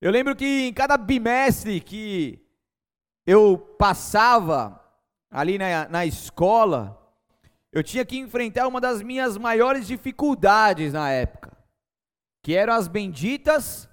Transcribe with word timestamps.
Eu 0.00 0.10
lembro 0.10 0.34
que 0.34 0.68
em 0.68 0.72
cada 0.72 0.96
bimestre 0.96 1.78
que 1.78 2.42
eu 3.26 3.58
passava 3.58 4.82
ali 5.30 5.58
na, 5.58 5.88
na 5.90 6.06
escola, 6.06 6.96
eu 7.70 7.82
tinha 7.84 8.04
que 8.04 8.16
enfrentar 8.16 8.66
uma 8.66 8.80
das 8.80 9.02
minhas 9.02 9.36
maiores 9.36 9.86
dificuldades 9.86 10.94
na 10.94 11.10
época, 11.10 11.54
que 12.42 12.54
eram 12.54 12.72
as 12.72 12.88
benditas 12.88 13.88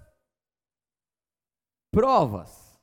provas. 1.92 2.80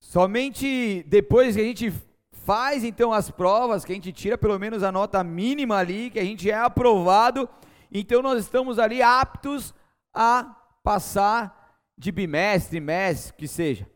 Somente 0.00 1.04
depois 1.04 1.54
que 1.54 1.62
a 1.62 1.64
gente 1.64 1.92
faz 2.32 2.82
então 2.82 3.12
as 3.12 3.30
provas, 3.30 3.84
que 3.84 3.92
a 3.92 3.94
gente 3.94 4.12
tira 4.12 4.36
pelo 4.36 4.58
menos 4.58 4.82
a 4.82 4.90
nota 4.90 5.22
mínima 5.22 5.76
ali, 5.76 6.10
que 6.10 6.18
a 6.18 6.24
gente 6.24 6.50
é 6.50 6.54
aprovado, 6.54 7.48
então 7.90 8.20
nós 8.20 8.42
estamos 8.42 8.80
ali 8.80 9.00
aptos 9.00 9.72
a 10.14 10.44
passar 10.82 11.82
de 11.96 12.12
bimestre, 12.12 12.80
mês, 12.80 13.30
que 13.30 13.48
seja. 13.48 13.90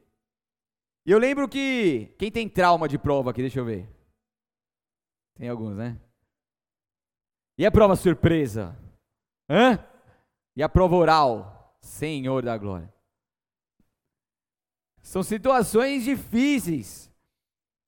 E 1.06 1.10
eu 1.10 1.18
lembro 1.18 1.48
que 1.48 2.14
quem 2.18 2.30
tem 2.30 2.48
trauma 2.48 2.88
de 2.88 2.98
prova 2.98 3.30
aqui, 3.30 3.40
deixa 3.40 3.60
eu 3.60 3.64
ver. 3.64 3.88
Tem 5.36 5.48
alguns, 5.48 5.76
né? 5.76 5.98
E 7.56 7.64
a 7.64 7.70
prova 7.70 7.96
surpresa? 7.96 8.76
Hã? 9.48 9.78
E 10.54 10.62
a 10.62 10.68
prova 10.68 10.96
oral? 10.96 11.78
Senhor 11.80 12.42
da 12.42 12.58
glória. 12.58 12.92
São 15.00 15.22
situações 15.22 16.04
difíceis. 16.04 17.10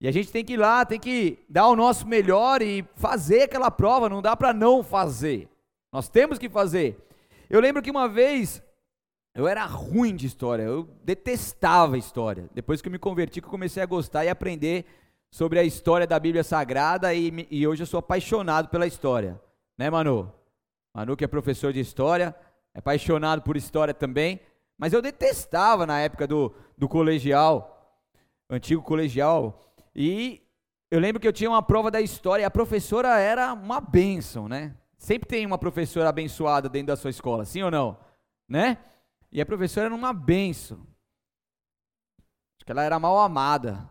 E 0.01 0.09
a 0.09 0.11
gente 0.12 0.33
tem 0.33 0.45
que 0.45 0.55
ir 0.55 0.56
lá, 0.56 0.87
tem 0.87 0.98
que 0.98 1.45
dar 1.48 1.69
o 1.69 1.77
nosso 1.77 2.06
melhor 2.06 2.62
e 2.62 2.83
fazer 2.95 3.42
aquela 3.42 3.70
prova, 3.70 4.09
não 4.09 4.23
dá 4.23 4.34
para 4.34 4.55
não 4.55 4.83
fazer. 4.83 5.48
Nós 5.92 6.09
temos 6.09 6.39
que 6.39 6.48
fazer. 6.48 6.98
Eu 7.51 7.61
lembro 7.61 7.83
que 7.83 7.91
uma 7.91 8.09
vez 8.09 8.62
eu 9.34 9.48
era 9.48 9.67
ruim 9.67 10.15
de 10.15 10.25
história, 10.25 10.62
eu 10.62 10.84
detestava 11.03 11.98
história. 11.98 12.48
Depois 12.55 12.81
que 12.81 12.87
eu 12.87 12.92
me 12.92 12.98
converti, 12.98 13.41
que 13.41 13.47
eu 13.48 13.51
comecei 13.51 13.83
a 13.83 13.87
gostar 13.87 14.25
e 14.25 14.29
aprender 14.29 14.87
sobre 15.33 15.59
a 15.59 15.65
história 15.65 16.07
da 16.07 16.19
Bíblia 16.20 16.45
Sagrada 16.45 17.12
e, 17.12 17.48
e 17.51 17.67
hoje 17.67 17.83
eu 17.83 17.87
sou 17.87 17.98
apaixonado 17.98 18.69
pela 18.69 18.87
história. 18.87 19.41
Né, 19.77 19.91
Manu? 19.91 20.33
Manu 20.95 21.17
que 21.17 21.25
é 21.25 21.27
professor 21.27 21.73
de 21.73 21.81
história, 21.81 22.37
é 22.73 22.79
apaixonado 22.79 23.42
por 23.42 23.57
história 23.57 23.92
também. 23.92 24.39
Mas 24.79 24.92
eu 24.92 25.03
detestava 25.03 25.85
na 25.85 25.98
época 25.98 26.29
do, 26.29 26.55
do 26.79 26.89
colegial, 26.89 28.01
antigo 28.48 28.81
colegial. 28.81 29.75
E 29.92 30.41
eu 30.89 31.01
lembro 31.01 31.20
que 31.20 31.27
eu 31.27 31.33
tinha 31.33 31.51
uma 31.51 31.62
prova 31.62 31.91
da 31.91 32.01
história 32.01 32.42
e 32.42 32.47
a 32.47 32.51
professora 32.51 33.19
era 33.19 33.53
uma 33.53 33.81
bênção, 33.81 34.48
né? 34.48 34.77
Sempre 35.01 35.27
tem 35.27 35.47
uma 35.47 35.56
professora 35.56 36.11
abençoada 36.11 36.69
dentro 36.69 36.89
da 36.89 36.97
sua 36.97 37.09
escola, 37.09 37.47
sim 37.47 37.62
ou 37.62 37.70
não? 37.70 37.98
Né? 38.47 38.77
E 39.33 39.41
a 39.41 39.47
professora 39.47 39.87
era 39.87 39.95
uma 39.95 40.12
bênção. 40.12 40.87
Acho 42.57 42.67
que 42.67 42.70
ela 42.70 42.84
era 42.84 43.01
mal 43.01 43.19
amada. 43.19 43.89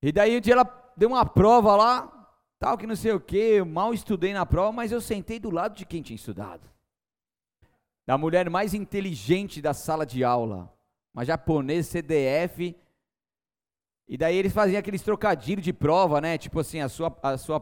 E 0.00 0.12
daí 0.12 0.38
um 0.38 0.40
dia 0.40 0.54
ela 0.54 0.92
deu 0.96 1.08
uma 1.08 1.26
prova 1.26 1.74
lá, 1.74 2.30
tal 2.60 2.78
que 2.78 2.86
não 2.86 2.94
sei 2.94 3.10
o 3.10 3.20
que, 3.20 3.36
eu 3.36 3.66
mal 3.66 3.92
estudei 3.92 4.32
na 4.32 4.46
prova, 4.46 4.70
mas 4.70 4.92
eu 4.92 5.00
sentei 5.00 5.40
do 5.40 5.50
lado 5.50 5.74
de 5.74 5.84
quem 5.84 6.00
tinha 6.00 6.14
estudado 6.14 6.70
da 8.06 8.16
mulher 8.16 8.48
mais 8.50 8.74
inteligente 8.74 9.60
da 9.60 9.72
sala 9.72 10.04
de 10.04 10.24
aula, 10.24 10.68
uma 11.14 11.24
japonesa 11.24 11.90
CDF. 11.90 12.76
E 14.08 14.16
daí 14.16 14.36
eles 14.36 14.52
faziam 14.52 14.80
aqueles 14.80 15.02
trocadilhos 15.02 15.64
de 15.64 15.72
prova, 15.72 16.20
né? 16.20 16.36
Tipo 16.36 16.58
assim, 16.58 16.80
a 16.80 16.88
sua, 16.88 17.16
a 17.22 17.38
sua 17.38 17.60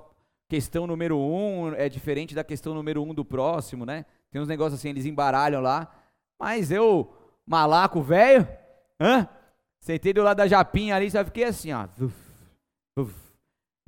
questão 0.48 0.86
número 0.86 1.18
um 1.18 1.72
é 1.74 1.88
diferente 1.88 2.34
da 2.34 2.42
questão 2.42 2.74
número 2.74 3.02
um 3.02 3.12
do 3.12 3.24
próximo, 3.24 3.84
né? 3.84 4.06
Tem 4.30 4.40
uns 4.40 4.48
negócios 4.48 4.80
assim, 4.80 4.88
eles 4.88 5.04
embaralham 5.04 5.60
lá. 5.60 5.92
Mas 6.40 6.70
eu, 6.70 7.12
malaco 7.46 8.00
velho, 8.00 8.48
hã? 9.00 9.28
Sentei 9.80 10.12
do 10.12 10.22
lado 10.22 10.38
da 10.38 10.46
japinha 10.46 10.96
ali, 10.96 11.10
só 11.10 11.24
fiquei 11.24 11.44
assim, 11.44 11.72
ó. 11.72 11.86
Uf, 12.00 12.14
uf, 12.98 13.14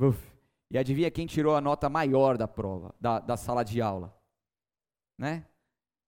uf. 0.00 0.30
E 0.70 0.78
adivinha 0.78 1.10
quem 1.10 1.26
tirou 1.26 1.56
a 1.56 1.60
nota 1.60 1.88
maior 1.88 2.36
da 2.38 2.46
prova, 2.46 2.94
da, 3.00 3.18
da 3.18 3.36
sala 3.36 3.64
de 3.64 3.80
aula? 3.80 4.14
Né? 5.18 5.44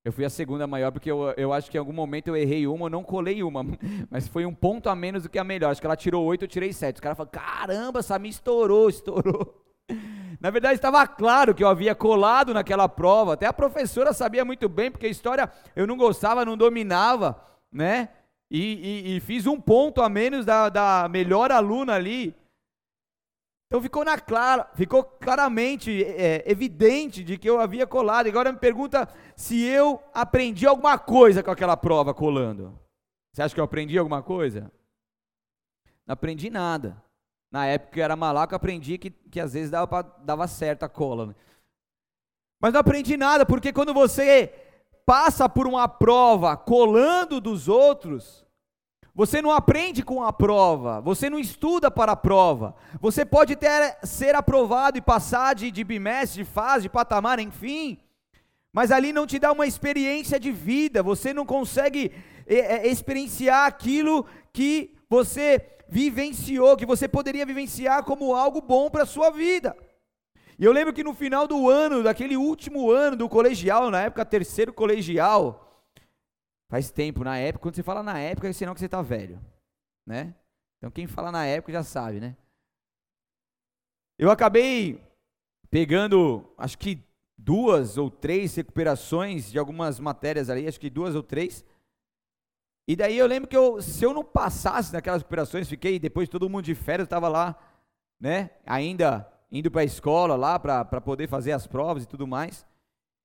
Eu 0.05 0.13
fui 0.13 0.25
a 0.25 0.31
segunda 0.31 0.67
maior 0.67 0.91
porque 0.91 1.11
eu, 1.11 1.31
eu 1.37 1.53
acho 1.53 1.71
que 1.71 1.77
em 1.77 1.81
algum 1.81 1.93
momento 1.93 2.29
eu 2.29 2.37
errei 2.37 2.67
uma, 2.67 2.87
eu 2.87 2.91
não 2.91 3.05
colei 3.05 3.43
uma, 3.43 3.65
mas 4.11 4.27
foi 4.29 4.45
um 4.45 4.55
ponto 4.55 4.89
a 4.89 4.97
menos 4.97 5.25
do 5.25 5.29
que 5.29 5.39
a 5.39 5.45
melhor. 5.45 5.71
Acho 5.71 5.81
que 5.81 5.87
ela 5.87 5.97
tirou 5.97 6.25
oito, 6.25 6.45
eu 6.45 6.49
tirei 6.49 6.73
sete. 6.73 6.97
Os 6.97 7.01
caras 7.01 7.17
falaram, 7.17 7.33
caramba, 7.33 8.01
essa 8.01 8.19
me 8.19 8.29
estourou, 8.29 8.89
estourou. 8.89 9.63
Na 10.41 10.51
verdade, 10.51 10.75
estava 10.75 11.07
claro 11.07 11.55
que 11.55 11.63
eu 11.63 11.69
havia 11.69 11.95
colado 11.95 12.55
naquela 12.55 12.89
prova. 12.89 13.35
Até 13.35 13.47
a 13.47 13.53
professora 13.53 14.13
sabia 14.13 14.45
muito 14.45 14.69
bem, 14.69 14.91
porque 14.91 15.07
a 15.07 15.11
história 15.11 15.51
eu 15.75 15.87
não 15.87 15.97
gostava, 15.97 16.45
não 16.45 16.57
dominava, 16.57 17.41
né? 17.71 18.09
E, 18.51 18.61
e, 18.61 19.17
e 19.17 19.21
fiz 19.21 19.47
um 19.47 19.61
ponto 19.61 20.03
a 20.03 20.09
menos 20.09 20.45
da, 20.45 20.69
da 20.69 21.09
melhor 21.09 21.51
aluna 21.51 21.95
ali. 21.95 22.35
Então 23.67 23.81
ficou 23.81 24.05
na 24.05 24.19
clara, 24.19 24.69
ficou 24.75 25.03
claramente 25.03 26.05
é, 26.05 26.45
evidente 26.47 27.25
de 27.25 27.39
que 27.39 27.49
eu 27.49 27.59
havia 27.59 27.87
colado. 27.87 28.27
Agora 28.27 28.53
me 28.53 28.59
pergunta 28.59 29.09
se 29.35 29.63
eu 29.63 30.03
aprendi 30.13 30.67
alguma 30.67 30.99
coisa 30.99 31.43
com 31.43 31.51
aquela 31.51 31.75
prova 31.75 32.13
colando. 32.13 32.79
Você 33.33 33.41
acha 33.41 33.55
que 33.55 33.61
eu 33.61 33.65
aprendi 33.65 33.97
alguma 33.97 34.23
coisa? 34.23 34.71
Não 36.07 36.13
aprendi 36.13 36.51
nada. 36.51 37.03
Na 37.53 37.67
época 37.67 37.93
que 37.93 38.01
eu 38.01 38.05
era 38.05 38.17
malaco, 38.17 38.55
aprendi 38.55 38.97
que, 38.97 39.11
que 39.11 39.39
às 39.39 39.53
vezes 39.53 39.71
dava, 39.71 39.87
pra, 39.87 40.03
dava 40.03 40.49
certo 40.49 40.85
a 40.85 40.89
cola. 40.89 41.27
Né? 41.27 41.35
Mas 42.59 42.73
não 42.73 42.81
aprendi 42.81 43.17
nada, 43.17 43.45
porque 43.45 43.73
quando 43.73 43.93
você 43.93 44.51
passa 45.05 45.49
por 45.49 45.67
uma 45.67 45.87
prova 45.87 46.57
colando 46.57 47.41
dos 47.41 47.69
outros, 47.69 48.47
você 49.15 49.43
não 49.43 49.51
aprende 49.51 50.03
com 50.03 50.23
a 50.23 50.33
prova, 50.33 51.03
você 51.03 51.29
não 51.29 51.39
estuda 51.39 51.91
para 51.91 52.13
a 52.13 52.17
prova. 52.17 52.75
Você 52.99 53.25
pode 53.25 53.55
ter, 53.55 53.99
ser 54.03 54.35
aprovado 54.35 54.97
e 54.97 55.03
passar 55.03 55.55
de, 55.55 55.71
de 55.71 55.85
bimestre, 55.85 56.43
de 56.43 56.51
fase, 56.51 56.85
de 56.85 56.89
patamar, 56.89 57.39
enfim, 57.39 57.99
mas 58.73 58.91
ali 58.91 59.13
não 59.13 59.27
te 59.27 59.39
dá 59.39 59.53
uma 59.53 59.67
experiência 59.67 60.41
de 60.41 60.51
vida, 60.51 61.03
você 61.03 61.35
não 61.35 61.45
consegue 61.45 62.11
é, 62.47 62.55
é, 62.55 62.89
experienciar 62.89 63.67
aquilo 63.67 64.25
que 64.51 64.95
você 65.11 65.59
vivenciou, 65.93 66.77
que 66.77 66.87
você 66.87 67.07
poderia 67.07 67.45
vivenciar 67.45 68.03
como 68.05 68.35
algo 68.35 68.61
bom 68.61 68.89
para 68.89 69.03
a 69.03 69.07
sua 69.15 69.31
vida. 69.31 69.77
E 70.59 70.65
eu 70.65 70.73
lembro 70.73 70.93
que 70.93 71.05
no 71.05 71.13
final 71.13 71.47
do 71.47 71.69
ano, 71.69 72.03
daquele 72.03 72.37
último 72.37 72.91
ano 72.91 73.17
do 73.17 73.29
colegial, 73.29 73.91
na 73.91 74.03
época 74.03 74.25
terceiro 74.25 74.73
colegial, 74.73 75.69
Faz 76.73 76.91
tempo, 76.91 77.23
na 77.23 77.37
época, 77.37 77.65
quando 77.65 77.75
você 77.75 77.83
fala 77.83 78.03
na 78.03 78.19
época, 78.19 78.49
é 78.49 78.53
sinal 78.55 78.73
que 78.73 78.81
você 78.81 78.87
está 78.87 79.03
velho, 79.03 79.39
né? 80.07 80.35
Então 80.79 80.91
quem 80.91 81.07
fala 81.07 81.31
na 81.31 81.45
época 81.45 81.71
já 81.71 81.83
sabe, 81.83 82.19
né? 82.19 82.35
Eu 84.19 84.31
acabei 84.31 84.99
pegando, 85.69 86.51
acho 86.57 86.79
que 86.79 87.05
duas 87.37 87.99
ou 87.99 88.11
três 88.11 88.55
recuperações 88.55 89.53
de 89.53 89.59
algumas 89.59 90.01
matérias 90.01 90.49
ali, 90.49 90.67
acho 90.67 90.81
que 90.81 90.89
duas 90.89 91.15
ou 91.15 91.23
três. 91.23 91.63
E 92.87 92.97
daí 92.97 93.17
eu 93.17 93.27
lembro 93.27 93.49
que 93.49 93.57
eu, 93.57 93.81
se 93.81 94.05
eu 94.05 94.13
não 94.13 94.25
passasse 94.25 94.93
naquelas 94.93 95.23
recuperações, 95.23 95.69
fiquei 95.69 95.99
depois 95.99 96.29
todo 96.29 96.51
mundo 96.51 96.65
de 96.65 96.75
férias, 96.75 97.07
estava 97.07 97.29
lá, 97.29 97.57
né? 98.21 98.51
Ainda 98.67 99.29
indo 99.51 99.71
para 99.71 99.83
a 99.83 99.85
escola 99.85 100.35
lá 100.35 100.59
para 100.59 101.01
poder 101.01 101.29
fazer 101.29 101.53
as 101.53 101.67
provas 101.67 102.03
e 102.03 102.09
tudo 102.09 102.27
mais. 102.27 102.67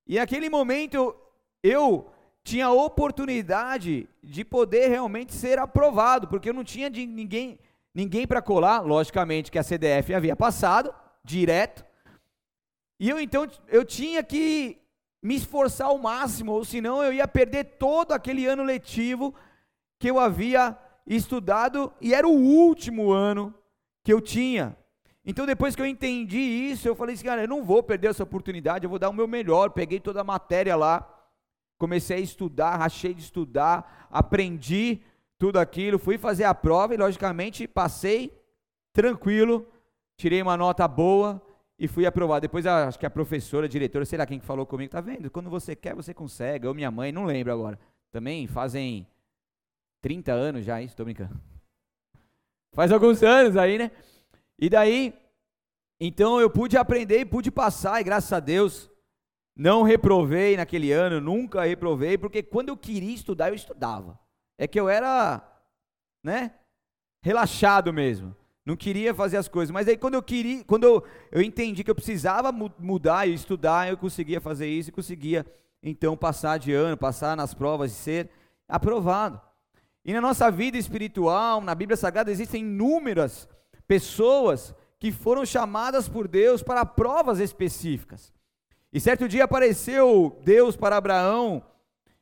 E 0.05 0.17
naquele 0.17 0.49
momento 0.49 1.15
eu 1.63 2.09
tinha 2.43 2.67
a 2.67 2.71
oportunidade 2.71 4.07
de 4.23 4.45
poder 4.45 4.87
realmente 4.87 5.33
ser 5.33 5.57
aprovado, 5.57 6.27
porque 6.27 6.49
eu 6.49 6.53
não 6.53 6.63
tinha 6.63 6.89
de 6.89 7.05
ninguém, 7.05 7.59
ninguém 7.93 8.27
para 8.27 8.41
colar, 8.41 8.81
logicamente 8.81 9.51
que 9.51 9.59
a 9.59 9.63
CDF 9.63 10.13
havia 10.13 10.35
passado 10.35 10.93
direto. 11.23 11.83
E 12.99 13.09
eu 13.09 13.19
então 13.19 13.47
eu 13.67 13.83
tinha 13.83 14.23
que 14.23 14.77
me 15.21 15.35
esforçar 15.35 15.87
ao 15.87 15.97
máximo, 15.97 16.53
ou 16.53 16.63
senão 16.63 17.03
eu 17.03 17.11
ia 17.11 17.27
perder 17.27 17.63
todo 17.77 18.11
aquele 18.11 18.45
ano 18.45 18.63
letivo 18.63 19.33
que 19.99 20.09
eu 20.09 20.19
havia 20.19 20.77
estudado 21.05 21.91
e 22.01 22.13
era 22.13 22.27
o 22.27 22.31
último 22.31 23.11
ano 23.11 23.53
que 24.03 24.13
eu 24.13 24.21
tinha. 24.21 24.77
Então 25.25 25.45
depois 25.45 25.75
que 25.75 25.81
eu 25.81 25.85
entendi 25.85 26.39
isso, 26.39 26.87
eu 26.87 26.95
falei 26.95 27.15
assim, 27.15 27.25
cara, 27.25 27.43
eu 27.43 27.47
não 27.47 27.63
vou 27.63 27.83
perder 27.83 28.09
essa 28.09 28.23
oportunidade, 28.23 28.85
eu 28.85 28.89
vou 28.89 28.99
dar 28.99 29.09
o 29.09 29.13
meu 29.13 29.27
melhor. 29.27 29.71
Peguei 29.71 29.99
toda 29.99 30.21
a 30.21 30.23
matéria 30.23 30.75
lá 30.75 31.13
comecei 31.77 32.17
a 32.17 32.19
estudar, 32.21 32.75
rachei 32.75 33.13
de 33.13 33.21
estudar, 33.21 34.07
aprendi 34.09 35.01
tudo 35.37 35.59
aquilo, 35.59 35.99
fui 35.99 36.17
fazer 36.17 36.43
a 36.43 36.53
prova 36.53 36.93
e, 36.93 36.97
logicamente, 36.97 37.67
passei 37.67 38.35
tranquilo, 38.91 39.67
tirei 40.17 40.41
uma 40.41 40.57
nota 40.57 40.87
boa 40.87 41.41
e 41.77 41.87
fui 41.87 42.05
aprovado. 42.05 42.41
Depois, 42.41 42.65
acho 42.65 42.97
que 42.97 43.05
a 43.05 43.09
professora, 43.09 43.67
a 43.67 43.69
diretora, 43.69 44.05
sei 44.05 44.17
lá 44.17 44.25
quem 44.25 44.39
falou 44.39 44.65
comigo, 44.65 44.91
tá 44.91 44.99
vendo? 44.99 45.29
Quando 45.29 45.49
você 45.49 45.75
quer, 45.75 45.93
você 45.93 46.13
consegue. 46.13 46.65
Ou 46.65 46.73
minha 46.73 46.89
mãe, 46.89 47.11
não 47.11 47.25
lembro 47.25 47.53
agora. 47.53 47.79
Também 48.11 48.47
fazem 48.47 49.07
30 50.01 50.31
anos 50.31 50.65
já, 50.65 50.81
isso, 50.81 50.95
tô 50.95 51.03
brincando. 51.03 51.39
Faz 52.73 52.91
alguns 52.91 53.23
anos 53.23 53.57
aí, 53.57 53.77
né? 53.77 53.91
E 54.59 54.69
daí, 54.69 55.13
então 55.99 56.39
eu 56.39 56.49
pude 56.49 56.77
aprender 56.77 57.19
e 57.19 57.25
pude 57.25 57.49
passar, 57.51 57.99
e 57.99 58.03
graças 58.03 58.31
a 58.31 58.39
Deus, 58.39 58.89
Não 59.59 59.81
reprovei 59.81 60.55
naquele 60.55 60.91
ano, 60.91 61.19
nunca 61.19 61.63
reprovei, 61.65 62.15
porque 62.15 62.43
quando 62.43 62.69
eu 62.69 62.77
queria 62.77 63.15
estudar, 63.15 63.49
eu 63.49 63.55
estudava. 63.55 64.19
É 64.55 64.67
que 64.67 64.79
eu 64.79 64.87
era, 64.87 65.41
né, 66.23 66.53
relaxado 67.23 67.91
mesmo. 67.91 68.35
Não 68.63 68.75
queria 68.75 69.15
fazer 69.15 69.37
as 69.37 69.47
coisas, 69.47 69.71
mas 69.71 69.87
aí 69.87 69.97
quando 69.97 70.13
eu 70.13 70.21
queria, 70.21 70.63
quando 70.63 70.83
eu, 70.83 71.03
eu 71.31 71.41
entendi 71.41 71.83
que 71.83 71.89
eu 71.89 71.95
precisava 71.95 72.51
mudar 72.51 73.27
e 73.27 73.33
estudar, 73.33 73.89
eu 73.89 73.97
conseguia 73.97 74.39
fazer 74.39 74.67
isso 74.67 74.89
e 74.89 74.93
conseguia 74.93 75.43
então 75.81 76.15
passar 76.15 76.59
de 76.59 76.71
ano, 76.71 76.95
passar 76.95 77.35
nas 77.35 77.55
provas 77.55 77.91
e 77.91 77.95
ser 77.95 78.29
aprovado. 78.67 79.41
E 80.07 80.13
na 80.13 80.21
nossa 80.21 80.49
vida 80.49 80.77
espiritual, 80.77 81.59
na 81.59 81.75
Bíblia 81.75 81.97
Sagrada, 81.97 82.31
existem 82.31 82.61
inúmeras 82.61 83.45
pessoas 83.85 84.73
que 84.97 85.11
foram 85.11 85.45
chamadas 85.45 86.07
por 86.07 86.29
Deus 86.29 86.63
para 86.63 86.85
provas 86.85 87.41
específicas. 87.41 88.33
E 88.93 89.01
certo 89.01 89.27
dia 89.27 89.43
apareceu 89.43 90.39
Deus 90.45 90.77
para 90.77 90.95
Abraão 90.95 91.61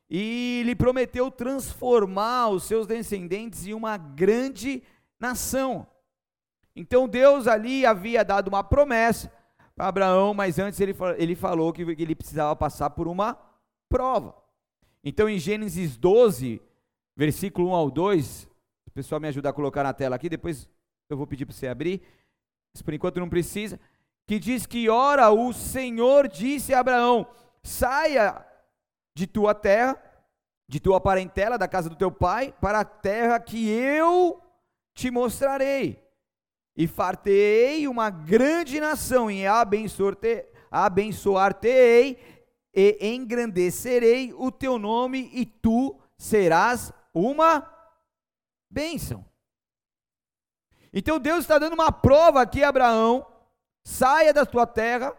e 0.09 0.63
lhe 0.65 0.75
prometeu 0.75 1.29
transformar 1.29 2.49
os 2.49 2.63
seus 2.63 2.87
descendentes 2.87 3.67
em 3.67 3.75
uma 3.75 3.97
grande 3.97 4.81
nação. 5.19 5.85
Então 6.75 7.07
Deus 7.07 7.47
ali 7.47 7.85
havia 7.85 8.25
dado 8.25 8.47
uma 8.47 8.63
promessa 8.63 9.31
para 9.75 9.87
Abraão, 9.87 10.33
mas 10.33 10.57
antes 10.57 10.79
ele, 10.79 10.95
ele 11.17 11.35
falou 11.35 11.71
que 11.71 11.83
ele 11.83 12.15
precisava 12.15 12.55
passar 12.55 12.89
por 12.89 13.07
uma 13.07 13.37
prova. 13.87 14.35
Então 15.03 15.29
em 15.29 15.37
Gênesis 15.37 15.95
12, 15.95 16.59
versículo 17.15 17.69
1 17.69 17.73
ao 17.73 17.89
2, 17.89 18.49
o 18.87 18.91
pessoal 18.91 19.21
me 19.21 19.27
ajudar 19.27 19.49
a 19.49 19.53
colocar 19.53 19.83
na 19.83 19.93
tela 19.93 20.15
aqui, 20.15 20.27
depois 20.27 20.69
eu 21.09 21.15
vou 21.15 21.25
pedir 21.25 21.45
para 21.45 21.55
você 21.55 21.67
abrir, 21.67 22.01
mas 22.73 22.81
por 22.81 22.93
enquanto 22.93 23.19
não 23.19 23.29
precisa, 23.29 23.79
que 24.27 24.39
diz 24.39 24.65
que, 24.65 24.89
ora, 24.89 25.31
o 25.31 25.53
Senhor 25.53 26.27
disse 26.27 26.73
a 26.73 26.79
Abraão, 26.79 27.27
saia 27.63 28.45
de 29.15 29.27
tua 29.27 29.53
terra, 29.53 30.01
de 30.67 30.79
tua 30.79 30.99
parentela, 30.99 31.57
da 31.57 31.67
casa 31.67 31.89
do 31.89 31.95
teu 31.95 32.11
pai, 32.11 32.53
para 32.59 32.79
a 32.79 32.85
terra 32.85 33.39
que 33.39 33.69
eu 33.69 34.41
te 34.93 35.11
mostrarei, 35.11 36.03
e 36.75 36.87
fartei 36.87 37.87
uma 37.87 38.09
grande 38.09 38.79
nação, 38.79 39.31
e 39.31 39.45
abençoar-te-ei, 39.47 40.49
abençoar 40.69 41.57
e 42.73 42.97
engrandecerei 42.99 44.33
o 44.33 44.51
teu 44.51 44.77
nome, 44.77 45.29
e 45.33 45.45
tu 45.45 45.97
serás 46.17 46.91
uma 47.15 47.65
bênção. 48.69 49.25
Então 50.93 51.17
Deus 51.17 51.39
está 51.39 51.57
dando 51.57 51.73
uma 51.73 51.91
prova 51.91 52.41
aqui 52.41 52.63
Abraão, 52.63 53.25
saia 53.83 54.33
da 54.33 54.45
tua 54.45 54.67
terra, 54.67 55.15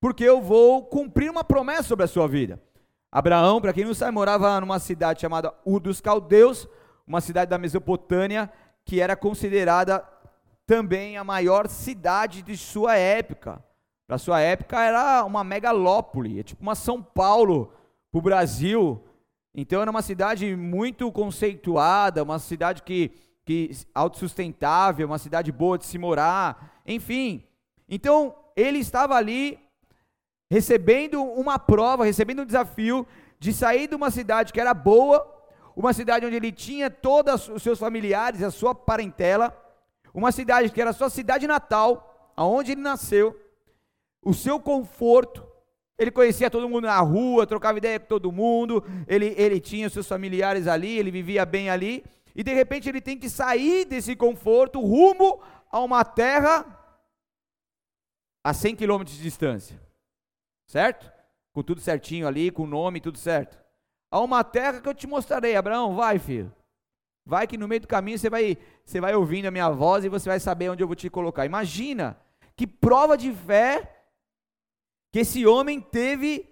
porque 0.00 0.24
eu 0.24 0.40
vou 0.40 0.86
cumprir 0.86 1.30
uma 1.30 1.44
promessa 1.44 1.84
sobre 1.84 2.04
a 2.04 2.08
sua 2.08 2.26
vida. 2.26 2.62
Abraão, 3.12 3.60
para 3.60 3.72
quem 3.72 3.84
não 3.84 3.94
sabe, 3.94 4.12
morava 4.12 4.60
numa 4.60 4.78
cidade 4.78 5.20
chamada 5.20 5.54
Ur 5.64 5.80
dos 5.80 6.00
Caldeus, 6.00 6.66
uma 7.06 7.20
cidade 7.20 7.50
da 7.50 7.58
Mesopotâmia, 7.58 8.50
que 8.84 9.00
era 9.00 9.16
considerada 9.16 10.06
também 10.66 11.16
a 11.16 11.24
maior 11.24 11.68
cidade 11.68 12.42
de 12.42 12.56
sua 12.56 12.96
época. 12.96 13.62
Para 14.06 14.18
sua 14.18 14.40
época 14.40 14.78
era 14.80 15.24
uma 15.24 15.42
megalópole, 15.42 16.40
é 16.40 16.42
tipo 16.42 16.62
uma 16.62 16.74
São 16.74 17.02
Paulo 17.02 17.72
para 18.10 18.18
o 18.18 18.22
Brasil. 18.22 19.02
Então 19.58 19.80
era 19.80 19.90
uma 19.90 20.02
cidade 20.02 20.54
muito 20.54 21.10
conceituada, 21.10 22.22
uma 22.22 22.38
cidade 22.38 22.82
que, 22.82 23.10
que 23.42 23.70
autossustentável, 23.94 25.06
uma 25.06 25.16
cidade 25.16 25.50
boa 25.50 25.78
de 25.78 25.86
se 25.86 25.96
morar, 25.96 26.82
enfim. 26.86 27.42
Então 27.88 28.34
ele 28.54 28.78
estava 28.78 29.14
ali 29.14 29.58
recebendo 30.50 31.22
uma 31.22 31.58
prova, 31.58 32.04
recebendo 32.04 32.42
um 32.42 32.46
desafio 32.46 33.06
de 33.38 33.50
sair 33.54 33.88
de 33.88 33.94
uma 33.94 34.10
cidade 34.10 34.52
que 34.52 34.60
era 34.60 34.74
boa, 34.74 35.26
uma 35.74 35.94
cidade 35.94 36.26
onde 36.26 36.36
ele 36.36 36.52
tinha 36.52 36.90
todos 36.90 37.48
os 37.48 37.62
seus 37.62 37.78
familiares, 37.78 38.42
a 38.42 38.50
sua 38.50 38.74
parentela, 38.74 39.56
uma 40.12 40.32
cidade 40.32 40.70
que 40.70 40.80
era 40.82 40.90
a 40.90 40.94
sua 40.94 41.08
cidade 41.08 41.46
natal, 41.46 42.30
aonde 42.36 42.72
ele 42.72 42.82
nasceu, 42.82 43.34
o 44.22 44.34
seu 44.34 44.60
conforto, 44.60 45.45
ele 45.98 46.10
conhecia 46.10 46.50
todo 46.50 46.68
mundo 46.68 46.86
na 46.86 47.00
rua, 47.00 47.46
trocava 47.46 47.78
ideia 47.78 47.98
com 47.98 48.06
todo 48.06 48.32
mundo, 48.32 48.84
ele, 49.06 49.34
ele 49.36 49.60
tinha 49.60 49.88
seus 49.88 50.06
familiares 50.06 50.66
ali, 50.66 50.98
ele 50.98 51.10
vivia 51.10 51.46
bem 51.46 51.70
ali, 51.70 52.04
e 52.34 52.42
de 52.42 52.52
repente 52.52 52.88
ele 52.88 53.00
tem 53.00 53.18
que 53.18 53.30
sair 53.30 53.84
desse 53.84 54.14
conforto 54.14 54.80
rumo 54.80 55.40
a 55.70 55.80
uma 55.80 56.04
terra 56.04 56.64
a 58.44 58.52
100 58.52 58.76
quilômetros 58.76 59.16
de 59.16 59.22
distância, 59.22 59.80
certo? 60.66 61.10
Com 61.52 61.62
tudo 61.62 61.80
certinho 61.80 62.28
ali, 62.28 62.50
com 62.50 62.64
o 62.64 62.66
nome, 62.66 63.00
tudo 63.00 63.18
certo. 63.18 63.58
A 64.10 64.20
uma 64.20 64.44
terra 64.44 64.80
que 64.80 64.88
eu 64.88 64.94
te 64.94 65.06
mostrarei, 65.06 65.56
Abraão, 65.56 65.96
vai 65.96 66.18
filho, 66.18 66.52
Vai 67.26 67.48
que 67.48 67.58
no 67.58 67.66
meio 67.66 67.80
do 67.80 67.88
caminho 67.88 68.16
você 68.16 68.30
vai, 68.30 68.56
você 68.84 69.00
vai 69.00 69.12
ouvindo 69.16 69.46
a 69.46 69.50
minha 69.50 69.68
voz 69.68 70.04
e 70.04 70.08
você 70.08 70.28
vai 70.28 70.38
saber 70.38 70.70
onde 70.70 70.80
eu 70.80 70.86
vou 70.86 70.94
te 70.94 71.10
colocar. 71.10 71.44
Imagina 71.44 72.16
que 72.54 72.68
prova 72.68 73.18
de 73.18 73.32
fé 73.32 73.95
que 75.16 75.20
esse 75.20 75.46
homem 75.46 75.80
teve 75.80 76.46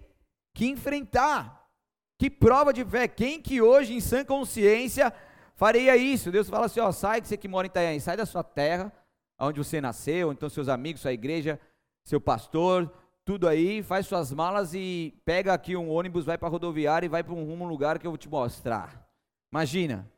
que 0.51 0.65
enfrentar. 0.65 1.69
Que 2.17 2.31
prova 2.31 2.73
de 2.73 2.83
fé. 2.83 3.07
Quem 3.07 3.39
que 3.39 3.61
hoje, 3.61 3.93
em 3.93 3.99
sã 3.99 4.25
consciência, 4.25 5.13
faria 5.53 5.95
isso? 5.95 6.31
Deus 6.31 6.49
fala 6.49 6.65
assim: 6.65 6.79
ó, 6.79 6.91
sai 6.91 7.21
que 7.21 7.27
você 7.27 7.37
que 7.37 7.47
mora 7.47 7.67
em 7.67 7.69
Itanhaém, 7.69 7.99
sai 7.99 8.17
da 8.17 8.25
sua 8.25 8.43
terra, 8.43 8.91
onde 9.39 9.59
você 9.59 9.79
nasceu, 9.79 10.31
então 10.31 10.49
seus 10.49 10.67
amigos, 10.67 11.01
sua 11.01 11.13
igreja, 11.13 11.59
seu 12.03 12.19
pastor, 12.19 12.91
tudo 13.23 13.47
aí, 13.47 13.83
faz 13.83 14.07
suas 14.07 14.33
malas 14.33 14.73
e 14.73 15.13
pega 15.23 15.53
aqui 15.53 15.75
um 15.75 15.87
ônibus, 15.87 16.25
vai 16.25 16.35
para 16.35 16.47
a 16.47 16.51
rodoviária 16.51 17.05
e 17.05 17.09
vai 17.09 17.23
para 17.23 17.35
um 17.35 17.45
rumo, 17.45 17.65
um 17.65 17.69
lugar 17.69 17.99
que 17.99 18.07
eu 18.07 18.11
vou 18.11 18.17
te 18.17 18.27
mostrar. 18.27 19.07
Imagina, 19.53 20.11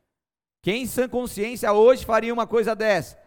quem 0.62 0.84
em 0.84 0.86
sã 0.86 1.06
consciência 1.06 1.70
hoje 1.74 2.06
faria 2.06 2.32
uma 2.32 2.46
coisa 2.46 2.74
dessa? 2.74 3.18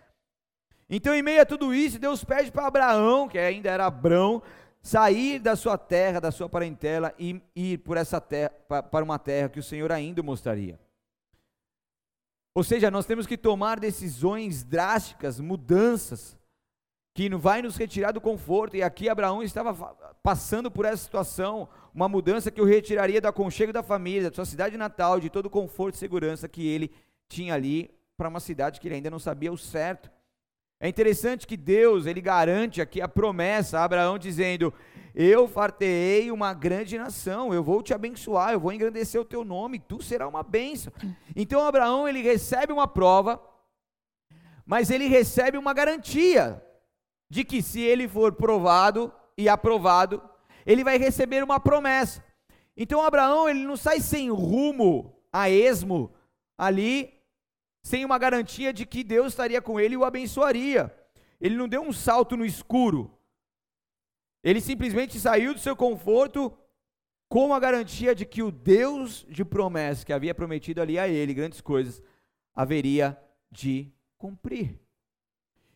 Então, 0.90 1.14
em 1.14 1.22
meio 1.22 1.44
a 1.44 1.46
tudo 1.46 1.76
isso, 1.76 2.00
Deus 2.00 2.24
pede 2.24 2.52
para 2.52 2.66
Abraão, 2.66 3.30
que 3.30 3.38
ainda 3.38 3.70
era 3.70 3.86
Abrão, 3.86 4.42
sair 4.81 5.39
da 5.39 5.56
sua 5.56 5.78
terra, 5.78 6.19
da 6.19 6.31
sua 6.31 6.50
parentela 6.50 7.13
e 7.18 7.42
ir 7.56 7.78
por 7.80 7.98
essa 7.98 8.19
terra, 8.19 8.50
para 8.50 9.04
uma 9.04 9.19
terra 9.19 9.50
que 9.50 9.60
o 9.60 9.63
Senhor 9.63 9.92
ainda 9.92 10.24
mostraria. 10.24 10.80
Ou 12.54 12.63
seja, 12.63 12.92
nós 12.92 13.06
temos 13.06 13.25
que 13.25 13.38
tomar 13.38 13.80
decisões 13.80 14.63
drásticas, 14.63 15.39
mudanças, 15.39 16.38
que 17.13 17.30
vai 17.30 17.62
nos 17.62 17.78
retirar 17.78 18.12
do 18.12 18.19
conforto. 18.19 18.75
E 18.75 18.83
aqui 18.83 19.07
Abraão 19.07 19.44
estava 19.44 19.74
passando 20.22 20.69
por 20.69 20.86
essa 20.86 21.04
situação, 21.04 21.70
uma 21.94 22.10
mudança 22.10 22.51
que 22.51 22.62
o 22.62 22.65
retiraria 22.65 23.22
do 23.22 23.27
aconchego 23.27 23.72
da 23.72 23.84
família, 23.84 24.29
da 24.29 24.36
sua 24.36 24.46
cidade 24.46 24.77
natal, 24.77 25.20
de 25.20 25.29
todo 25.29 25.46
o 25.46 25.50
conforto 25.50 25.96
e 25.96 25.98
segurança 25.98 26.48
que 26.48 26.67
ele 26.67 26.91
tinha 27.29 27.53
ali 27.53 27.89
para 28.17 28.29
uma 28.29 28.39
cidade 28.39 28.79
que 28.79 28.88
ele 28.88 28.96
ainda 28.96 29.10
não 29.10 29.20
sabia 29.20 29.51
o 29.51 29.58
certo. 29.58 30.12
É 30.84 30.90
interessante 30.90 31.46
que 31.46 31.56
Deus, 31.56 32.08
ele 32.08 32.20
garante 32.20 32.82
aqui 32.82 33.00
a 33.00 33.08
promessa 33.08 33.80
a 33.80 33.84
Abraão 33.84 34.18
dizendo: 34.18 34.74
"Eu 35.14 35.48
fartei 35.48 36.32
uma 36.32 36.56
grande 36.56 36.98
nação, 36.98 37.54
eu 37.54 37.64
vou 37.64 37.84
te 37.84 37.94
abençoar, 37.94 38.54
eu 38.54 38.60
vou 38.60 38.74
engrandecer 38.74 39.22
o 39.22 39.26
teu 39.26 39.46
nome, 39.46 39.78
tu 39.78 40.02
será 40.02 40.28
uma 40.28 40.42
bênção". 40.42 40.92
Então 41.36 41.64
Abraão, 41.64 42.10
ele 42.10 42.24
recebe 42.24 42.74
uma 42.74 42.88
prova, 42.88 43.40
mas 44.66 44.90
ele 44.90 45.08
recebe 45.08 45.56
uma 45.56 45.72
garantia 45.72 46.60
de 47.30 47.44
que 47.44 47.62
se 47.62 47.80
ele 47.80 48.08
for 48.08 48.34
provado 48.34 49.14
e 49.38 49.48
aprovado, 49.48 50.20
ele 50.66 50.84
vai 50.84 50.98
receber 50.98 51.44
uma 51.44 51.60
promessa. 51.60 52.24
Então 52.76 53.06
Abraão, 53.06 53.48
ele 53.48 53.64
não 53.68 53.78
sai 53.78 54.00
sem 54.00 54.32
rumo, 54.32 55.16
a 55.32 55.48
esmo, 55.48 56.12
ali 56.58 57.21
sem 57.82 58.06
uma 58.06 58.18
garantia 58.18 58.72
de 58.72 58.86
que 58.86 59.04
Deus 59.04 59.34
estaria 59.34 59.62
com 59.62 59.80
ele 59.80 59.96
e 59.96 59.98
o 59.98 60.06
abençoaria. 60.06 60.96
Ele 61.40 61.56
não 61.56 61.68
deu 61.68 61.82
um 61.82 61.92
salto 61.92 62.38
no 62.38 62.46
escuro. 62.46 63.18
Ele 64.44 64.62
simplesmente 64.62 65.20
saiu 65.20 65.54
do 65.54 65.60
seu 65.60 65.76
conforto 65.76 66.56
com 67.28 67.54
a 67.54 67.60
garantia 67.60 68.14
de 68.14 68.26
que 68.26 68.44
o 68.44 68.52
Deus 68.52 69.26
de 69.30 69.46
promessa 69.46 70.06
que 70.06 70.14
havia 70.14 70.36
prometido 70.36 70.82
ali 70.82 71.00
a 71.00 71.08
ele 71.08 71.34
grandes 71.34 71.62
coisas 71.62 72.04
haveria 72.54 73.18
de 73.50 73.92
cumprir. 74.18 74.80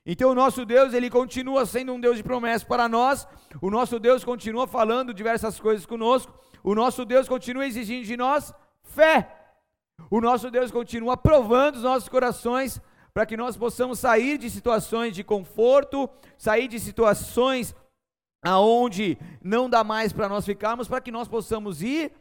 Então 0.06 0.30
o 0.30 0.36
nosso 0.36 0.66
Deus, 0.66 0.94
ele 0.94 1.10
continua 1.10 1.66
sendo 1.66 1.94
um 1.94 2.00
Deus 2.00 2.18
de 2.18 2.24
promessa 2.24 2.66
para 2.66 2.88
nós. 2.88 3.28
O 3.60 3.72
nosso 3.72 4.00
Deus 4.00 4.24
continua 4.24 4.68
falando 4.68 5.14
diversas 5.14 5.60
coisas 5.60 5.86
conosco. 5.86 6.38
O 6.64 6.76
nosso 6.76 7.06
Deus 7.06 7.28
continua 7.28 7.66
exigindo 7.66 8.06
de 8.06 8.16
nós 8.16 8.54
fé. 8.84 9.35
O 10.10 10.22
nosso 10.22 10.52
Deus 10.52 10.72
continua 10.72 11.18
provando 11.18 11.76
os 11.76 11.84
nossos 11.84 12.08
corações 12.10 12.82
para 13.14 13.26
que 13.26 13.38
nós 13.38 13.56
possamos 13.56 14.00
sair 14.00 14.38
de 14.38 14.50
situações 14.50 15.16
de 15.16 15.24
conforto, 15.24 16.10
sair 16.38 16.68
de 16.68 16.80
situações 16.80 17.74
aonde 18.44 19.18
não 19.42 19.70
dá 19.70 19.84
mais 19.84 20.14
para 20.14 20.30
nós 20.30 20.46
ficarmos, 20.46 20.88
para 20.88 21.02
que 21.02 21.12
nós 21.12 21.28
possamos 21.28 21.82
ir 21.82 22.12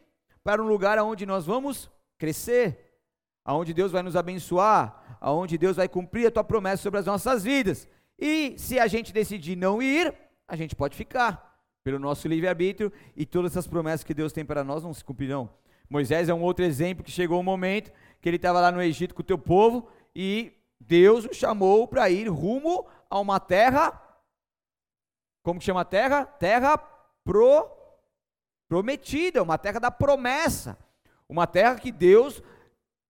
para 0.43 0.61
um 0.61 0.67
lugar 0.67 0.97
aonde 0.97 1.25
nós 1.25 1.45
vamos 1.45 1.91
crescer, 2.17 2.97
aonde 3.43 3.73
Deus 3.73 3.91
vai 3.91 4.01
nos 4.01 4.15
abençoar, 4.15 5.17
aonde 5.19 5.57
Deus 5.57 5.75
vai 5.75 5.87
cumprir 5.87 6.27
a 6.27 6.31
tua 6.31 6.43
promessa 6.43 6.83
sobre 6.83 6.99
as 6.99 7.05
nossas 7.05 7.43
vidas. 7.43 7.87
E 8.17 8.55
se 8.57 8.79
a 8.79 8.87
gente 8.87 9.11
decidir 9.11 9.55
não 9.55 9.81
ir, 9.81 10.13
a 10.47 10.55
gente 10.55 10.75
pode 10.75 10.95
ficar. 10.95 11.53
pelo 11.83 11.99
nosso 11.99 12.27
livre-arbítrio 12.27 12.91
e 13.15 13.27
todas 13.27 13.51
essas 13.51 13.67
promessas 13.67 14.03
que 14.03 14.13
Deus 14.13 14.33
tem 14.33 14.43
para 14.43 14.63
nós 14.63 14.83
não 14.83 14.91
se 14.91 15.03
cumprirão. 15.03 15.47
Moisés 15.89 16.29
é 16.29 16.33
um 16.33 16.41
outro 16.41 16.65
exemplo 16.65 17.03
que 17.03 17.11
chegou 17.11 17.39
um 17.39 17.43
momento 17.43 17.91
que 18.21 18.29
ele 18.29 18.37
estava 18.37 18.59
lá 18.59 18.71
no 18.71 18.81
Egito 18.81 19.13
com 19.13 19.21
o 19.21 19.25
teu 19.25 19.37
povo 19.37 19.87
e 20.15 20.53
Deus 20.79 21.25
o 21.25 21.33
chamou 21.33 21.87
para 21.87 22.09
ir 22.09 22.27
rumo 22.27 22.87
a 23.09 23.19
uma 23.19 23.39
terra, 23.39 24.01
como 25.43 25.59
que 25.59 25.65
chama 25.65 25.81
a 25.81 25.85
terra? 25.85 26.25
Terra 26.25 26.77
pro, 27.23 27.69
prometida, 28.67 29.43
uma 29.43 29.57
terra 29.57 29.79
da 29.79 29.91
promessa, 29.91 30.77
uma 31.29 31.47
terra 31.47 31.75
que 31.75 31.91
Deus 31.91 32.41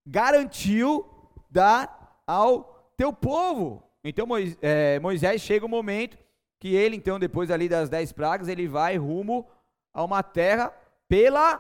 garantiu 0.06 1.06
dar 1.50 2.22
ao 2.28 2.92
teu 2.98 3.12
povo. 3.12 3.84
Então 4.04 4.28
é, 4.62 5.00
Moisés 5.00 5.42
chega 5.42 5.66
o 5.66 5.68
um 5.68 5.72
momento 5.72 6.18
que 6.60 6.74
ele, 6.74 6.96
então, 6.96 7.20
depois 7.20 7.52
ali 7.52 7.68
das 7.68 7.90
dez 7.90 8.12
pragas, 8.12 8.48
ele 8.48 8.68
vai 8.68 8.98
rumo 8.98 9.48
a 9.94 10.04
uma 10.04 10.24
terra 10.24 10.74
pela 11.08 11.60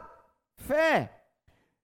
fé. 0.57 1.11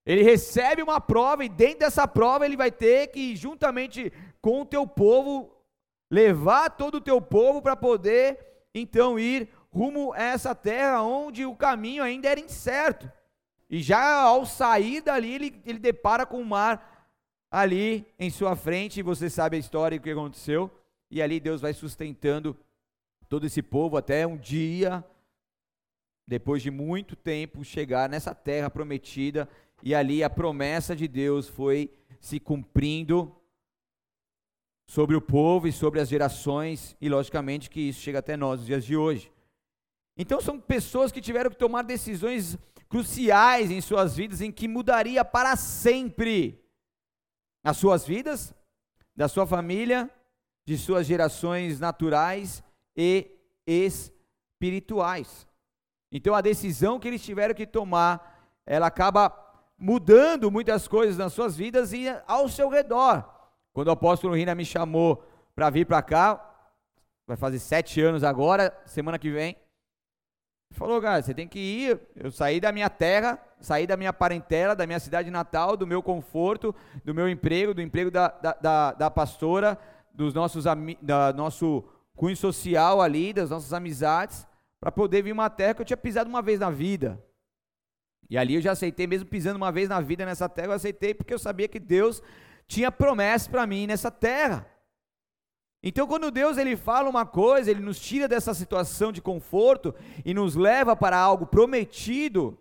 Ele 0.06 0.24
recebe 0.24 0.82
uma 0.82 1.00
prova 1.00 1.46
e 1.46 1.50
dentro 1.50 1.80
dessa 1.80 2.08
prova 2.08 2.46
ele 2.46 2.58
vai 2.58 2.72
ter 2.72 3.08
que, 3.08 3.36
juntamente 3.36 4.12
com 4.42 4.62
o 4.62 4.66
teu 4.66 4.88
povo, 4.88 5.56
levar 6.10 6.70
todo 6.72 6.96
o 6.96 7.02
teu 7.02 7.22
povo 7.22 7.62
para 7.62 7.76
poder 7.76 8.40
então 8.74 9.20
ir 9.20 9.48
rumo 9.72 10.12
a 10.14 10.22
essa 10.22 10.56
terra 10.56 11.02
onde 11.02 11.46
o 11.46 11.56
caminho 11.56 12.04
ainda 12.04 12.30
era 12.30 12.40
incerto. 12.40 13.12
E 13.70 13.82
já 13.82 14.22
ao 14.22 14.46
sair 14.46 15.02
dali, 15.02 15.34
ele, 15.34 15.62
ele 15.66 15.80
depara 15.80 16.26
com 16.26 16.42
o 16.42 16.46
mar 16.46 17.08
ali 17.50 18.06
em 18.20 18.30
sua 18.30 18.56
frente, 18.56 19.00
e 19.00 19.04
você 19.04 19.30
sabe 19.30 19.56
a 19.56 19.60
história 19.60 19.96
e 19.96 20.00
o 20.00 20.02
que 20.02 20.12
aconteceu. 20.12 20.70
E 21.10 21.22
ali 21.22 21.40
Deus 21.40 21.62
vai 21.62 21.74
sustentando 21.74 22.58
todo 23.30 23.46
esse 23.46 23.62
povo 23.62 23.96
até 23.96 24.28
um 24.28 24.38
dia, 24.38 25.04
depois 26.32 26.62
de 26.62 26.72
muito 26.72 27.14
tempo, 27.14 27.62
chegar 27.62 28.08
nessa 28.08 28.34
terra 28.34 28.70
prometida 28.70 29.50
e 29.84 29.94
ali 29.94 30.24
a 30.24 30.30
promessa 30.30 30.96
de 30.96 31.06
Deus 31.06 31.50
foi 31.50 31.94
se 32.22 32.40
cumprindo 32.40 33.36
sobre 34.88 35.14
o 35.18 35.20
povo 35.20 35.68
e 35.68 35.74
sobre 35.74 36.00
as 36.00 36.08
gerações, 36.08 36.96
e 37.02 37.10
logicamente 37.10 37.70
que 37.70 37.82
isso 37.82 38.00
chega 38.00 38.20
até 38.20 38.38
nós 38.38 38.60
nos 38.60 38.66
dias 38.66 38.86
de 38.86 38.96
hoje. 38.96 39.30
Então 40.16 40.40
são 40.40 40.58
pessoas 40.58 41.12
que 41.12 41.20
tiveram 41.20 41.50
que 41.50 41.58
tomar 41.58 41.82
decisões 41.82 42.58
cruciais 42.88 43.70
em 43.70 43.82
suas 43.82 44.16
vidas 44.16 44.40
em 44.40 44.54
que 44.54 44.70
mudaria 44.70 45.26
para 45.26 45.58
sempre 45.58 46.64
as 47.62 47.76
suas 47.76 48.08
vidas, 48.08 48.56
da 49.14 49.28
sua 49.28 49.46
família, 49.46 50.10
de 50.66 50.78
suas 50.78 51.06
gerações 51.06 51.78
naturais 51.78 52.64
e 52.96 53.30
espirituais. 53.68 55.51
Então 56.12 56.36
a 56.36 56.42
decisão 56.42 57.00
que 57.00 57.08
eles 57.08 57.24
tiveram 57.24 57.56
que 57.56 57.66
tomar, 57.66 58.46
ela 58.66 58.88
acaba 58.88 59.34
mudando 59.78 60.52
muitas 60.52 60.88
coisas 60.88 61.18
nas 61.18 61.34
suas 61.34 61.56
vidas 61.56 61.94
e 61.94 62.06
ao 62.28 62.50
seu 62.50 62.70
redor. 62.70 63.28
Quando 63.74 63.88
o 63.88 63.92
apóstolo 63.92 64.36
Rina 64.36 64.54
me 64.54 64.66
chamou 64.66 65.24
para 65.56 65.70
vir 65.70 65.86
para 65.86 66.02
cá, 66.02 66.52
vai 67.26 67.38
fazer 67.38 67.60
sete 67.60 68.02
anos 68.02 68.24
agora, 68.24 68.78
semana 68.86 69.18
que 69.18 69.32
vem, 69.32 69.56
falou, 70.72 71.02
cara, 71.02 71.22
você 71.22 71.34
tem 71.34 71.48
que 71.48 71.60
ir. 71.60 72.00
Eu 72.16 72.32
saí 72.32 72.60
da 72.60 72.72
minha 72.72 72.90
terra, 72.90 73.40
saí 73.60 73.88
da 73.88 73.98
minha 73.98 74.14
parentela, 74.14 74.76
da 74.76 74.86
minha 74.86 75.00
cidade 75.00 75.32
natal, 75.32 75.78
do 75.78 75.88
meu 75.88 76.04
conforto, 76.04 76.76
do 77.04 77.14
meu 77.14 77.30
emprego, 77.30 77.74
do 77.74 77.82
emprego 77.82 78.12
da, 78.12 78.28
da, 78.28 78.54
da, 78.54 78.94
da 78.94 79.12
pastora, 79.12 79.78
dos 80.14 80.34
nossos 80.34 80.66
da 81.02 81.34
nosso 81.34 81.84
cunho 82.16 82.36
social 82.36 83.02
ali, 83.02 83.34
das 83.34 83.50
nossas 83.50 83.74
amizades, 83.74 84.46
para 84.82 84.92
poder 84.92 85.22
vir 85.22 85.32
uma 85.32 85.50
terra 85.50 85.76
que 85.76 85.82
eu 85.82 85.86
tinha 85.86 85.96
pisado 85.96 86.28
uma 86.28 86.42
vez 86.42 86.60
na 86.60 86.72
vida. 86.72 87.24
E 88.28 88.36
ali 88.38 88.56
eu 88.56 88.62
já 88.62 88.72
aceitei, 88.72 89.06
mesmo 89.06 89.30
pisando 89.30 89.58
uma 89.58 89.72
vez 89.72 89.88
na 89.88 90.02
vida 90.02 90.26
nessa 90.26 90.50
terra, 90.50 90.70
eu 90.70 90.74
aceitei 90.74 91.14
porque 91.14 91.34
eu 91.34 91.40
sabia 91.40 91.68
que 91.68 91.80
Deus 91.80 92.22
tinha 92.68 92.92
promessa 92.92 93.48
para 93.48 93.68
mim 93.68 93.86
nessa 93.86 94.10
terra. 94.10 94.66
Então, 95.84 96.08
quando 96.08 96.32
Deus 96.32 96.58
ele 96.58 96.76
fala 96.76 97.10
uma 97.10 97.26
coisa, 97.26 97.70
ele 97.70 97.82
nos 97.82 98.00
tira 98.00 98.28
dessa 98.28 98.54
situação 98.54 99.12
de 99.12 99.22
conforto 99.22 99.94
e 100.26 100.34
nos 100.34 100.56
leva 100.56 100.96
para 100.96 101.18
algo 101.18 101.46
prometido, 101.46 102.58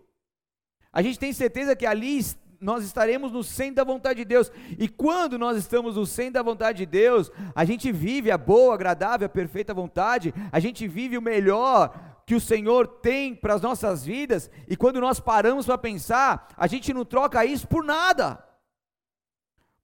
a 0.93 1.01
gente 1.01 1.17
tem 1.17 1.31
certeza 1.31 1.75
que 1.75 1.85
ali 1.85 2.19
nós 2.59 2.83
estaremos 2.83 3.31
no 3.31 3.43
centro 3.43 3.75
da 3.75 3.83
vontade 3.83 4.19
de 4.19 4.25
Deus. 4.25 4.51
E 4.77 4.87
quando 4.87 5.39
nós 5.39 5.57
estamos 5.57 5.95
no 5.95 6.05
centro 6.05 6.33
da 6.33 6.43
vontade 6.43 6.79
de 6.79 6.85
Deus, 6.85 7.31
a 7.55 7.65
gente 7.65 7.91
vive 7.91 8.29
a 8.29 8.37
boa, 8.37 8.75
agradável, 8.75 9.25
a 9.25 9.29
perfeita 9.29 9.73
vontade, 9.73 10.33
a 10.51 10.59
gente 10.59 10.87
vive 10.87 11.17
o 11.17 11.21
melhor, 11.21 12.10
que 12.31 12.35
o 12.35 12.39
Senhor 12.39 12.87
tem 12.87 13.35
para 13.35 13.55
as 13.55 13.61
nossas 13.61 14.05
vidas, 14.05 14.49
e 14.65 14.77
quando 14.77 15.01
nós 15.01 15.19
paramos 15.19 15.65
para 15.65 15.77
pensar, 15.77 16.47
a 16.55 16.65
gente 16.65 16.93
não 16.93 17.03
troca 17.03 17.43
isso 17.43 17.67
por 17.67 17.83
nada. 17.83 18.41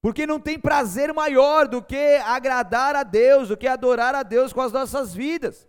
Porque 0.02 0.26
não 0.26 0.40
tem 0.40 0.58
prazer 0.58 1.14
maior 1.14 1.68
do 1.68 1.82
que 1.82 2.16
agradar 2.24 2.96
a 2.96 3.04
Deus, 3.04 3.50
do 3.50 3.58
que 3.58 3.68
adorar 3.68 4.16
a 4.16 4.24
Deus 4.24 4.54
com 4.54 4.62
as 4.62 4.72
nossas 4.72 5.14
vidas, 5.14 5.68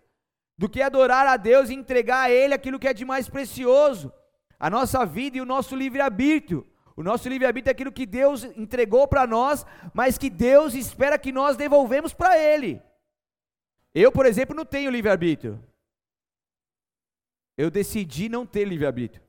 do 0.57 0.69
que 0.69 0.81
adorar 0.81 1.27
a 1.27 1.37
Deus 1.37 1.69
e 1.69 1.75
entregar 1.75 2.27
a 2.27 2.31
Ele 2.31 2.55
aquilo 2.55 2.79
que 2.79 2.87
é 2.87 2.95
de 2.95 3.05
mais 3.05 3.29
precioso, 3.29 4.13
a 4.57 4.71
nossa 4.71 5.05
vida 5.05 5.39
e 5.39 5.41
o 5.41 5.45
nosso 5.45 5.75
livre-arbítrio. 5.75 6.65
O 6.97 7.03
nosso 7.03 7.29
livre-arbítrio 7.29 7.73
é 7.73 7.75
aquilo 7.75 7.91
que 7.91 8.07
Deus 8.07 8.45
entregou 8.57 9.09
para 9.09 9.27
nós, 9.27 9.67
mas 9.93 10.17
que 10.17 10.31
Deus 10.31 10.75
espera 10.75 11.19
que 11.19 11.33
nós 11.33 11.57
devolvemos 11.57 12.15
para 12.15 12.39
Ele. 12.39 12.81
Eu, 13.93 14.13
por 14.13 14.27
exemplo, 14.27 14.55
não 14.55 14.65
tenho 14.65 14.93
livre-arbítrio. 14.93 15.61
Eu 17.59 17.73
decidi 17.73 18.29
não 18.29 18.47
ter 18.47 18.65
livre-arbítrio. 18.65 19.21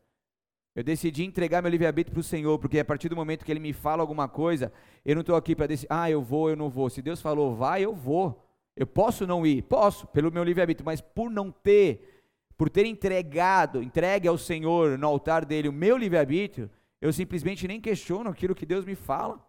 Eu 0.76 0.84
decidi 0.84 1.26
entregar 1.26 1.64
meu 1.64 1.72
livre-arbítrio 1.72 2.14
para 2.14 2.22
o 2.22 2.24
Senhor, 2.24 2.60
porque 2.60 2.80
a 2.80 2.86
partir 2.86 3.10
do 3.10 3.16
momento 3.16 3.44
que 3.44 3.52
Ele 3.52 3.60
me 3.60 3.74
fala 3.74 4.04
alguma 4.04 4.30
coisa, 4.30 4.72
eu 5.04 5.16
não 5.16 5.22
estou 5.22 5.36
aqui 5.36 5.56
para 5.56 5.66
decidir, 5.66 5.88
ah, 5.90 6.10
eu 6.12 6.22
vou, 6.22 6.48
eu 6.48 6.56
não 6.56 6.70
vou. 6.70 6.92
Se 6.92 7.02
Deus 7.02 7.20
falou, 7.20 7.56
vai, 7.56 7.84
eu 7.84 7.94
vou. 7.94 8.48
Eu 8.76 8.86
posso 8.86 9.26
não 9.26 9.46
ir? 9.46 9.64
Posso, 9.64 10.06
pelo 10.08 10.32
meu 10.32 10.44
livre-arbítrio, 10.44 10.86
mas 10.86 11.02
por 11.02 11.32
não 11.32 11.52
ter, 11.52 12.24
por 12.56 12.70
ter 12.70 12.86
entregado, 12.86 13.82
entregue 13.82 14.28
ao 14.28 14.38
Senhor 14.38 14.96
no 14.96 15.08
altar 15.08 15.44
dele 15.44 15.68
o 15.68 15.74
meu 15.74 15.98
livre-arbítrio, 15.98 16.70
eu 17.02 17.12
simplesmente 17.12 17.68
nem 17.68 17.82
questiono 17.82 18.30
aquilo 18.30 18.54
que 18.54 18.66
Deus 18.66 18.86
me 18.86 18.94
fala. 18.94 19.44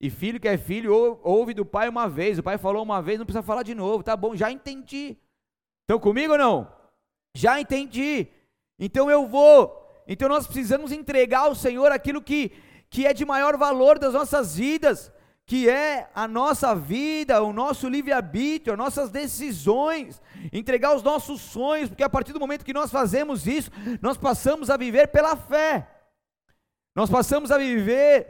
E 0.00 0.10
filho 0.10 0.40
que 0.40 0.48
é 0.48 0.58
filho, 0.58 0.92
ouve 1.22 1.54
do 1.54 1.64
pai 1.64 1.88
uma 1.88 2.08
vez, 2.08 2.38
o 2.38 2.42
pai 2.42 2.58
falou 2.58 2.82
uma 2.82 3.00
vez, 3.00 3.18
não 3.18 3.24
precisa 3.24 3.42
falar 3.44 3.62
de 3.62 3.74
novo, 3.76 4.02
tá 4.02 4.16
bom, 4.16 4.34
já 4.34 4.50
entendi. 4.50 5.16
Estão 5.82 6.00
comigo 6.00 6.32
ou 6.32 6.38
não? 6.38 6.75
Já 7.36 7.60
entendi. 7.60 8.28
Então 8.78 9.10
eu 9.10 9.26
vou. 9.26 9.84
Então 10.08 10.26
nós 10.26 10.46
precisamos 10.46 10.90
entregar 10.90 11.40
ao 11.40 11.54
Senhor 11.54 11.92
aquilo 11.92 12.22
que, 12.22 12.50
que 12.88 13.06
é 13.06 13.12
de 13.12 13.26
maior 13.26 13.58
valor 13.58 13.98
das 13.98 14.14
nossas 14.14 14.56
vidas, 14.56 15.12
que 15.44 15.68
é 15.68 16.08
a 16.14 16.26
nossa 16.26 16.74
vida, 16.74 17.42
o 17.42 17.52
nosso 17.52 17.88
livre-arbítrio, 17.90 18.72
as 18.72 18.78
nossas 18.78 19.10
decisões, 19.10 20.20
entregar 20.50 20.96
os 20.96 21.02
nossos 21.02 21.42
sonhos, 21.42 21.90
porque 21.90 22.02
a 22.02 22.08
partir 22.08 22.32
do 22.32 22.40
momento 22.40 22.64
que 22.64 22.72
nós 22.72 22.90
fazemos 22.90 23.46
isso, 23.46 23.70
nós 24.00 24.16
passamos 24.16 24.70
a 24.70 24.78
viver 24.78 25.08
pela 25.08 25.36
fé. 25.36 25.86
Nós 26.94 27.10
passamos 27.10 27.50
a 27.50 27.58
viver 27.58 28.28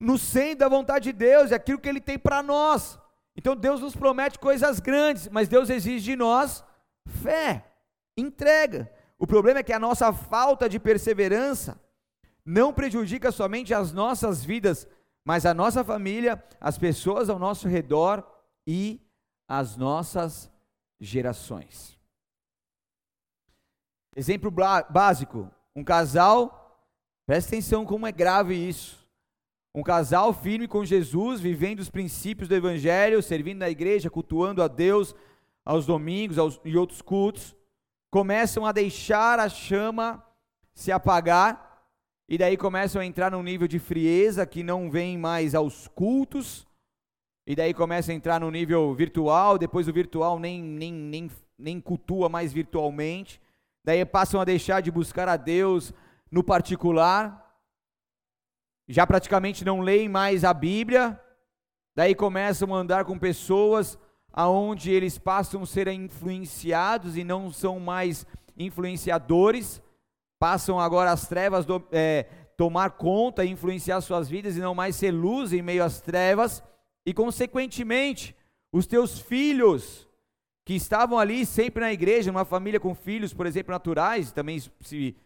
no 0.00 0.18
centro 0.18 0.58
da 0.58 0.68
vontade 0.68 1.04
de 1.04 1.12
Deus, 1.12 1.52
é 1.52 1.54
aquilo 1.54 1.78
que 1.78 1.88
Ele 1.88 2.00
tem 2.00 2.18
para 2.18 2.42
nós. 2.42 2.98
Então 3.36 3.54
Deus 3.54 3.80
nos 3.80 3.94
promete 3.94 4.36
coisas 4.36 4.80
grandes, 4.80 5.28
mas 5.28 5.48
Deus 5.48 5.70
exige 5.70 6.04
de 6.04 6.16
nós 6.16 6.64
fé 7.22 7.71
entrega. 8.16 8.92
O 9.18 9.26
problema 9.26 9.60
é 9.60 9.62
que 9.62 9.72
a 9.72 9.78
nossa 9.78 10.12
falta 10.12 10.68
de 10.68 10.78
perseverança 10.78 11.80
não 12.44 12.72
prejudica 12.72 13.30
somente 13.30 13.72
as 13.72 13.92
nossas 13.92 14.44
vidas, 14.44 14.88
mas 15.24 15.46
a 15.46 15.54
nossa 15.54 15.84
família, 15.84 16.42
as 16.60 16.76
pessoas 16.76 17.30
ao 17.30 17.38
nosso 17.38 17.68
redor 17.68 18.26
e 18.66 19.00
as 19.48 19.76
nossas 19.76 20.50
gerações. 21.00 21.96
Exemplo 24.16 24.50
básico: 24.50 25.50
um 25.74 25.84
casal, 25.84 26.84
presta 27.24 27.50
atenção 27.50 27.84
como 27.84 28.06
é 28.06 28.12
grave 28.12 28.54
isso. 28.54 29.00
Um 29.74 29.82
casal 29.82 30.34
firme 30.34 30.68
com 30.68 30.84
Jesus, 30.84 31.40
vivendo 31.40 31.80
os 31.80 31.88
princípios 31.88 32.48
do 32.48 32.54
Evangelho, 32.54 33.22
servindo 33.22 33.60
na 33.60 33.70
igreja, 33.70 34.10
cultuando 34.10 34.62
a 34.62 34.68
Deus 34.68 35.14
aos 35.64 35.86
domingos 35.86 36.38
aos, 36.38 36.60
e 36.64 36.76
outros 36.76 37.00
cultos 37.00 37.56
começam 38.12 38.66
a 38.66 38.72
deixar 38.72 39.38
a 39.38 39.48
chama 39.48 40.22
se 40.74 40.92
apagar, 40.92 41.82
e 42.28 42.36
daí 42.36 42.58
começam 42.58 43.00
a 43.00 43.06
entrar 43.06 43.30
num 43.30 43.42
nível 43.42 43.66
de 43.66 43.78
frieza 43.78 44.44
que 44.44 44.62
não 44.62 44.90
vem 44.90 45.16
mais 45.16 45.54
aos 45.54 45.88
cultos, 45.88 46.66
e 47.46 47.56
daí 47.56 47.72
começa 47.72 48.12
a 48.12 48.14
entrar 48.14 48.38
no 48.38 48.50
nível 48.50 48.94
virtual, 48.94 49.56
depois 49.56 49.88
o 49.88 49.92
virtual 49.94 50.38
nem, 50.38 50.62
nem, 50.62 50.92
nem, 50.92 51.30
nem 51.58 51.80
cultua 51.80 52.28
mais 52.28 52.52
virtualmente, 52.52 53.40
daí 53.82 54.04
passam 54.04 54.42
a 54.42 54.44
deixar 54.44 54.82
de 54.82 54.90
buscar 54.90 55.26
a 55.26 55.38
Deus 55.38 55.94
no 56.30 56.44
particular, 56.44 57.58
já 58.86 59.06
praticamente 59.06 59.64
não 59.64 59.80
leem 59.80 60.06
mais 60.06 60.44
a 60.44 60.52
Bíblia, 60.52 61.18
daí 61.96 62.14
começam 62.14 62.74
a 62.74 62.78
andar 62.78 63.06
com 63.06 63.18
pessoas 63.18 63.98
aonde 64.32 64.90
eles 64.90 65.18
passam 65.18 65.62
a 65.62 65.66
ser 65.66 65.88
influenciados 65.88 67.16
e 67.16 67.24
não 67.24 67.52
são 67.52 67.78
mais 67.78 68.26
influenciadores, 68.56 69.82
passam 70.38 70.80
agora 70.80 71.12
as 71.12 71.28
trevas 71.28 71.64
do, 71.64 71.82
é, 71.92 72.26
tomar 72.56 72.90
conta 72.90 73.44
e 73.44 73.50
influenciar 73.50 74.00
suas 74.00 74.28
vidas 74.28 74.56
e 74.56 74.60
não 74.60 74.74
mais 74.74 74.96
ser 74.96 75.10
luz 75.10 75.52
em 75.52 75.62
meio 75.62 75.84
às 75.84 76.00
trevas, 76.00 76.62
e 77.04 77.12
consequentemente, 77.12 78.34
os 78.72 78.86
teus 78.86 79.18
filhos 79.18 80.08
que 80.64 80.74
estavam 80.74 81.18
ali 81.18 81.44
sempre 81.44 81.80
na 81.80 81.92
igreja, 81.92 82.30
numa 82.30 82.44
família 82.44 82.78
com 82.78 82.94
filhos, 82.94 83.34
por 83.34 83.46
exemplo, 83.46 83.72
naturais, 83.72 84.32
também 84.32 84.62
se 84.80 85.16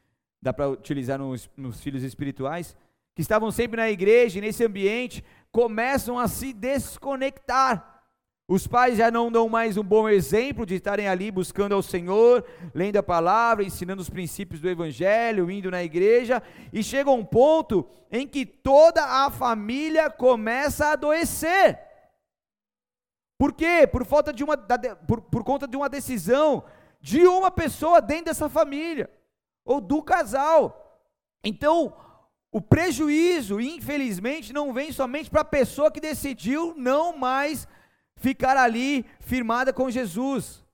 dá 0.40 0.52
para 0.52 0.68
utilizar 0.68 1.18
nos, 1.18 1.48
nos 1.56 1.80
filhos 1.80 2.02
espirituais, 2.02 2.76
que 3.14 3.22
estavam 3.22 3.50
sempre 3.50 3.76
na 3.76 3.90
igreja, 3.90 4.40
nesse 4.40 4.64
ambiente, 4.64 5.25
começam 5.50 6.18
a 6.18 6.28
se 6.28 6.52
desconectar. 6.52 7.95
Os 8.48 8.64
pais 8.64 8.96
já 8.96 9.10
não 9.10 9.30
dão 9.30 9.48
mais 9.48 9.76
um 9.76 9.82
bom 9.82 10.08
exemplo 10.08 10.64
de 10.64 10.76
estarem 10.76 11.08
ali 11.08 11.32
buscando 11.32 11.74
ao 11.74 11.82
Senhor, 11.82 12.44
lendo 12.72 12.96
a 12.96 13.02
palavra, 13.02 13.64
ensinando 13.64 14.00
os 14.00 14.08
princípios 14.08 14.60
do 14.60 14.68
Evangelho, 14.68 15.50
indo 15.50 15.68
na 15.68 15.82
igreja, 15.82 16.40
e 16.72 16.80
chega 16.80 17.10
um 17.10 17.24
ponto 17.24 17.84
em 18.08 18.24
que 18.24 18.46
toda 18.46 19.04
a 19.04 19.30
família 19.32 20.08
começa 20.08 20.86
a 20.86 20.92
adoecer. 20.92 21.80
Por 23.36 23.52
quê? 23.52 23.84
Por 23.84 24.04
falta 24.04 24.32
de 24.32 24.44
uma, 24.44 24.56
por, 24.56 25.22
por 25.22 25.42
conta 25.42 25.66
de 25.66 25.76
uma 25.76 25.88
decisão 25.88 26.64
de 27.00 27.26
uma 27.26 27.50
pessoa 27.50 28.00
dentro 28.00 28.26
dessa 28.26 28.48
família 28.48 29.10
ou 29.64 29.80
do 29.80 30.00
casal. 30.02 31.00
Então, 31.42 31.96
o 32.52 32.60
prejuízo, 32.60 33.60
infelizmente, 33.60 34.52
não 34.52 34.72
vem 34.72 34.92
somente 34.92 35.28
para 35.28 35.40
a 35.40 35.44
pessoa 35.44 35.90
que 35.90 36.00
decidiu 36.00 36.74
não 36.76 37.16
mais 37.16 37.66
ficar 38.16 38.56
ali 38.56 39.04
firmada 39.20 39.73
com 39.73 39.90
Jesus, 39.90 40.64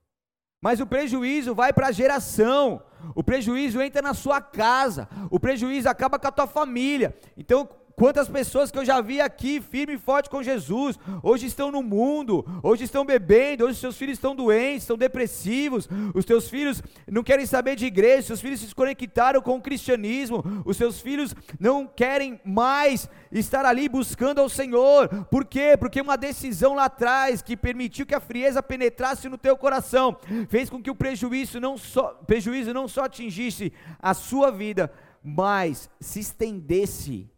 mas 0.60 0.80
o 0.80 0.86
prejuízo 0.86 1.54
vai 1.54 1.72
para 1.72 1.88
a 1.88 1.92
geração, 1.92 2.82
o 3.14 3.22
prejuízo 3.22 3.82
entra 3.82 4.00
na 4.00 4.14
sua 4.14 4.40
casa, 4.40 5.08
o 5.30 5.40
prejuízo 5.40 5.88
acaba 5.88 6.18
com 6.18 6.28
a 6.28 6.32
tua 6.32 6.46
família. 6.46 7.16
Então, 7.36 7.68
Quantas 7.96 8.28
pessoas 8.28 8.70
que 8.70 8.78
eu 8.78 8.84
já 8.84 9.00
vi 9.00 9.20
aqui, 9.20 9.60
firme 9.60 9.94
e 9.94 9.98
forte 9.98 10.30
com 10.30 10.42
Jesus, 10.42 10.98
hoje 11.22 11.46
estão 11.46 11.70
no 11.70 11.82
mundo, 11.82 12.44
hoje 12.62 12.84
estão 12.84 13.04
bebendo, 13.04 13.64
hoje 13.64 13.78
seus 13.78 13.96
filhos 13.96 14.18
estão 14.18 14.34
doentes, 14.34 14.82
estão 14.82 14.96
depressivos, 14.96 15.88
os 16.14 16.24
teus 16.24 16.48
filhos 16.48 16.82
não 17.10 17.22
querem 17.22 17.46
saber 17.46 17.76
de 17.76 17.86
igreja, 17.86 18.28
seus 18.28 18.40
filhos 18.40 18.60
se 18.60 18.66
desconectaram 18.66 19.40
com 19.40 19.56
o 19.56 19.62
cristianismo, 19.62 20.42
os 20.64 20.76
seus 20.76 21.00
filhos 21.00 21.34
não 21.58 21.86
querem 21.86 22.40
mais 22.44 23.08
estar 23.30 23.64
ali 23.64 23.88
buscando 23.88 24.40
ao 24.40 24.48
Senhor, 24.48 25.08
por 25.30 25.44
quê? 25.44 25.76
Porque 25.78 26.00
uma 26.00 26.16
decisão 26.16 26.74
lá 26.74 26.86
atrás 26.86 27.42
que 27.42 27.56
permitiu 27.56 28.06
que 28.06 28.14
a 28.14 28.20
frieza 28.20 28.62
penetrasse 28.62 29.28
no 29.28 29.38
teu 29.38 29.56
coração, 29.56 30.16
fez 30.48 30.68
com 30.68 30.82
que 30.82 30.90
o 30.90 30.94
prejuízo 30.94 31.60
não 31.60 31.76
só, 31.76 32.08
prejuízo 32.26 32.72
não 32.72 32.88
só 32.88 33.04
atingisse 33.04 33.72
a 34.00 34.14
sua 34.14 34.50
vida, 34.50 34.92
mas 35.22 35.88
se 36.00 36.20
estendesse 36.20 37.31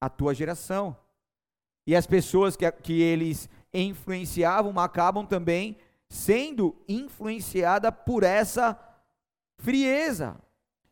a 0.00 0.08
tua 0.08 0.34
geração. 0.34 0.96
E 1.86 1.96
as 1.96 2.06
pessoas 2.06 2.56
que, 2.56 2.70
que 2.70 3.00
eles 3.00 3.48
influenciavam 3.72 4.78
acabam 4.78 5.24
também 5.26 5.76
sendo 6.08 6.76
influenciada 6.88 7.92
por 7.92 8.22
essa 8.22 8.78
frieza. 9.58 10.36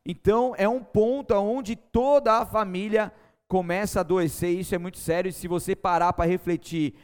Então 0.04 0.54
é 0.56 0.68
um 0.68 0.82
ponto 0.82 1.34
onde 1.34 1.75
toda 1.75 2.34
a 2.34 2.46
família 2.46 3.12
começa 3.48 4.00
a 4.00 4.02
adoecer. 4.02 4.58
Isso 4.58 4.75
é 4.75 4.78
muito 4.78 4.98
sério. 4.98 5.28
E 5.28 5.32
se 5.32 5.48
você 5.48 5.75
parar 5.75 6.12
para 6.12 6.28
refletir 6.28 6.94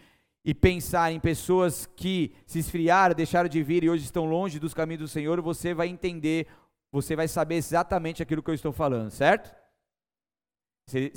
e 0.45 0.55
pensar 0.55 1.13
em 1.13 1.21
pessoas 1.21 1.87
que 1.87 2.35
se 2.47 2.59
esfriaram, 2.59 3.15
deixaram 3.15 3.49
de 3.49 3.63
vir 3.63 3.85
e 3.85 3.91
hoje 3.91 4.05
estão 4.05 4.25
longe 4.25 4.59
dos 4.59 4.75
caminhos 4.75 5.03
do 5.03 5.09
Senhor, 5.09 5.41
você 5.41 5.73
vai 5.73 5.89
entender, 5.89 6.47
você 6.91 7.15
vai 7.15 7.29
saber 7.29 7.57
exatamente 7.57 8.23
aquilo 8.23 8.43
que 8.43 8.51
eu 8.51 8.55
estou 8.55 8.73
falando, 8.73 9.11
certo? 9.11 9.55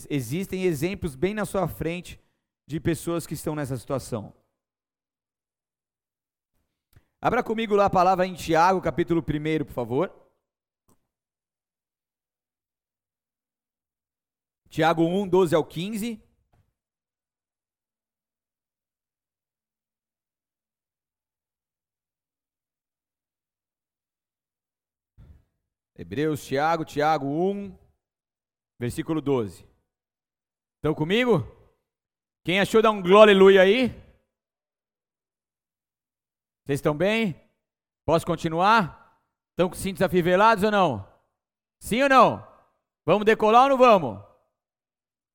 Existem 0.10 0.64
exemplos 0.64 1.16
bem 1.16 1.34
na 1.34 1.46
sua 1.46 1.68
frente 1.68 2.20
de 2.68 2.80
pessoas 2.80 3.28
que 3.28 3.34
estão 3.34 3.56
nessa 3.56 3.78
situação. 3.78 4.34
Abra 7.22 7.44
comigo 7.44 7.76
lá 7.76 7.86
a 7.86 7.90
palavra 7.90 8.26
em 8.26 8.34
Tiago, 8.34 8.82
capítulo 8.82 9.22
1, 9.22 9.66
por 9.66 9.74
favor. 9.74 10.26
Tiago 14.70 15.04
1, 15.04 15.28
12 15.28 15.56
ao 15.56 15.66
15. 15.66 16.22
Hebreus, 25.98 26.46
Tiago, 26.46 26.84
Tiago 26.84 27.26
1, 27.26 27.85
versículo 28.80 29.22
12. 29.22 29.68
Estão 30.78 30.94
comigo? 30.94 31.46
Quem 32.44 32.60
achou 32.60 32.82
dar 32.82 32.92
um 32.92 33.02
glória 33.02 33.34
aleluia 33.34 33.62
aí? 33.62 33.90
Vocês 36.66 36.80
estão 36.80 36.96
bem? 36.96 37.40
Posso 38.06 38.26
continuar? 38.26 39.20
Estão 39.52 39.70
com 39.70 39.76
cintos 39.76 40.02
afivelados 40.02 40.64
ou 40.64 40.72
não? 40.72 41.08
Sim 41.80 42.04
ou 42.04 42.10
não? 42.10 42.48
Vamos 43.06 43.26
decolar 43.26 43.64
ou 43.64 43.70
não 43.70 43.78
vamos? 43.78 44.24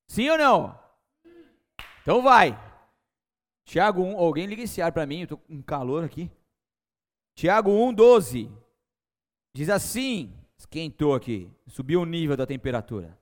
Sim 0.08 0.28
ou 0.30 0.38
não? 0.38 0.80
Então 2.02 2.22
vai. 2.22 2.58
Tiago 3.64 4.02
1, 4.02 4.18
alguém 4.18 4.46
liga 4.46 4.62
esse 4.62 4.82
ar 4.82 4.92
para 4.92 5.06
mim, 5.06 5.18
eu 5.18 5.24
estou 5.24 5.38
com 5.38 5.62
calor 5.62 6.04
aqui. 6.04 6.30
Tiago 7.36 7.70
1, 7.70 7.94
12. 7.94 8.50
Diz 9.54 9.68
assim, 9.68 10.36
esquentou 10.58 11.14
aqui, 11.14 11.50
subiu 11.68 12.02
o 12.02 12.06
nível 12.06 12.36
da 12.36 12.46
temperatura. 12.46 13.19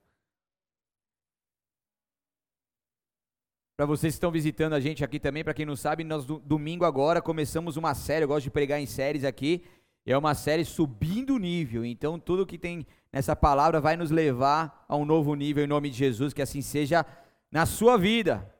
Para 3.79 3.85
vocês 3.85 4.13
que 4.13 4.17
estão 4.17 4.29
visitando 4.29 4.73
a 4.73 4.79
gente 4.81 5.05
aqui 5.05 5.21
também, 5.21 5.41
para 5.41 5.53
quem 5.53 5.65
não 5.65 5.73
sabe, 5.73 6.03
nós 6.03 6.25
do, 6.25 6.37
domingo 6.37 6.83
agora 6.83 7.21
começamos 7.21 7.77
uma 7.77 7.95
série, 7.95 8.25
eu 8.25 8.27
gosto 8.27 8.43
de 8.43 8.51
pregar 8.51 8.77
em 8.77 8.85
séries 8.85 9.23
aqui, 9.23 9.63
é 10.05 10.17
uma 10.17 10.35
série 10.35 10.65
subindo 10.65 11.35
o 11.35 11.39
nível, 11.39 11.85
então 11.85 12.19
tudo 12.19 12.45
que 12.45 12.57
tem 12.57 12.85
nessa 13.09 13.37
palavra 13.37 13.79
vai 13.79 13.95
nos 13.95 14.11
levar 14.11 14.83
a 14.85 14.97
um 14.97 15.05
novo 15.05 15.33
nível 15.33 15.63
em 15.63 15.67
nome 15.67 15.89
de 15.89 15.95
Jesus, 15.95 16.33
que 16.33 16.41
assim 16.41 16.61
seja 16.61 17.05
na 17.49 17.65
sua 17.65 17.97
vida. 17.97 18.53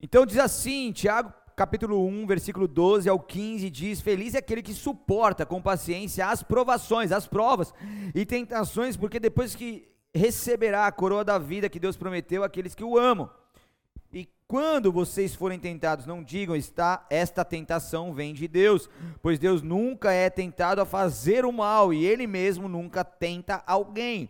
Então 0.00 0.24
diz 0.24 0.38
assim, 0.38 0.90
Tiago 0.90 1.30
capítulo 1.54 2.06
1, 2.06 2.26
versículo 2.26 2.66
12 2.66 3.06
ao 3.06 3.20
15 3.20 3.68
diz: 3.68 4.00
Feliz 4.00 4.34
é 4.34 4.38
aquele 4.38 4.62
que 4.62 4.72
suporta 4.72 5.44
com 5.44 5.60
paciência 5.60 6.26
as 6.26 6.42
provações, 6.42 7.12
as 7.12 7.26
provas 7.26 7.74
e 8.14 8.24
tentações, 8.24 8.96
porque 8.96 9.20
depois 9.20 9.54
que 9.54 9.86
receberá 10.14 10.86
a 10.86 10.92
coroa 10.92 11.22
da 11.22 11.36
vida 11.36 11.68
que 11.68 11.78
Deus 11.78 11.98
prometeu 11.98 12.42
àqueles 12.42 12.74
que 12.74 12.82
o 12.82 12.96
amam. 12.96 13.28
Quando 14.46 14.92
vocês 14.92 15.34
forem 15.34 15.58
tentados, 15.58 16.04
não 16.04 16.22
digam, 16.22 16.54
está, 16.54 17.06
esta 17.08 17.44
tentação 17.44 18.12
vem 18.12 18.34
de 18.34 18.46
Deus, 18.46 18.90
pois 19.22 19.38
Deus 19.38 19.62
nunca 19.62 20.12
é 20.12 20.28
tentado 20.28 20.82
a 20.82 20.86
fazer 20.86 21.46
o 21.46 21.52
mal 21.52 21.94
e 21.94 22.04
Ele 22.04 22.26
mesmo 22.26 22.68
nunca 22.68 23.02
tenta 23.02 23.62
alguém. 23.66 24.28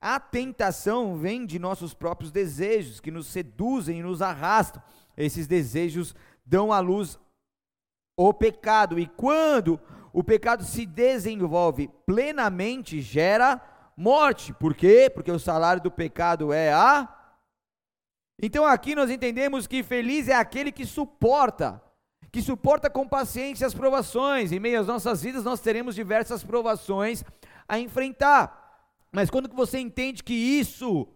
A 0.00 0.18
tentação 0.18 1.16
vem 1.16 1.46
de 1.46 1.60
nossos 1.60 1.94
próprios 1.94 2.32
desejos, 2.32 2.98
que 2.98 3.12
nos 3.12 3.28
seduzem 3.28 4.00
e 4.00 4.02
nos 4.02 4.20
arrastam. 4.20 4.82
Esses 5.16 5.46
desejos 5.46 6.12
dão 6.44 6.72
à 6.72 6.80
luz 6.80 7.16
o 8.16 8.34
pecado, 8.34 8.98
e 8.98 9.06
quando 9.06 9.80
o 10.12 10.24
pecado 10.24 10.64
se 10.64 10.84
desenvolve 10.84 11.88
plenamente, 12.04 13.00
gera 13.00 13.60
morte. 13.96 14.52
Por 14.52 14.74
quê? 14.74 15.10
Porque 15.12 15.30
o 15.30 15.38
salário 15.38 15.82
do 15.82 15.90
pecado 15.90 16.52
é 16.52 16.72
a 16.72 17.21
então 18.40 18.64
aqui 18.64 18.94
nós 18.94 19.10
entendemos 19.10 19.66
que 19.66 19.82
feliz 19.82 20.28
é 20.28 20.34
aquele 20.34 20.72
que 20.72 20.86
suporta, 20.86 21.82
que 22.30 22.40
suporta 22.40 22.88
com 22.88 23.06
paciência 23.06 23.66
as 23.66 23.74
provações. 23.74 24.52
Em 24.52 24.60
meio 24.60 24.80
às 24.80 24.86
nossas 24.86 25.22
vidas 25.22 25.44
nós 25.44 25.60
teremos 25.60 25.94
diversas 25.94 26.42
provações 26.42 27.24
a 27.68 27.78
enfrentar. 27.78 28.58
Mas 29.12 29.30
quando 29.30 29.48
você 29.54 29.78
entende 29.78 30.22
que 30.22 30.34
isso 30.34 31.06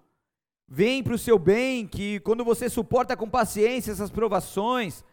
vem 0.68 1.02
para 1.02 1.14
o 1.14 1.18
seu 1.18 1.38
bem, 1.38 1.87
que 1.87 2.20
quando 2.20 2.44
você 2.44 2.68
suporta 2.68 3.16
com 3.16 3.29
paciência 3.29 3.92
essas 3.92 4.11
provações, 4.11 5.05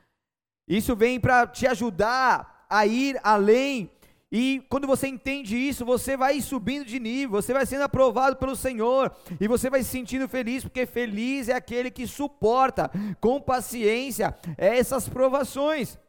isso 0.67 0.95
vem 0.95 1.19
para 1.19 1.47
te 1.47 1.67
ajudar 1.67 2.65
a 2.69 2.85
ir 2.85 3.19
além 3.23 3.89
e 4.35 4.65
quando 4.67 4.87
você 4.87 5.07
entende 5.07 5.55
isso, 5.55 5.85
você 5.85 6.17
vai 6.17 6.41
subindo 6.41 6.85
de 6.85 6.99
nível, 6.99 7.39
você 7.39 7.53
vai 7.53 7.67
sendo 7.67 7.83
aprovado 7.83 8.35
pelo 8.35 8.55
Senhor, 8.55 9.15
e 9.39 9.47
você 9.47 9.69
vai 9.69 9.83
se 9.83 9.91
sentindo 9.91 10.27
feliz, 10.27 10.63
porque 10.63 10.87
feliz 10.87 11.49
é 11.49 11.53
aquele 11.53 11.91
que 11.91 12.07
suporta 12.07 12.89
com 13.21 13.39
paciência 13.39 14.35
essas 14.57 15.07
provações. 15.07 15.99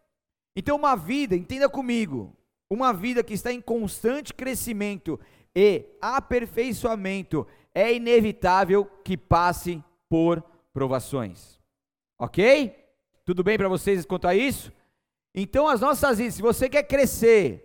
Então, 0.57 0.75
uma 0.75 0.97
vida, 0.97 1.37
entenda 1.37 1.69
comigo, 1.69 2.35
uma 2.71 2.95
vida 2.95 3.23
que 3.23 3.35
está 3.35 3.53
em 3.53 3.61
constante 3.61 4.33
crescimento 4.33 5.21
e 5.55 5.85
aperfeiçoamento, 6.01 7.47
é 7.75 7.93
inevitável 7.93 8.87
que 9.05 9.19
passe 9.19 9.85
por 10.09 10.43
provações. 10.73 11.61
Ok? 12.19 12.75
Tudo 13.23 13.45
bem 13.45 13.59
para 13.59 13.69
vocês 13.69 14.07
quanto 14.07 14.27
a 14.27 14.35
isso? 14.35 14.73
Então, 15.35 15.69
as 15.69 15.83
nossas 15.83 16.17
vidas, 16.17 16.37
se 16.37 16.41
você 16.41 16.71
quer 16.71 16.85
crescer, 16.85 17.64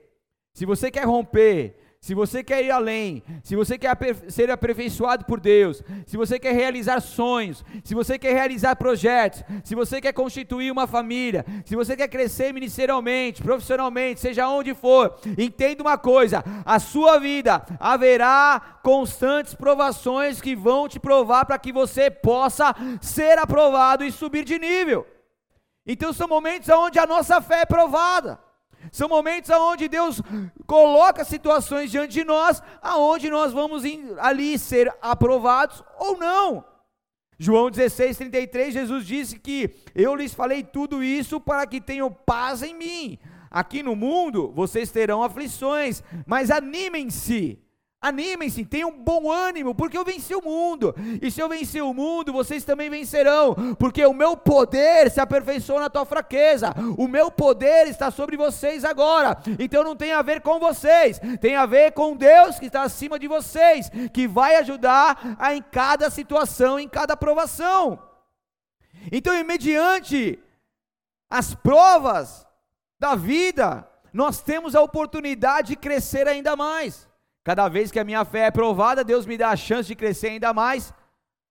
se 0.60 0.66
você 0.66 0.92
quer 0.92 1.06
romper, 1.06 1.74
se 2.02 2.14
você 2.14 2.44
quer 2.44 2.62
ir 2.62 2.70
além, 2.70 3.24
se 3.42 3.56
você 3.56 3.78
quer 3.78 3.96
ser 4.28 4.52
aperfeiçoado 4.52 5.24
por 5.24 5.40
Deus, 5.40 5.82
se 6.06 6.18
você 6.18 6.38
quer 6.38 6.54
realizar 6.54 7.00
sonhos, 7.00 7.64
se 7.82 7.96
você 7.96 8.20
quer 8.20 8.34
realizar 8.34 8.76
projetos, 8.76 9.42
se 9.64 9.74
você 9.74 10.02
quer 10.02 10.12
constituir 10.12 10.70
uma 10.70 10.86
família, 10.86 11.46
se 11.64 11.78
você 11.78 11.96
quer 11.96 12.10
crescer 12.10 12.54
ministerialmente, 12.54 13.42
profissionalmente, 13.42 14.20
seja 14.20 14.50
onde 14.50 14.74
for, 14.74 15.18
entenda 15.38 15.82
uma 15.82 15.98
coisa: 15.98 16.44
a 16.66 16.78
sua 16.78 17.18
vida 17.20 17.66
haverá 17.80 18.80
constantes 18.84 19.56
provações 19.56 20.42
que 20.42 20.58
vão 20.58 20.90
te 20.90 21.00
provar 21.00 21.46
para 21.46 21.58
que 21.58 21.72
você 21.72 22.12
possa 22.12 22.76
ser 23.00 23.40
aprovado 23.40 24.04
e 24.04 24.12
subir 24.12 24.44
de 24.44 24.60
nível. 24.60 25.08
Então 25.88 26.12
são 26.12 26.28
momentos 26.28 26.68
onde 26.68 27.00
a 27.00 27.08
nossa 27.08 27.40
fé 27.40 27.62
é 27.62 27.66
provada. 27.66 28.49
São 28.92 29.10
momentos 29.10 29.50
onde 29.50 29.88
Deus 29.88 30.22
coloca 30.66 31.24
situações 31.24 31.92
diante 31.92 32.14
de 32.14 32.24
nós, 32.24 32.62
aonde 32.82 33.30
nós 33.30 33.54
vamos 33.54 33.84
ali 34.20 34.58
ser 34.58 34.94
aprovados 35.02 35.84
ou 35.98 36.18
não. 36.18 36.66
João 37.38 37.72
16, 37.72 38.18
33, 38.18 38.74
Jesus 38.74 39.06
disse 39.06 39.40
que 39.40 39.74
eu 39.96 40.14
lhes 40.14 40.34
falei 40.34 40.62
tudo 40.62 41.02
isso 41.02 41.40
para 41.40 41.66
que 41.66 41.80
tenham 41.80 42.12
paz 42.12 42.62
em 42.62 42.74
mim. 42.74 43.18
Aqui 43.50 43.82
no 43.82 43.96
mundo 43.96 44.52
vocês 44.54 44.92
terão 44.92 45.24
aflições, 45.24 46.04
mas 46.26 46.52
animem-se. 46.52 47.58
Animem-se, 48.02 48.64
tenham 48.64 48.98
bom 48.98 49.30
ânimo, 49.30 49.76
porque 49.76 49.98
eu 49.98 50.06
venci 50.06 50.34
o 50.34 50.42
mundo. 50.42 50.96
E 51.22 51.30
se 51.30 51.42
eu 51.42 51.50
venci 51.50 51.82
o 51.82 51.94
mundo, 51.94 52.32
vocês 52.32 52.64
também 52.64 52.90
vencerão, 52.90 53.76
porque 53.78 54.06
o 54.06 54.14
meu 54.14 54.38
poder 54.38 55.12
se 55.12 55.20
aperfeiçoou 55.20 55.82
na 55.82 55.90
tua 55.90 56.06
fraqueza. 56.06 56.74
O 56.98 57.10
meu 57.10 57.30
poder 57.30 57.88
está 57.88 58.10
sobre 58.10 58.38
vocês 58.38 58.86
agora. 58.86 59.38
Então 59.60 59.84
não 59.84 59.98
tem 59.98 60.14
a 60.14 60.22
ver 60.22 60.40
com 60.40 60.60
vocês, 60.60 61.20
tem 61.42 61.58
a 61.58 61.66
ver 61.66 61.92
com 61.92 62.16
Deus 62.16 62.58
que 62.58 62.68
está 62.68 62.84
acima 62.84 63.20
de 63.20 63.28
vocês, 63.28 63.92
que 64.14 64.30
vai 64.30 64.56
ajudar 64.56 65.36
a, 65.38 65.54
em 65.54 65.62
cada 65.62 66.10
situação, 66.10 66.80
em 66.80 66.88
cada 66.88 67.18
provação. 67.18 68.00
Então, 69.12 69.34
mediante 69.44 70.40
as 71.30 71.54
provas 71.54 72.48
da 72.98 73.14
vida, 73.14 73.86
nós 74.14 74.42
temos 74.42 74.74
a 74.74 74.82
oportunidade 74.82 75.70
de 75.70 75.76
crescer 75.76 76.30
ainda 76.30 76.56
mais. 76.56 77.09
Cada 77.50 77.68
vez 77.68 77.92
que 77.92 77.98
a 77.98 78.04
minha 78.04 78.24
fé 78.24 78.42
é 78.42 78.52
provada, 78.52 79.04
Deus 79.04 79.26
me 79.26 79.36
dá 79.36 79.50
a 79.50 79.56
chance 79.56 79.88
de 79.88 79.96
crescer 79.96 80.28
ainda 80.28 80.54
mais. 80.54 80.94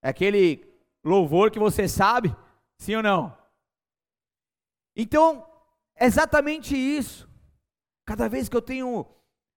É 0.01 0.11
aquele 0.11 0.65
louvor 1.03 1.51
que 1.51 1.59
você 1.59 1.89
sabe, 1.89 2.33
sim 2.79 2.95
ou 2.95 3.03
não? 3.03 3.37
Então, 4.95 5.45
é 5.97 6.07
exatamente 6.07 6.77
isso. 6.77 7.29
Cada 8.07 8.29
vez 8.29 8.49
que 8.49 8.57
eu 8.57 8.63
tenho 8.63 9.09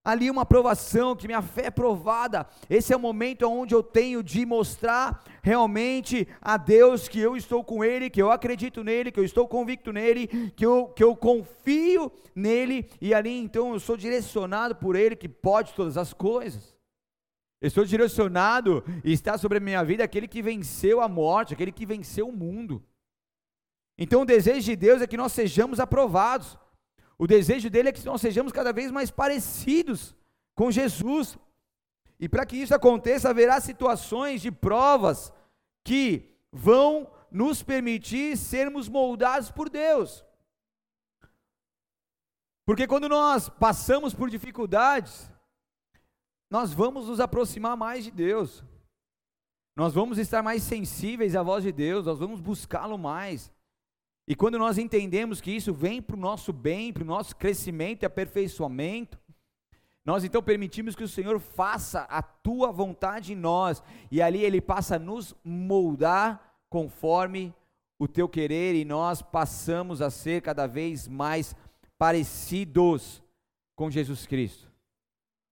ali 0.04 0.30
uma 0.32 0.42
aprovação, 0.42 1.16
que 1.16 1.28
minha 1.28 1.42
fé 1.42 1.68
é 1.68 1.72
provada. 1.72 2.48
Esse 2.70 2.94
é 2.94 2.96
o 2.96 3.00
momento 3.00 3.48
onde 3.48 3.76
eu 3.76 3.84
tenho 3.84 4.24
de 4.24 4.46
mostrar 4.46 5.24
realmente 5.44 6.28
a 6.42 6.58
Deus 6.58 7.08
que 7.08 7.20
eu 7.20 7.36
estou 7.36 7.64
com 7.64 7.84
Ele, 7.84 8.10
que 8.10 8.22
eu 8.22 8.32
acredito 8.32 8.84
nele, 8.84 9.12
que 9.12 9.20
eu 9.20 9.24
estou 9.24 9.48
convicto 9.48 9.92
nele, 9.92 10.28
que 10.56 10.66
eu, 10.66 10.88
que 10.88 11.04
eu 11.04 11.16
confio 11.16 12.12
nele, 12.36 12.90
e 13.00 13.14
ali 13.14 13.38
então 13.38 13.74
eu 13.74 13.80
sou 13.80 13.96
direcionado 13.96 14.76
por 14.76 14.96
Ele 14.96 15.16
que 15.16 15.30
pode 15.30 15.74
todas 15.74 15.98
as 15.98 16.14
coisas. 16.14 16.76
Eu 17.62 17.68
estou 17.68 17.86
direcionado 17.86 18.84
e 19.04 19.14
está 19.14 19.38
sobre 19.38 19.60
a 19.60 19.62
minha 19.62 19.84
vida 19.84 20.04
aquele 20.04 20.28
que 20.28 20.42
venceu 20.42 21.00
a 21.00 21.08
morte, 21.08 21.54
aquele 21.54 21.72
que 21.72 21.86
venceu 21.86 22.28
o 22.28 22.36
mundo. 22.36 22.84
Então 24.00 24.24
o 24.24 24.26
desejo 24.26 24.62
de 24.62 24.76
Deus 24.76 25.00
é 25.00 25.06
que 25.06 25.16
nós 25.16 25.32
sejamos 25.32 25.80
aprovados. 25.80 26.58
O 27.22 27.28
desejo 27.28 27.70
dele 27.70 27.90
é 27.90 27.92
que 27.92 28.04
nós 28.04 28.20
sejamos 28.20 28.52
cada 28.52 28.74
vez 28.74 28.90
mais 28.90 29.12
parecidos 29.12 30.16
com 30.56 30.72
Jesus. 30.72 31.38
E 32.20 32.28
para 32.28 32.48
que 32.48 32.58
isso 32.58 32.74
aconteça, 32.74 33.30
haverá 33.30 33.62
situações 33.62 34.42
de 34.42 34.52
provas 34.52 35.32
que 35.84 36.36
vão 36.52 37.08
nos 37.30 37.62
permitir 37.62 38.36
sermos 38.36 38.90
moldados 38.90 39.52
por 39.52 39.70
Deus. 39.70 40.26
Porque 42.66 42.88
quando 42.88 43.08
nós 43.08 43.50
passamos 43.50 44.16
por 44.16 44.28
dificuldades, 44.28 45.32
nós 46.50 46.74
vamos 46.74 47.08
nos 47.08 47.20
aproximar 47.20 47.78
mais 47.78 48.04
de 48.04 48.10
Deus. 48.10 48.64
Nós 49.76 49.94
vamos 49.94 50.18
estar 50.18 50.42
mais 50.42 50.64
sensíveis 50.64 51.36
à 51.36 51.44
voz 51.44 51.64
de 51.64 51.72
Deus, 51.72 52.08
nós 52.08 52.18
vamos 52.18 52.42
buscá-lo 52.42 52.98
mais. 52.98 53.52
E 54.32 54.36
quando 54.36 54.58
nós 54.58 54.78
entendemos 54.78 55.42
que 55.42 55.52
isso 55.52 55.74
vem 55.74 56.02
para 56.02 56.16
o 56.16 56.20
nosso 56.20 56.54
bem, 56.54 56.94
para 56.94 57.04
o 57.04 57.06
nosso 57.06 57.36
crescimento 57.36 58.04
e 58.04 58.06
aperfeiçoamento, 58.06 59.20
nós 60.06 60.24
então 60.24 60.42
permitimos 60.42 60.96
que 60.96 61.04
o 61.04 61.08
Senhor 61.10 61.38
faça 61.38 62.04
a 62.04 62.22
tua 62.22 62.72
vontade 62.72 63.34
em 63.34 63.36
nós, 63.36 63.84
e 64.10 64.22
ali 64.22 64.42
Ele 64.42 64.62
passa 64.62 64.96
a 64.96 65.00
nos 65.00 65.36
moldar 65.44 66.64
conforme 66.70 67.54
o 68.00 68.08
teu 68.08 68.30
querer, 68.30 68.74
e 68.74 68.86
nós 68.86 69.22
passamos 69.22 70.02
a 70.02 70.10
ser 70.10 70.42
cada 70.42 70.66
vez 70.66 71.10
mais 71.10 71.54
parecidos 71.98 73.22
com 73.76 73.92
Jesus 73.92 74.26
Cristo. 74.26 74.72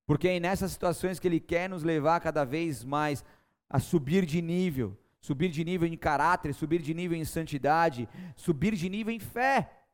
Porque 0.08 0.30
é 0.30 0.40
nessas 0.40 0.72
situações 0.72 1.20
que 1.20 1.28
Ele 1.28 1.42
quer 1.42 1.68
nos 1.68 1.84
levar 1.84 2.22
cada 2.22 2.46
vez 2.46 2.86
mais 2.86 3.26
a 3.70 3.78
subir 3.78 4.26
de 4.26 4.42
nível, 4.42 4.98
subir 5.22 5.50
de 5.50 5.64
nível 5.64 5.88
em 5.88 5.98
caráter, 5.98 6.54
subir 6.54 6.82
de 6.82 6.94
nível 6.94 7.18
em 7.18 7.26
santidade, 7.26 8.08
subir 8.36 8.76
de 8.76 8.90
nível 8.90 9.14
em 9.14 9.20
fé. 9.20 9.86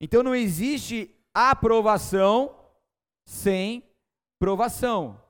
Então 0.00 0.22
não 0.22 0.34
existe 0.34 1.14
aprovação 1.34 2.56
sem 3.26 3.84
provação. 4.38 5.22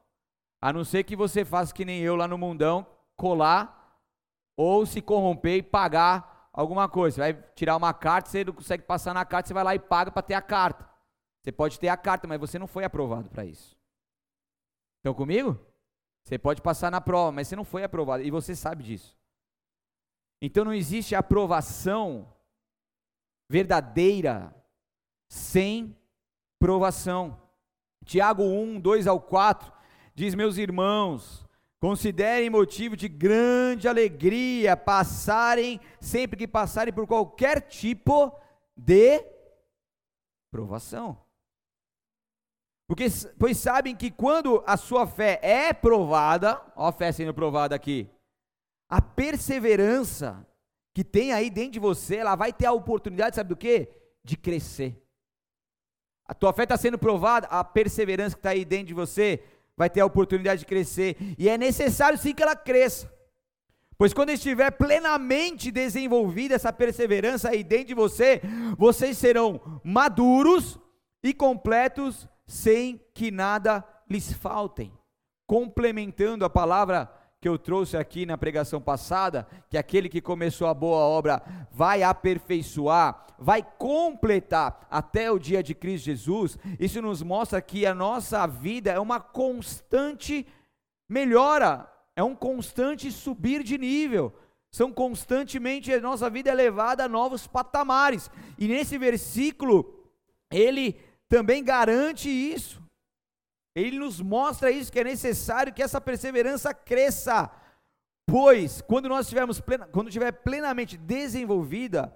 A 0.60 0.72
não 0.72 0.84
ser 0.84 1.04
que 1.04 1.16
você 1.16 1.44
faça 1.44 1.74
que 1.74 1.84
nem 1.84 2.00
eu 2.00 2.16
lá 2.16 2.28
no 2.28 2.38
mundão, 2.38 2.86
colar 3.16 3.98
ou 4.56 4.84
se 4.86 5.00
corromper 5.00 5.56
e 5.56 5.62
pagar 5.62 6.48
alguma 6.52 6.88
coisa. 6.88 7.16
Você 7.16 7.20
vai 7.20 7.42
tirar 7.54 7.76
uma 7.76 7.92
carta, 7.92 8.28
você 8.28 8.44
não 8.44 8.52
consegue 8.52 8.84
passar 8.84 9.14
na 9.14 9.24
carta, 9.24 9.48
você 9.48 9.54
vai 9.54 9.64
lá 9.64 9.74
e 9.74 9.78
paga 9.78 10.10
para 10.10 10.22
ter 10.22 10.34
a 10.34 10.42
carta. 10.42 10.88
Você 11.42 11.50
pode 11.50 11.80
ter 11.80 11.88
a 11.88 11.96
carta, 11.96 12.28
mas 12.28 12.38
você 12.38 12.58
não 12.58 12.66
foi 12.66 12.84
aprovado 12.84 13.30
para 13.30 13.44
isso. 13.44 13.76
Estão 14.98 15.14
comigo? 15.14 15.58
Você 16.24 16.38
pode 16.38 16.62
passar 16.62 16.90
na 16.90 17.00
prova, 17.00 17.32
mas 17.32 17.48
você 17.48 17.56
não 17.56 17.64
foi 17.64 17.82
aprovado 17.82 18.22
e 18.22 18.30
você 18.30 18.54
sabe 18.54 18.84
disso. 18.84 19.16
Então 20.40 20.64
não 20.64 20.72
existe 20.72 21.14
aprovação 21.14 22.32
verdadeira 23.48 24.54
sem 25.28 25.96
provação. 26.58 27.40
Tiago 28.04 28.42
1, 28.42 28.80
2 28.80 29.06
ao 29.06 29.20
4 29.20 29.72
diz: 30.14 30.34
Meus 30.34 30.56
irmãos, 30.56 31.46
considerem 31.80 32.48
motivo 32.48 32.96
de 32.96 33.08
grande 33.08 33.88
alegria 33.88 34.76
passarem, 34.76 35.80
sempre 36.00 36.38
que 36.38 36.48
passarem 36.48 36.92
por 36.92 37.06
qualquer 37.06 37.60
tipo 37.62 38.32
de 38.76 39.24
provação 40.50 41.29
porque, 42.90 43.06
pois 43.38 43.56
sabem 43.56 43.94
que 43.94 44.10
quando 44.10 44.64
a 44.66 44.76
sua 44.76 45.06
fé 45.06 45.38
é 45.44 45.72
provada, 45.72 46.60
ó 46.74 46.88
a 46.88 46.92
fé 46.92 47.12
sendo 47.12 47.32
provada 47.32 47.72
aqui, 47.72 48.10
a 48.88 49.00
perseverança 49.00 50.44
que 50.92 51.04
tem 51.04 51.32
aí 51.32 51.50
dentro 51.50 51.70
de 51.70 51.78
você, 51.78 52.16
ela 52.16 52.34
vai 52.34 52.52
ter 52.52 52.66
a 52.66 52.72
oportunidade, 52.72 53.36
sabe 53.36 53.50
do 53.50 53.56
que? 53.56 53.88
De 54.24 54.36
crescer. 54.36 55.00
A 56.26 56.34
tua 56.34 56.52
fé 56.52 56.64
está 56.64 56.76
sendo 56.76 56.98
provada, 56.98 57.46
a 57.46 57.62
perseverança 57.62 58.34
que 58.34 58.40
está 58.40 58.50
aí 58.50 58.64
dentro 58.64 58.86
de 58.86 58.94
você 58.94 59.40
vai 59.76 59.88
ter 59.88 60.00
a 60.00 60.06
oportunidade 60.06 60.62
de 60.62 60.66
crescer. 60.66 61.16
E 61.38 61.48
é 61.48 61.56
necessário 61.56 62.18
sim 62.18 62.34
que 62.34 62.42
ela 62.42 62.56
cresça. 62.56 63.08
Pois 63.96 64.12
quando 64.12 64.30
estiver 64.30 64.72
plenamente 64.72 65.70
desenvolvida 65.70 66.56
essa 66.56 66.72
perseverança 66.72 67.50
aí 67.50 67.62
dentro 67.62 67.86
de 67.86 67.94
você, 67.94 68.40
vocês 68.76 69.16
serão 69.16 69.80
maduros 69.84 70.76
e 71.22 71.32
completos 71.32 72.28
sem 72.50 73.00
que 73.14 73.30
nada 73.30 73.84
lhes 74.08 74.32
faltem. 74.32 74.92
Complementando 75.46 76.44
a 76.44 76.50
palavra 76.50 77.08
que 77.40 77.48
eu 77.48 77.56
trouxe 77.56 77.96
aqui 77.96 78.26
na 78.26 78.36
pregação 78.36 78.80
passada, 78.80 79.46
que 79.68 79.78
aquele 79.78 80.08
que 80.08 80.20
começou 80.20 80.66
a 80.66 80.74
boa 80.74 80.98
obra 80.98 81.40
vai 81.70 82.02
aperfeiçoar, 82.02 83.24
vai 83.38 83.62
completar 83.78 84.84
até 84.90 85.30
o 85.30 85.38
dia 85.38 85.62
de 85.62 85.76
Cristo 85.76 86.06
Jesus, 86.06 86.58
isso 86.80 87.00
nos 87.00 87.22
mostra 87.22 87.62
que 87.62 87.86
a 87.86 87.94
nossa 87.94 88.44
vida 88.48 88.90
é 88.90 88.98
uma 88.98 89.20
constante 89.20 90.44
melhora, 91.08 91.88
é 92.16 92.22
um 92.24 92.34
constante 92.34 93.12
subir 93.12 93.62
de 93.62 93.78
nível. 93.78 94.34
São 94.72 94.90
constantemente 94.92 95.92
a 95.92 96.00
nossa 96.00 96.28
vida 96.28 96.50
é 96.50 96.54
levada 96.54 97.04
a 97.04 97.08
novos 97.08 97.46
patamares. 97.46 98.28
E 98.58 98.66
nesse 98.66 98.98
versículo, 98.98 100.10
ele 100.50 100.98
também 101.30 101.62
garante 101.62 102.28
isso. 102.28 102.82
Ele 103.74 104.00
nos 104.00 104.20
mostra 104.20 104.70
isso, 104.70 104.90
que 104.90 104.98
é 104.98 105.04
necessário 105.04 105.72
que 105.72 105.82
essa 105.82 106.00
perseverança 106.00 106.74
cresça. 106.74 107.48
Pois, 108.26 108.82
quando 108.82 109.08
nós 109.08 109.26
estivermos 109.26 109.60
plena, 109.60 109.86
quando 109.86 110.08
estiver 110.08 110.32
plenamente 110.32 110.96
desenvolvida, 110.96 112.14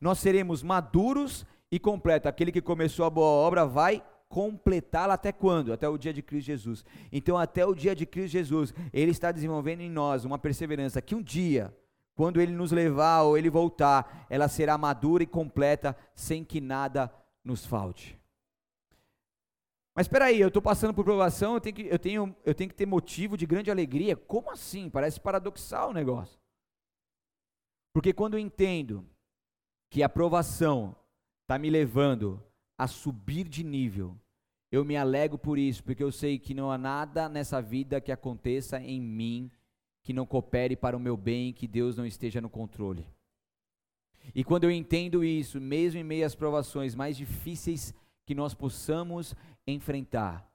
nós 0.00 0.18
seremos 0.18 0.62
maduros 0.62 1.46
e 1.70 1.78
completos. 1.78 2.26
Aquele 2.26 2.50
que 2.50 2.62
começou 2.62 3.04
a 3.04 3.10
boa 3.10 3.26
obra 3.26 3.66
vai 3.66 4.02
completá-la 4.30 5.14
até 5.14 5.30
quando? 5.30 5.70
Até 5.70 5.86
o 5.86 5.98
dia 5.98 6.12
de 6.12 6.22
Cristo 6.22 6.46
Jesus. 6.46 6.84
Então, 7.12 7.36
até 7.36 7.66
o 7.66 7.74
dia 7.74 7.94
de 7.94 8.06
Cristo 8.06 8.32
Jesus, 8.32 8.74
Ele 8.94 9.10
está 9.10 9.30
desenvolvendo 9.30 9.82
em 9.82 9.90
nós 9.90 10.24
uma 10.24 10.38
perseverança 10.38 11.02
que 11.02 11.14
um 11.14 11.22
dia, 11.22 11.76
quando 12.14 12.40
Ele 12.40 12.52
nos 12.52 12.72
levar 12.72 13.22
ou 13.22 13.36
Ele 13.36 13.50
voltar, 13.50 14.26
ela 14.30 14.48
será 14.48 14.78
madura 14.78 15.22
e 15.22 15.26
completa, 15.26 15.94
sem 16.14 16.42
que 16.42 16.62
nada 16.62 17.12
nos 17.44 17.66
falte. 17.66 18.23
Mas 19.94 20.06
espera 20.06 20.26
aí, 20.26 20.40
eu 20.40 20.48
estou 20.48 20.60
passando 20.60 20.92
por 20.92 21.04
provação, 21.04 21.54
eu 21.54 21.60
tenho, 21.60 21.76
que, 21.76 21.82
eu, 21.82 21.98
tenho, 21.98 22.36
eu 22.44 22.54
tenho 22.54 22.68
que 22.68 22.74
ter 22.74 22.86
motivo 22.86 23.36
de 23.36 23.46
grande 23.46 23.70
alegria. 23.70 24.16
Como 24.16 24.50
assim? 24.50 24.90
Parece 24.90 25.20
paradoxal 25.20 25.90
o 25.90 25.92
negócio. 25.92 26.38
Porque 27.92 28.12
quando 28.12 28.34
eu 28.34 28.40
entendo 28.40 29.06
que 29.88 30.02
a 30.02 30.08
provação 30.08 30.96
está 31.42 31.56
me 31.58 31.70
levando 31.70 32.42
a 32.76 32.88
subir 32.88 33.48
de 33.48 33.62
nível, 33.62 34.18
eu 34.72 34.84
me 34.84 34.96
alegro 34.96 35.38
por 35.38 35.56
isso, 35.56 35.84
porque 35.84 36.02
eu 36.02 36.10
sei 36.10 36.36
que 36.36 36.52
não 36.52 36.72
há 36.72 36.76
nada 36.76 37.28
nessa 37.28 37.62
vida 37.62 38.00
que 38.00 38.10
aconteça 38.10 38.80
em 38.80 39.00
mim 39.00 39.48
que 40.02 40.12
não 40.12 40.26
coopere 40.26 40.76
para 40.76 40.96
o 40.96 41.00
meu 41.00 41.16
bem, 41.16 41.52
que 41.52 41.66
Deus 41.66 41.96
não 41.96 42.04
esteja 42.04 42.40
no 42.40 42.50
controle. 42.50 43.06
E 44.34 44.42
quando 44.44 44.64
eu 44.64 44.70
entendo 44.70 45.24
isso, 45.24 45.60
mesmo 45.60 46.00
em 46.00 46.04
meio 46.04 46.26
às 46.26 46.34
provações 46.34 46.94
mais 46.94 47.16
difíceis 47.16 47.94
que 48.26 48.34
nós 48.34 48.54
possamos 48.54 49.34
enfrentar, 49.66 50.48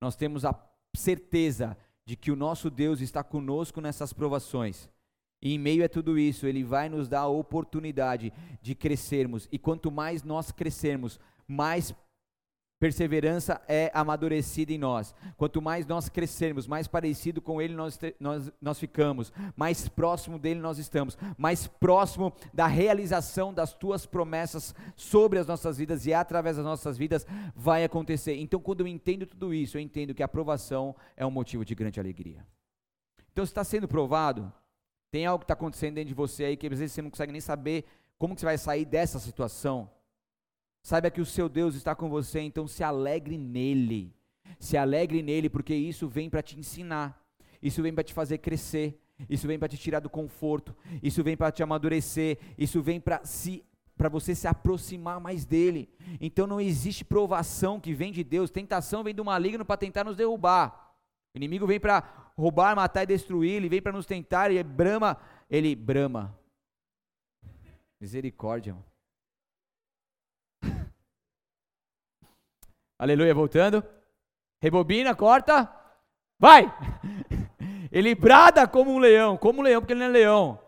nós 0.00 0.16
temos 0.16 0.44
a 0.44 0.54
certeza 0.94 1.76
de 2.04 2.16
que 2.16 2.30
o 2.30 2.36
nosso 2.36 2.68
Deus 2.68 3.00
está 3.00 3.22
conosco 3.22 3.80
nessas 3.80 4.12
provações. 4.12 4.90
E 5.40 5.54
em 5.54 5.58
meio 5.58 5.84
a 5.84 5.88
tudo 5.88 6.18
isso, 6.18 6.46
Ele 6.46 6.62
vai 6.62 6.88
nos 6.88 7.08
dar 7.08 7.20
a 7.20 7.28
oportunidade 7.28 8.32
de 8.60 8.74
crescermos. 8.74 9.48
E 9.50 9.58
quanto 9.58 9.90
mais 9.90 10.22
nós 10.22 10.52
crescermos, 10.52 11.18
mais 11.46 11.94
perseverança 12.82 13.62
é 13.68 13.92
amadurecida 13.94 14.72
em 14.72 14.76
nós. 14.76 15.14
Quanto 15.36 15.62
mais 15.62 15.86
nós 15.86 16.08
crescermos, 16.08 16.66
mais 16.66 16.88
parecido 16.88 17.40
com 17.40 17.62
Ele 17.62 17.74
nós, 17.74 17.96
nós, 18.18 18.50
nós 18.60 18.76
ficamos, 18.76 19.32
mais 19.54 19.86
próximo 19.86 20.36
dele 20.36 20.58
nós 20.58 20.78
estamos, 20.78 21.16
mais 21.38 21.68
próximo 21.68 22.32
da 22.52 22.66
realização 22.66 23.54
das 23.54 23.72
tuas 23.72 24.04
promessas 24.04 24.74
sobre 24.96 25.38
as 25.38 25.46
nossas 25.46 25.78
vidas 25.78 26.06
e 26.06 26.12
através 26.12 26.56
das 26.56 26.64
nossas 26.64 26.98
vidas 26.98 27.24
vai 27.54 27.84
acontecer. 27.84 28.34
Então, 28.34 28.58
quando 28.58 28.80
eu 28.80 28.88
entendo 28.88 29.26
tudo 29.26 29.54
isso, 29.54 29.76
eu 29.76 29.80
entendo 29.80 30.12
que 30.12 30.22
a 30.24 30.26
aprovação 30.26 30.96
é 31.16 31.24
um 31.24 31.30
motivo 31.30 31.64
de 31.64 31.76
grande 31.76 32.00
alegria. 32.00 32.44
Então, 33.30 33.46
se 33.46 33.52
está 33.52 33.62
sendo 33.62 33.86
provado, 33.86 34.52
tem 35.08 35.24
algo 35.24 35.38
que 35.38 35.44
está 35.44 35.54
acontecendo 35.54 35.94
dentro 35.94 36.08
de 36.08 36.14
você 36.14 36.46
aí 36.46 36.56
que 36.56 36.66
às 36.66 36.80
vezes 36.80 36.94
você 36.94 37.02
não 37.02 37.10
consegue 37.10 37.30
nem 37.30 37.40
saber 37.40 37.84
como 38.18 38.34
que 38.34 38.40
você 38.40 38.46
vai 38.46 38.58
sair 38.58 38.84
dessa 38.84 39.20
situação. 39.20 39.88
Saiba 40.82 41.10
que 41.10 41.20
o 41.20 41.26
seu 41.26 41.48
Deus 41.48 41.76
está 41.76 41.94
com 41.94 42.08
você, 42.08 42.40
então 42.40 42.66
se 42.66 42.82
alegre 42.82 43.38
nele. 43.38 44.12
Se 44.58 44.76
alegre 44.76 45.22
nele, 45.22 45.48
porque 45.48 45.74
isso 45.74 46.08
vem 46.08 46.28
para 46.28 46.42
te 46.42 46.58
ensinar. 46.58 47.20
Isso 47.62 47.80
vem 47.82 47.94
para 47.94 48.02
te 48.02 48.12
fazer 48.12 48.38
crescer. 48.38 49.00
Isso 49.30 49.46
vem 49.46 49.58
para 49.58 49.68
te 49.68 49.78
tirar 49.78 50.00
do 50.00 50.10
conforto. 50.10 50.76
Isso 51.00 51.22
vem 51.22 51.36
para 51.36 51.52
te 51.52 51.62
amadurecer. 51.62 52.38
Isso 52.58 52.82
vem 52.82 53.00
para 53.00 53.24
se 53.24 53.64
para 53.96 54.08
você 54.08 54.34
se 54.34 54.48
aproximar 54.48 55.20
mais 55.20 55.44
dele. 55.44 55.88
Então 56.20 56.46
não 56.46 56.60
existe 56.60 57.04
provação 57.04 57.78
que 57.78 57.94
vem 57.94 58.10
de 58.10 58.24
Deus, 58.24 58.50
tentação 58.50 59.04
vem 59.04 59.14
do 59.14 59.24
maligno 59.24 59.64
para 59.64 59.76
tentar 59.76 60.02
nos 60.02 60.16
derrubar. 60.16 60.96
O 61.32 61.38
inimigo 61.38 61.66
vem 61.66 61.78
para 61.78 62.32
roubar, 62.36 62.74
matar 62.74 63.04
e 63.04 63.06
destruir, 63.06 63.52
ele 63.52 63.68
vem 63.68 63.80
para 63.80 63.92
nos 63.92 64.06
tentar, 64.06 64.50
ele 64.50 64.62
brama, 64.64 65.16
ele 65.48 65.76
brama. 65.76 66.36
Misericórdia. 68.00 68.74
Mano. 68.74 68.91
Aleluia, 73.02 73.34
voltando. 73.34 73.82
Rebobina, 74.60 75.12
corta. 75.12 75.68
Vai! 76.38 76.72
Ele 77.90 78.14
brada 78.14 78.64
como 78.68 78.92
um 78.92 78.98
leão, 78.98 79.36
como 79.36 79.58
um 79.58 79.62
leão, 79.64 79.80
porque 79.80 79.92
ele 79.92 79.98
não 79.98 80.06
é 80.06 80.10
leão. 80.10 80.60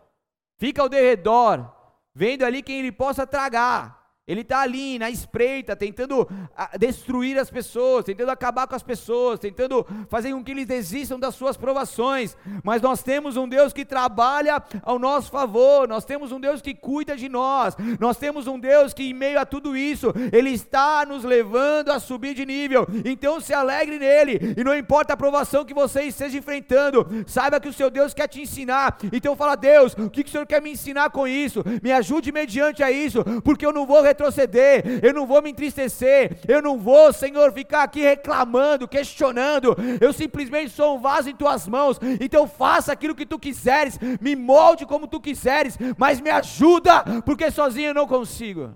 Fica 0.57 0.81
ao 0.81 0.89
derredor, 0.89 1.65
vendo 2.13 2.43
ali 2.43 2.61
quem 2.61 2.79
ele 2.79 2.91
possa 2.91 3.25
tragar. 3.25 4.04
Ele 4.27 4.41
está 4.41 4.61
ali 4.61 4.97
na 4.97 5.07
espreita, 5.07 5.75
tentando 5.75 6.27
ah, 6.57 6.71
destruir 6.79 7.37
as 7.37 7.51
pessoas, 7.51 8.05
tentando 8.05 8.31
acabar 8.31 8.65
com 8.65 8.73
as 8.73 8.81
pessoas, 8.81 9.39
tentando 9.39 9.85
fazer 10.09 10.31
com 10.31 10.43
que 10.43 10.49
eles 10.49 10.65
desistam 10.65 11.19
das 11.19 11.35
suas 11.35 11.55
provações. 11.55 12.35
Mas 12.63 12.81
nós 12.81 13.03
temos 13.03 13.37
um 13.37 13.47
Deus 13.47 13.71
que 13.71 13.85
trabalha 13.85 14.63
ao 14.81 14.97
nosso 14.97 15.29
favor, 15.29 15.87
nós 15.87 16.05
temos 16.05 16.31
um 16.31 16.39
Deus 16.39 16.59
que 16.59 16.73
cuida 16.73 17.15
de 17.15 17.29
nós, 17.29 17.77
nós 17.99 18.17
temos 18.17 18.47
um 18.47 18.57
Deus 18.57 18.95
que, 18.95 19.03
em 19.03 19.13
meio 19.13 19.39
a 19.39 19.45
tudo 19.45 19.77
isso, 19.77 20.11
Ele 20.31 20.49
está 20.49 21.05
nos 21.05 21.23
levando 21.23 21.91
a 21.91 21.99
subir 21.99 22.33
de 22.33 22.47
nível. 22.47 22.87
Então 23.05 23.39
se 23.39 23.53
alegre 23.53 23.99
nele, 23.99 24.55
e 24.57 24.63
não 24.63 24.75
importa 24.75 25.13
a 25.13 25.17
provação 25.17 25.63
que 25.63 25.73
você 25.73 26.01
esteja 26.01 26.35
enfrentando, 26.35 27.05
saiba 27.27 27.59
que 27.59 27.69
o 27.69 27.73
seu 27.73 27.91
Deus 27.91 28.11
quer 28.11 28.27
te 28.27 28.41
ensinar. 28.41 28.97
Então 29.13 29.35
fala, 29.35 29.55
Deus, 29.55 29.93
o 29.93 30.09
que, 30.09 30.23
que 30.23 30.29
o 30.29 30.31
Senhor 30.31 30.47
quer 30.47 30.63
me 30.63 30.71
ensinar 30.71 31.11
com 31.11 31.27
isso? 31.27 31.63
Me 31.83 31.91
ajude 31.91 32.31
mediante 32.31 32.81
a 32.81 32.89
isso, 32.89 33.23
porque 33.43 33.63
eu 33.63 33.71
não 33.71 33.85
vou 33.85 34.01
retroceder, 34.15 35.03
eu 35.03 35.13
não 35.13 35.27
vou 35.27 35.41
me 35.41 35.51
entristecer, 35.51 36.39
eu 36.47 36.61
não 36.61 36.79
vou, 36.79 37.11
Senhor, 37.11 37.51
ficar 37.51 37.83
aqui 37.83 38.01
reclamando, 38.01 38.87
questionando. 38.87 39.75
Eu 39.99 40.13
simplesmente 40.13 40.71
sou 40.71 40.95
um 40.95 40.99
vaso 40.99 41.29
em 41.29 41.35
tuas 41.35 41.67
mãos. 41.67 41.99
Então 42.21 42.47
faça 42.47 42.93
aquilo 42.93 43.13
que 43.13 43.25
tu 43.25 43.37
quiseres, 43.37 43.99
me 44.21 44.35
molde 44.35 44.85
como 44.85 45.07
tu 45.07 45.19
quiseres, 45.19 45.77
mas 45.97 46.21
me 46.21 46.29
ajuda, 46.29 47.03
porque 47.25 47.51
sozinho 47.51 47.89
eu 47.89 47.93
não 47.93 48.07
consigo. 48.07 48.75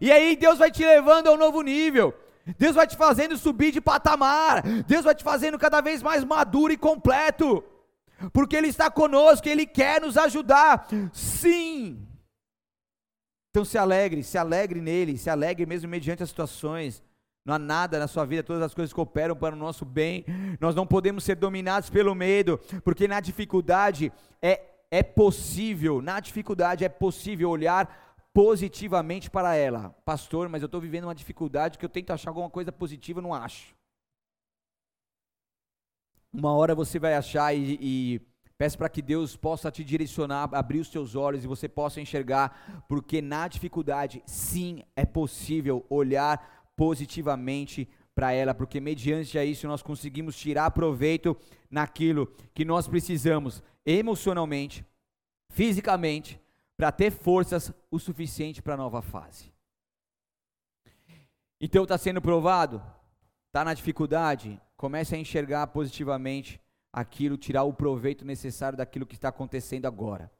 E 0.00 0.10
aí 0.10 0.36
Deus 0.36 0.58
vai 0.58 0.70
te 0.70 0.84
levando 0.84 1.26
a 1.26 1.32
um 1.32 1.36
novo 1.36 1.60
nível. 1.60 2.14
Deus 2.58 2.76
vai 2.76 2.86
te 2.86 2.96
fazendo 2.96 3.36
subir 3.36 3.72
de 3.72 3.80
patamar. 3.80 4.62
Deus 4.86 5.04
vai 5.04 5.14
te 5.14 5.24
fazendo 5.24 5.58
cada 5.58 5.80
vez 5.80 6.02
mais 6.02 6.22
maduro 6.22 6.72
e 6.72 6.76
completo. 6.76 7.64
Porque 8.32 8.54
Ele 8.54 8.68
está 8.68 8.90
conosco, 8.90 9.48
Ele 9.48 9.66
quer 9.66 10.00
nos 10.00 10.16
ajudar. 10.16 10.86
Sim. 11.12 12.06
Então 13.54 13.64
se 13.64 13.78
alegre, 13.78 14.24
se 14.24 14.36
alegre 14.36 14.80
nele, 14.80 15.16
se 15.16 15.30
alegre 15.30 15.64
mesmo 15.64 15.88
mediante 15.88 16.24
as 16.24 16.28
situações. 16.28 17.00
Não 17.44 17.54
há 17.54 17.58
nada 17.58 18.00
na 18.00 18.08
sua 18.08 18.24
vida, 18.24 18.42
todas 18.42 18.60
as 18.60 18.74
coisas 18.74 18.92
cooperam 18.92 19.36
para 19.36 19.54
o 19.54 19.58
nosso 19.58 19.84
bem. 19.84 20.24
Nós 20.58 20.74
não 20.74 20.84
podemos 20.84 21.22
ser 21.22 21.36
dominados 21.36 21.88
pelo 21.88 22.16
medo, 22.16 22.58
porque 22.82 23.06
na 23.06 23.20
dificuldade 23.20 24.12
é, 24.42 24.60
é 24.90 25.04
possível, 25.04 26.02
na 26.02 26.18
dificuldade 26.18 26.84
é 26.84 26.88
possível 26.88 27.48
olhar 27.48 28.18
positivamente 28.32 29.30
para 29.30 29.54
ela. 29.54 29.94
Pastor, 30.04 30.48
mas 30.48 30.60
eu 30.60 30.66
estou 30.66 30.80
vivendo 30.80 31.04
uma 31.04 31.14
dificuldade 31.14 31.78
que 31.78 31.84
eu 31.84 31.88
tento 31.88 32.10
achar 32.10 32.30
alguma 32.30 32.50
coisa 32.50 32.72
positiva, 32.72 33.22
não 33.22 33.32
acho. 33.32 33.72
Uma 36.32 36.52
hora 36.52 36.74
você 36.74 36.98
vai 36.98 37.14
achar 37.14 37.54
e, 37.54 37.78
e 37.80 38.20
Peço 38.64 38.78
para 38.78 38.88
que 38.88 39.02
Deus 39.02 39.36
possa 39.36 39.70
te 39.70 39.84
direcionar, 39.84 40.48
abrir 40.54 40.80
os 40.80 40.88
teus 40.88 41.14
olhos 41.14 41.44
e 41.44 41.46
você 41.46 41.68
possa 41.68 42.00
enxergar, 42.00 42.82
porque 42.88 43.20
na 43.20 43.46
dificuldade, 43.46 44.22
sim, 44.24 44.82
é 44.96 45.04
possível 45.04 45.84
olhar 45.90 46.72
positivamente 46.74 47.86
para 48.14 48.32
ela, 48.32 48.54
porque 48.54 48.80
mediante 48.80 49.38
a 49.38 49.44
isso 49.44 49.68
nós 49.68 49.82
conseguimos 49.82 50.34
tirar 50.34 50.70
proveito 50.70 51.36
naquilo 51.70 52.26
que 52.54 52.64
nós 52.64 52.88
precisamos 52.88 53.62
emocionalmente, 53.84 54.82
fisicamente, 55.50 56.40
para 56.74 56.90
ter 56.90 57.10
forças 57.10 57.70
o 57.90 57.98
suficiente 57.98 58.62
para 58.62 58.72
a 58.72 58.78
nova 58.78 59.02
fase. 59.02 59.52
Então 61.60 61.82
está 61.82 61.98
sendo 61.98 62.22
provado, 62.22 62.82
está 63.48 63.62
na 63.62 63.74
dificuldade, 63.74 64.58
comece 64.74 65.14
a 65.14 65.18
enxergar 65.18 65.66
positivamente 65.66 66.63
aquilo, 66.94 67.36
tirar 67.36 67.64
o 67.64 67.74
proveito 67.74 68.24
necessário 68.24 68.78
daquilo 68.78 69.04
que 69.04 69.16
está 69.16 69.28
acontecendo 69.28 69.86
agora. 69.86 70.30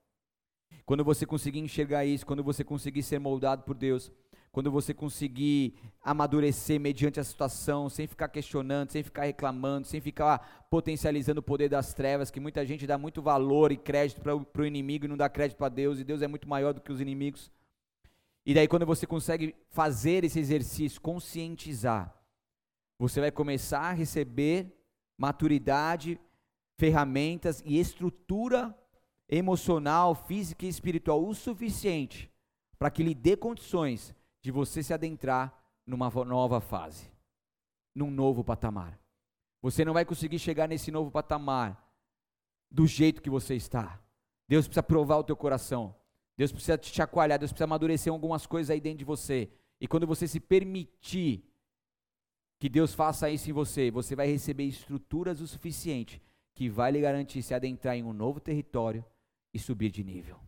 Quando 0.86 1.04
você 1.04 1.26
conseguir 1.26 1.58
enxergar 1.58 2.04
isso, 2.04 2.24
quando 2.24 2.44
você 2.44 2.62
conseguir 2.62 3.02
ser 3.02 3.18
moldado 3.18 3.64
por 3.64 3.74
Deus, 3.74 4.12
quando 4.52 4.70
você 4.70 4.94
conseguir 4.94 5.74
amadurecer 6.00 6.78
mediante 6.78 7.18
a 7.18 7.24
situação, 7.24 7.88
sem 7.88 8.06
ficar 8.06 8.28
questionando, 8.28 8.92
sem 8.92 9.02
ficar 9.02 9.24
reclamando, 9.24 9.88
sem 9.88 10.00
ficar 10.00 10.68
potencializando 10.70 11.40
o 11.40 11.42
poder 11.42 11.68
das 11.68 11.92
trevas, 11.92 12.30
que 12.30 12.38
muita 12.38 12.64
gente 12.64 12.86
dá 12.86 12.96
muito 12.96 13.20
valor 13.20 13.72
e 13.72 13.76
crédito 13.76 14.20
para 14.20 14.62
o 14.62 14.66
inimigo 14.66 15.06
e 15.06 15.08
não 15.08 15.16
dá 15.16 15.28
crédito 15.28 15.58
para 15.58 15.68
Deus, 15.68 15.98
e 15.98 16.04
Deus 16.04 16.22
é 16.22 16.28
muito 16.28 16.48
maior 16.48 16.72
do 16.72 16.80
que 16.80 16.92
os 16.92 17.00
inimigos. 17.00 17.50
E 18.46 18.54
daí, 18.54 18.68
quando 18.68 18.86
você 18.86 19.08
consegue 19.08 19.56
fazer 19.70 20.22
esse 20.22 20.38
exercício, 20.38 21.00
conscientizar, 21.00 22.14
você 22.96 23.20
vai 23.20 23.32
começar 23.32 23.80
a 23.80 23.92
receber 23.92 24.72
maturidade 25.18 26.20
ferramentas 26.76 27.62
e 27.64 27.78
estrutura 27.78 28.76
emocional, 29.28 30.14
física 30.14 30.66
e 30.66 30.68
espiritual 30.68 31.24
o 31.26 31.34
suficiente 31.34 32.30
para 32.78 32.90
que 32.90 33.02
lhe 33.02 33.14
dê 33.14 33.37
condições 33.37 34.14
de 34.42 34.50
você 34.50 34.82
se 34.82 34.92
adentrar 34.92 35.58
numa 35.87 36.10
nova 36.24 36.60
fase, 36.60 37.10
num 37.94 38.10
novo 38.10 38.44
patamar. 38.44 38.98
Você 39.62 39.84
não 39.84 39.94
vai 39.94 40.04
conseguir 40.04 40.38
chegar 40.38 40.68
nesse 40.68 40.90
novo 40.90 41.10
patamar 41.10 41.82
do 42.70 42.87
jeito 42.87 43.22
que 43.22 43.30
você 43.30 43.54
está. 43.54 43.98
Deus 44.46 44.66
precisa 44.66 44.82
provar 44.82 45.16
o 45.16 45.24
teu 45.24 45.37
coração. 45.37 45.94
Deus 46.37 46.52
precisa 46.52 46.76
te 46.76 46.92
chacoalhar, 46.92 47.38
Deus 47.38 47.52
precisa 47.52 47.64
amadurecer 47.64 48.12
algumas 48.12 48.44
coisas 48.44 48.70
aí 48.70 48.80
dentro 48.80 48.98
de 48.98 49.04
você. 49.04 49.50
E 49.80 49.87
quando 49.87 50.06
você 50.06 50.26
se 50.28 50.40
permitir 50.40 51.44
que 52.58 52.68
Deus 52.68 52.92
faça 52.92 53.30
isso 53.30 53.48
em 53.48 53.52
você, 53.52 53.90
você 53.90 54.14
vai 54.14 54.26
receber 54.26 54.64
estruturas 54.64 55.40
o 55.40 55.46
suficiente 55.46 56.20
que 56.54 56.68
vai 56.68 56.92
lhe 56.92 57.00
garantir 57.00 57.42
se 57.42 57.52
adentrar 57.52 57.96
em 57.96 58.04
um 58.04 58.12
novo 58.12 58.40
território 58.40 59.04
e 59.52 59.58
subir 59.58 59.90
de 59.90 60.04
nível. 60.04 60.38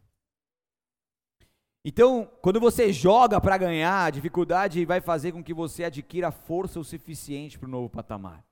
Então, 1.85 2.29
quando 2.43 2.59
você 2.59 2.93
joga 2.93 3.41
para 3.41 3.57
ganhar, 3.57 4.07
a 4.07 4.11
dificuldade 4.11 4.85
vai 4.85 5.01
fazer 5.01 5.31
com 5.31 5.43
que 5.43 5.55
você 5.55 5.85
adquira 5.85 6.33
força 6.33 6.81
o 6.81 6.85
suficiente 6.85 7.59
para 7.59 7.69
o 7.69 7.71
novo 7.71 7.89
patamar. 7.89 8.45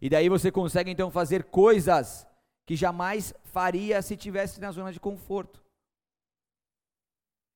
E 0.00 0.08
daí 0.08 0.28
você 0.28 0.50
consegue 0.50 0.90
então 0.90 1.10
fazer 1.10 1.44
coisas 1.44 2.24
que 2.64 2.76
jamais 2.76 3.34
faria 3.42 4.00
se 4.00 4.16
tivesse 4.16 4.60
na 4.60 4.70
zona 4.70 4.92
de 4.92 5.00
conforto. 5.00 5.60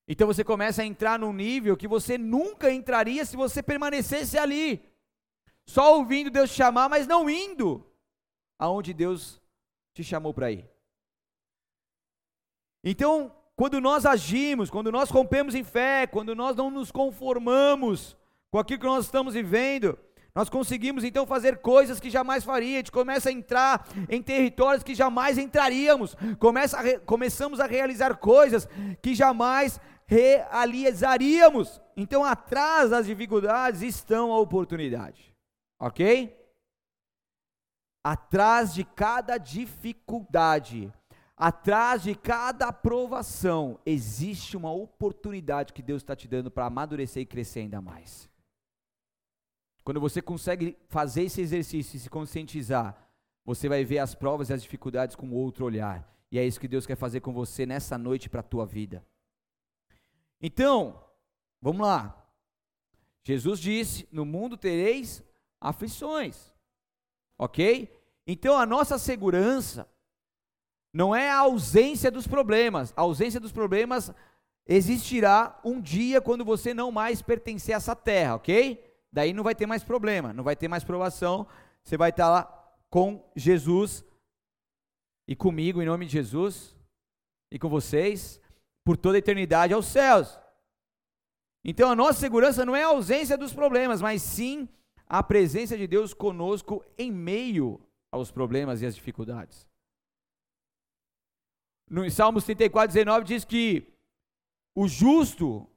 Então 0.09 0.27
você 0.27 0.43
começa 0.43 0.83
a 0.83 0.85
entrar 0.85 1.21
num 1.21 1.33
nível 1.33 1.77
que 1.77 1.87
você 1.87 2.19
nunca 2.19 2.73
entraria 2.73 3.25
se 3.25 3.37
você 3.37 3.63
permanecesse 3.63 4.37
ali, 4.37 4.85
só 5.65 5.97
ouvindo 5.97 6.31
Deus 6.31 6.51
chamar, 6.51 6.89
mas 6.89 7.07
não 7.07 7.31
indo 7.31 7.86
aonde 8.59 8.93
Deus 8.93 9.41
te 9.95 10.03
chamou 10.05 10.33
para 10.33 10.51
ir. 10.51 10.69
Então, 12.85 13.33
quando 13.57 13.81
nós 13.81 14.05
agimos, 14.05 14.71
quando 14.71 14.93
nós 14.93 15.11
rompemos 15.11 15.55
em 15.55 15.65
fé, 15.65 16.07
quando 16.07 16.35
nós 16.35 16.55
não 16.55 16.71
nos 16.71 16.93
conformamos 16.93 18.17
com 18.51 18.59
aquilo 18.59 18.81
que 18.81 18.87
nós 18.87 19.07
estamos 19.07 19.35
vivendo, 19.35 19.99
nós 20.35 20.51
conseguimos 20.51 21.03
então 21.03 21.27
fazer 21.27 21.59
coisas 21.59 21.99
que 21.99 22.11
jamais 22.11 22.45
faria, 22.45 22.75
a 22.75 22.77
gente 22.81 22.93
começa 22.93 23.31
a 23.31 23.33
entrar 23.33 23.89
em 24.11 24.21
territórios 24.21 24.85
que 24.85 24.95
jamais 24.95 25.39
entraríamos, 25.39 26.15
começa 26.39 26.79
a 26.79 27.01
começamos 27.01 27.59
a 27.59 27.67
realizar 27.67 28.19
coisas 28.19 28.69
que 29.01 29.15
jamais 29.15 29.81
realizaríamos. 30.07 31.81
Então, 31.97 32.23
atrás 32.23 32.91
das 32.91 33.07
dificuldades 33.07 33.81
estão 33.81 34.31
a 34.31 34.39
oportunidade, 34.39 35.35
ok? 35.81 36.37
Atrás 38.09 38.73
de 38.73 38.85
cada 38.85 39.37
dificuldade, 39.37 40.93
atrás 41.37 42.05
de 42.05 42.15
cada 42.15 42.69
aprovação, 42.69 43.81
existe 43.85 44.57
uma 44.57 44.71
oportunidade 44.71 45.73
que 45.73 45.83
Deus 45.83 46.03
está 46.03 46.15
te 46.15 46.29
dando 46.29 46.49
para 46.49 46.67
amadurecer 46.67 47.25
e 47.25 47.27
crescer 47.27 47.59
ainda 47.59 47.81
mais. 47.81 48.31
Quando 49.83 49.99
você 49.99 50.23
consegue 50.23 50.79
fazer 50.89 51.25
esse 51.25 51.41
exercício 51.41 51.97
e 51.97 51.99
se 51.99 52.09
conscientizar, 52.09 52.97
você 53.45 53.69
vai 53.69 53.85
ver 53.85 53.99
as 53.99 54.15
provas 54.15 54.51
e 54.51 54.53
as 54.53 54.63
dificuldades 54.63 55.17
com 55.17 55.33
outro 55.33 55.65
olhar. 55.65 56.09
E 56.31 56.39
é 56.39 56.47
isso 56.47 56.61
que 56.61 56.69
Deus 56.69 56.87
quer 56.87 56.95
fazer 56.95 57.19
com 57.19 57.33
você 57.33 57.67
nessa 57.67 57.99
noite 57.99 58.31
para 58.31 58.39
a 58.39 58.45
tua 58.45 58.65
vida. 58.65 59.05
Então, 60.41 61.03
vamos 61.61 61.85
lá. 61.85 62.25
Jesus 63.25 63.59
disse: 63.59 64.07
No 64.13 64.25
mundo 64.25 64.57
tereis 64.57 65.25
aflições. 65.61 66.55
Ok? 67.37 67.96
Então 68.27 68.59
a 68.59 68.67
nossa 68.67 68.99
segurança 68.99 69.89
não 70.93 71.15
é 71.15 71.31
a 71.31 71.39
ausência 71.41 72.11
dos 72.11 72.27
problemas. 72.27 72.93
A 72.97 73.03
ausência 73.03 73.39
dos 73.39 73.53
problemas 73.53 74.11
existirá 74.67 75.61
um 75.65 75.81
dia 75.81 76.21
quando 76.21 76.45
você 76.45 76.75
não 76.75 76.91
mais 76.91 77.23
pertencer 77.23 77.75
a 77.75 77.77
essa 77.77 77.95
terra, 77.95 78.35
ok? 78.35 78.83
Daí 79.13 79.33
não 79.33 79.45
vai 79.45 79.55
ter 79.55 79.67
mais 79.67 79.85
problema, 79.85 80.33
não 80.33 80.43
vai 80.43 80.57
ter 80.57 80.69
mais 80.69 80.83
provação. 80.83 81.47
Você 81.85 81.97
vai 81.97 82.11
estar 82.11 82.29
lá 82.29 82.75
com 82.91 83.23
Jesus 83.37 84.05
e 85.29 85.37
comigo 85.37 85.81
em 85.81 85.87
nome 85.87 86.07
de 86.07 86.13
Jesus 86.13 86.77
e 87.51 87.59
com 87.59 87.69
vocês 87.69 88.41
por 88.85 88.97
toda 88.97 89.17
a 89.17 89.19
eternidade 89.19 89.73
aos 89.73 89.87
céus. 89.87 90.39
Então 91.65 91.91
a 91.91 91.97
nossa 91.97 92.21
segurança 92.21 92.65
não 92.65 92.75
é 92.75 92.83
a 92.83 92.89
ausência 92.89 93.37
dos 93.37 93.53
problemas, 93.53 94.01
mas 94.01 94.23
sim 94.23 94.69
a 95.09 95.23
presença 95.23 95.77
de 95.77 95.87
Deus 95.87 96.15
conosco 96.15 96.85
em 96.97 97.13
meio 97.13 97.81
aos 98.17 98.31
problemas 98.31 98.83
e 98.83 98.87
às 98.87 98.95
dificuldades. 98.95 99.67
No 101.89 102.09
Salmos 102.11 102.45
34, 102.45 102.93
19 102.93 103.25
diz 103.25 103.45
que 103.45 103.93
o 104.75 104.89
justo, 104.89 105.69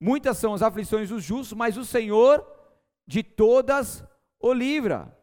muitas 0.00 0.36
são 0.36 0.52
as 0.52 0.62
aflições 0.62 1.08
dos 1.08 1.24
justos, 1.24 1.56
mas 1.56 1.76
o 1.76 1.84
Senhor 1.84 2.46
de 3.06 3.22
todas 3.22 4.04
o 4.38 4.52
livra. 4.52 5.16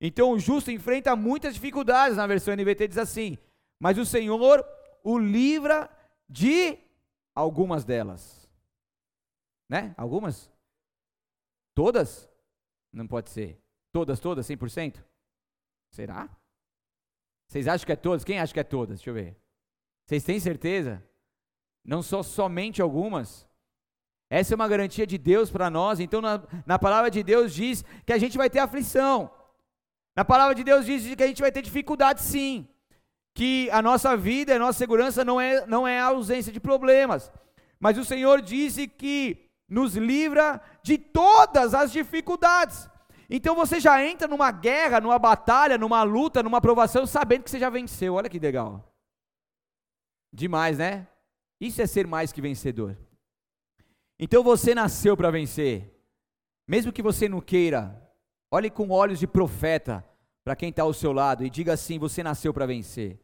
Então 0.00 0.32
o 0.32 0.38
justo 0.38 0.70
enfrenta 0.70 1.16
muitas 1.16 1.54
dificuldades, 1.54 2.16
na 2.16 2.26
versão 2.26 2.54
NVT 2.54 2.88
diz 2.88 2.98
assim: 2.98 3.38
mas 3.80 3.96
o 3.98 4.04
Senhor 4.04 4.64
o 5.04 5.18
livra 5.18 5.88
de 6.28 6.78
algumas 7.34 7.84
delas. 7.84 8.48
Né? 9.68 9.94
Algumas? 9.96 10.50
Todas? 11.74 12.28
Não 12.92 13.06
pode 13.06 13.30
ser. 13.30 13.60
Todas, 13.92 14.18
todas, 14.18 14.46
100%? 14.46 15.04
Será? 15.90 16.28
Vocês 17.48 17.66
acham 17.66 17.86
que 17.86 17.92
é 17.92 17.96
todas? 17.96 18.24
Quem 18.24 18.38
acha 18.38 18.52
que 18.52 18.60
é 18.60 18.64
todas? 18.64 18.98
Deixa 18.98 19.10
eu 19.10 19.14
ver. 19.14 19.36
Vocês 20.06 20.22
têm 20.22 20.38
certeza? 20.38 21.02
Não 21.84 22.02
só 22.02 22.22
somente 22.22 22.82
algumas? 22.82 23.48
Essa 24.30 24.52
é 24.52 24.56
uma 24.56 24.68
garantia 24.68 25.06
de 25.06 25.16
Deus 25.16 25.50
para 25.50 25.70
nós. 25.70 26.00
Então, 26.00 26.20
na, 26.20 26.42
na, 26.66 26.78
palavra 26.78 27.10
de 27.10 27.22
Deus 27.22 27.54
diz 27.54 27.82
que 28.04 28.12
a 28.12 28.18
gente 28.18 28.36
vai 28.36 28.50
ter 28.50 28.58
aflição. 28.58 29.30
Na 30.14 30.24
palavra 30.24 30.54
de 30.54 30.62
Deus 30.62 30.84
diz 30.84 31.14
que 31.14 31.22
a 31.22 31.26
gente 31.26 31.40
vai 31.40 31.50
ter 31.50 31.62
dificuldade, 31.62 32.20
sim. 32.20 32.68
Que 33.34 33.70
a 33.70 33.80
nossa 33.80 34.16
vida, 34.16 34.54
a 34.54 34.58
nossa 34.58 34.78
segurança 34.78 35.24
não 35.24 35.40
é, 35.40 35.66
não 35.66 35.88
é 35.88 35.98
a 35.98 36.06
ausência 36.06 36.52
de 36.52 36.60
problemas. 36.60 37.32
Mas 37.80 37.96
o 37.96 38.04
Senhor 38.04 38.42
disse 38.42 38.86
que 38.86 39.48
nos 39.68 39.96
livra 39.96 40.60
de 40.82 40.98
todas 40.98 41.72
as 41.72 41.92
dificuldades. 41.92 42.88
Então 43.30 43.54
você 43.54 43.78
já 43.78 44.02
entra 44.04 44.26
numa 44.26 44.50
guerra, 44.50 45.00
numa 45.00 45.18
batalha, 45.18 45.76
numa 45.76 46.02
luta, 46.02 46.42
numa 46.42 46.60
provação, 46.60 47.06
sabendo 47.06 47.44
que 47.44 47.50
você 47.50 47.58
já 47.58 47.68
venceu. 47.68 48.14
Olha 48.14 48.28
que 48.28 48.38
legal. 48.38 48.94
Demais, 50.32 50.78
né? 50.78 51.06
Isso 51.60 51.82
é 51.82 51.86
ser 51.86 52.06
mais 52.06 52.32
que 52.32 52.40
vencedor. 52.40 52.96
Então 54.18 54.42
você 54.42 54.74
nasceu 54.74 55.16
para 55.16 55.30
vencer. 55.30 55.94
Mesmo 56.66 56.92
que 56.92 57.02
você 57.02 57.28
não 57.28 57.40
queira, 57.40 58.10
olhe 58.50 58.70
com 58.70 58.90
olhos 58.90 59.18
de 59.18 59.26
profeta 59.26 60.04
para 60.44 60.56
quem 60.56 60.70
está 60.70 60.82
ao 60.82 60.94
seu 60.94 61.12
lado 61.12 61.44
e 61.44 61.50
diga 61.50 61.74
assim: 61.74 61.98
você 61.98 62.22
nasceu 62.22 62.52
para 62.54 62.66
vencer. 62.66 63.20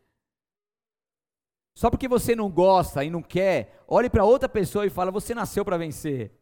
Só 1.77 1.91
porque 1.91 2.07
você 2.07 2.37
não 2.37 2.51
gosta 2.51 3.03
e 3.05 3.11
não 3.11 3.23
quer, 3.23 3.83
olhe 3.89 4.09
para 4.09 4.25
outra 4.25 4.49
pessoa 4.49 4.87
e 4.87 4.91
fala: 4.91 5.11
você 5.11 5.35
nasceu 5.35 5.65
para 5.65 5.79
vencer. 5.79 6.33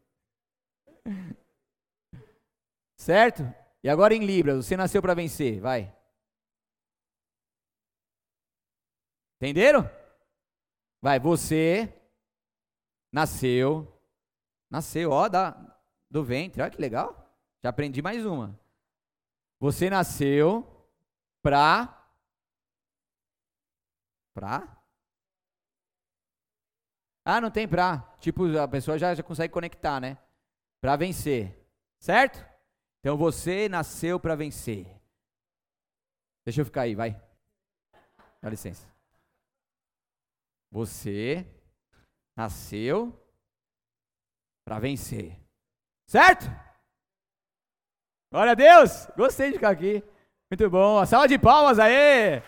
Certo? 3.02 3.42
E 3.82 3.88
agora 3.88 4.14
em 4.14 4.24
Libras, 4.24 4.64
você 4.64 4.76
nasceu 4.76 5.02
para 5.02 5.12
vencer, 5.12 5.60
vai. 5.60 5.92
Entenderam? 9.36 9.82
Vai, 11.00 11.18
você 11.18 11.92
nasceu 13.12 13.88
Nasceu, 14.70 15.10
ó, 15.10 15.28
da, 15.28 15.50
do 16.10 16.24
ventre. 16.24 16.62
Olha 16.62 16.70
que 16.70 16.80
legal. 16.80 17.30
Já 17.62 17.68
aprendi 17.68 18.00
mais 18.00 18.24
uma. 18.24 18.58
Você 19.58 19.90
nasceu 19.90 20.64
pra. 21.42 22.08
Pra? 24.32 24.82
Ah, 27.22 27.38
não 27.38 27.50
tem 27.50 27.68
pra. 27.68 28.14
Tipo, 28.18 28.44
a 28.58 28.66
pessoa 28.66 28.98
já, 28.98 29.14
já 29.14 29.22
consegue 29.22 29.52
conectar, 29.52 30.00
né? 30.00 30.16
Pra 30.80 30.96
vencer. 30.96 31.68
Certo? 31.98 32.51
Então 33.02 33.16
você 33.16 33.68
nasceu 33.68 34.20
para 34.20 34.36
vencer. 34.36 34.86
Deixa 36.44 36.60
eu 36.60 36.64
ficar 36.64 36.82
aí, 36.82 36.94
vai. 36.94 37.20
Dá 38.40 38.48
licença. 38.48 38.88
Você 40.70 41.44
nasceu 42.36 43.12
para 44.64 44.78
vencer. 44.78 45.36
Certo? 46.06 46.44
Glória 48.30 48.52
a 48.52 48.54
Deus! 48.54 49.08
Gostei 49.16 49.48
de 49.48 49.54
ficar 49.54 49.70
aqui. 49.70 50.00
Muito 50.48 50.70
bom. 50.70 51.04
Salva 51.04 51.26
de 51.26 51.38
palmas 51.40 51.80
aí! 51.80 52.40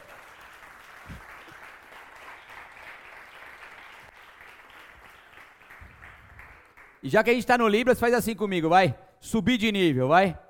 E 7.02 7.08
já 7.08 7.24
que 7.24 7.30
a 7.30 7.32
gente 7.32 7.42
está 7.42 7.58
no 7.58 7.66
Libras, 7.66 7.98
faz 7.98 8.14
assim 8.14 8.36
comigo, 8.36 8.68
vai. 8.68 8.96
Subir 9.18 9.58
de 9.58 9.72
nível, 9.72 10.06
vai. 10.06 10.43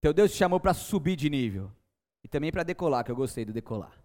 Teu 0.00 0.12
Deus 0.12 0.32
te 0.32 0.36
chamou 0.36 0.60
para 0.60 0.74
subir 0.74 1.16
de 1.16 1.28
nível. 1.28 1.70
E 2.22 2.28
também 2.28 2.50
para 2.50 2.62
decolar, 2.62 3.04
que 3.04 3.10
eu 3.10 3.16
gostei 3.16 3.44
do 3.44 3.52
decolar. 3.52 3.96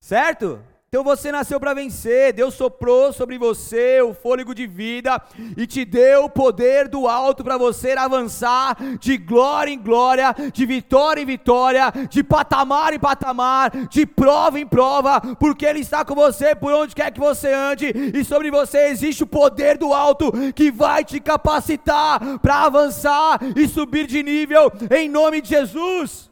Certo? 0.00 0.62
Então 0.94 1.02
você 1.02 1.32
nasceu 1.32 1.58
para 1.58 1.72
vencer. 1.72 2.34
Deus 2.34 2.52
soprou 2.52 3.14
sobre 3.14 3.38
você 3.38 4.02
o 4.02 4.12
fôlego 4.12 4.54
de 4.54 4.66
vida 4.66 5.22
e 5.56 5.66
te 5.66 5.86
deu 5.86 6.24
o 6.24 6.28
poder 6.28 6.86
do 6.86 7.08
alto 7.08 7.42
para 7.42 7.56
você 7.56 7.92
avançar 7.92 8.76
de 9.00 9.16
glória 9.16 9.72
em 9.72 9.78
glória, 9.78 10.34
de 10.52 10.66
vitória 10.66 11.22
em 11.22 11.24
vitória, 11.24 11.90
de 12.10 12.22
patamar 12.22 12.92
em 12.92 12.98
patamar, 12.98 13.70
de 13.88 14.04
prova 14.04 14.60
em 14.60 14.66
prova, 14.66 15.18
porque 15.40 15.64
Ele 15.64 15.80
está 15.80 16.04
com 16.04 16.14
você 16.14 16.54
por 16.54 16.74
onde 16.74 16.94
quer 16.94 17.10
que 17.10 17.18
você 17.18 17.50
ande 17.50 17.90
e 18.14 18.22
sobre 18.22 18.50
você 18.50 18.88
existe 18.88 19.22
o 19.22 19.26
poder 19.26 19.78
do 19.78 19.94
alto 19.94 20.30
que 20.52 20.70
vai 20.70 21.06
te 21.06 21.18
capacitar 21.20 22.38
para 22.40 22.66
avançar 22.66 23.40
e 23.56 23.66
subir 23.66 24.06
de 24.06 24.22
nível 24.22 24.70
em 24.90 25.08
nome 25.08 25.40
de 25.40 25.48
Jesus. 25.48 26.30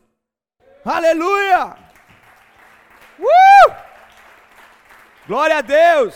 Aleluia! 0.85 1.79
Uh! 3.19 3.90
Glória 5.27 5.59
a 5.59 5.61
Deus! 5.61 6.15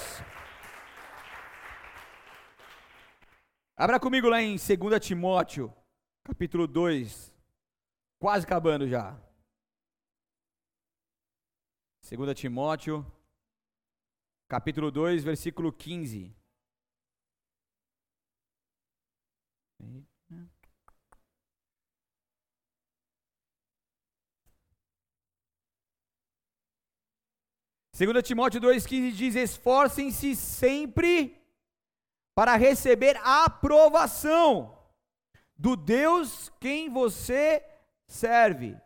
Abra 3.76 4.00
comigo 4.00 4.28
lá 4.28 4.40
em 4.40 4.56
2 4.56 5.04
Timóteo, 5.04 5.72
capítulo 6.24 6.66
2, 6.66 7.34
quase 8.18 8.46
acabando 8.46 8.88
já. 8.88 9.20
2 12.08 12.38
Timóteo, 12.38 13.04
capítulo 14.48 14.90
2, 14.90 15.22
versículo 15.22 15.72
15. 15.72 16.34
Segundo 27.94 28.20
Timóteo 28.20 28.60
2,15 28.60 29.12
diz: 29.12 29.36
esforcem-se 29.36 30.34
sempre 30.34 31.40
para 32.34 32.56
receber 32.56 33.16
a 33.18 33.44
aprovação 33.44 34.76
do 35.56 35.76
Deus 35.76 36.50
quem 36.58 36.90
você 36.90 37.64
serve. 38.08 38.76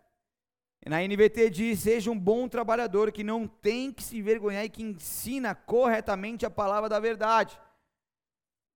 Na 0.84 1.00
NVT 1.00 1.48
diz: 1.48 1.78
seja 1.78 2.10
um 2.10 2.18
bom 2.18 2.46
trabalhador 2.48 3.10
que 3.10 3.24
não 3.24 3.48
tem 3.48 3.90
que 3.90 4.02
se 4.02 4.20
vergonhar 4.20 4.66
e 4.66 4.68
que 4.68 4.82
ensina 4.82 5.54
corretamente 5.54 6.44
a 6.44 6.50
palavra 6.50 6.86
da 6.86 7.00
verdade. 7.00 7.58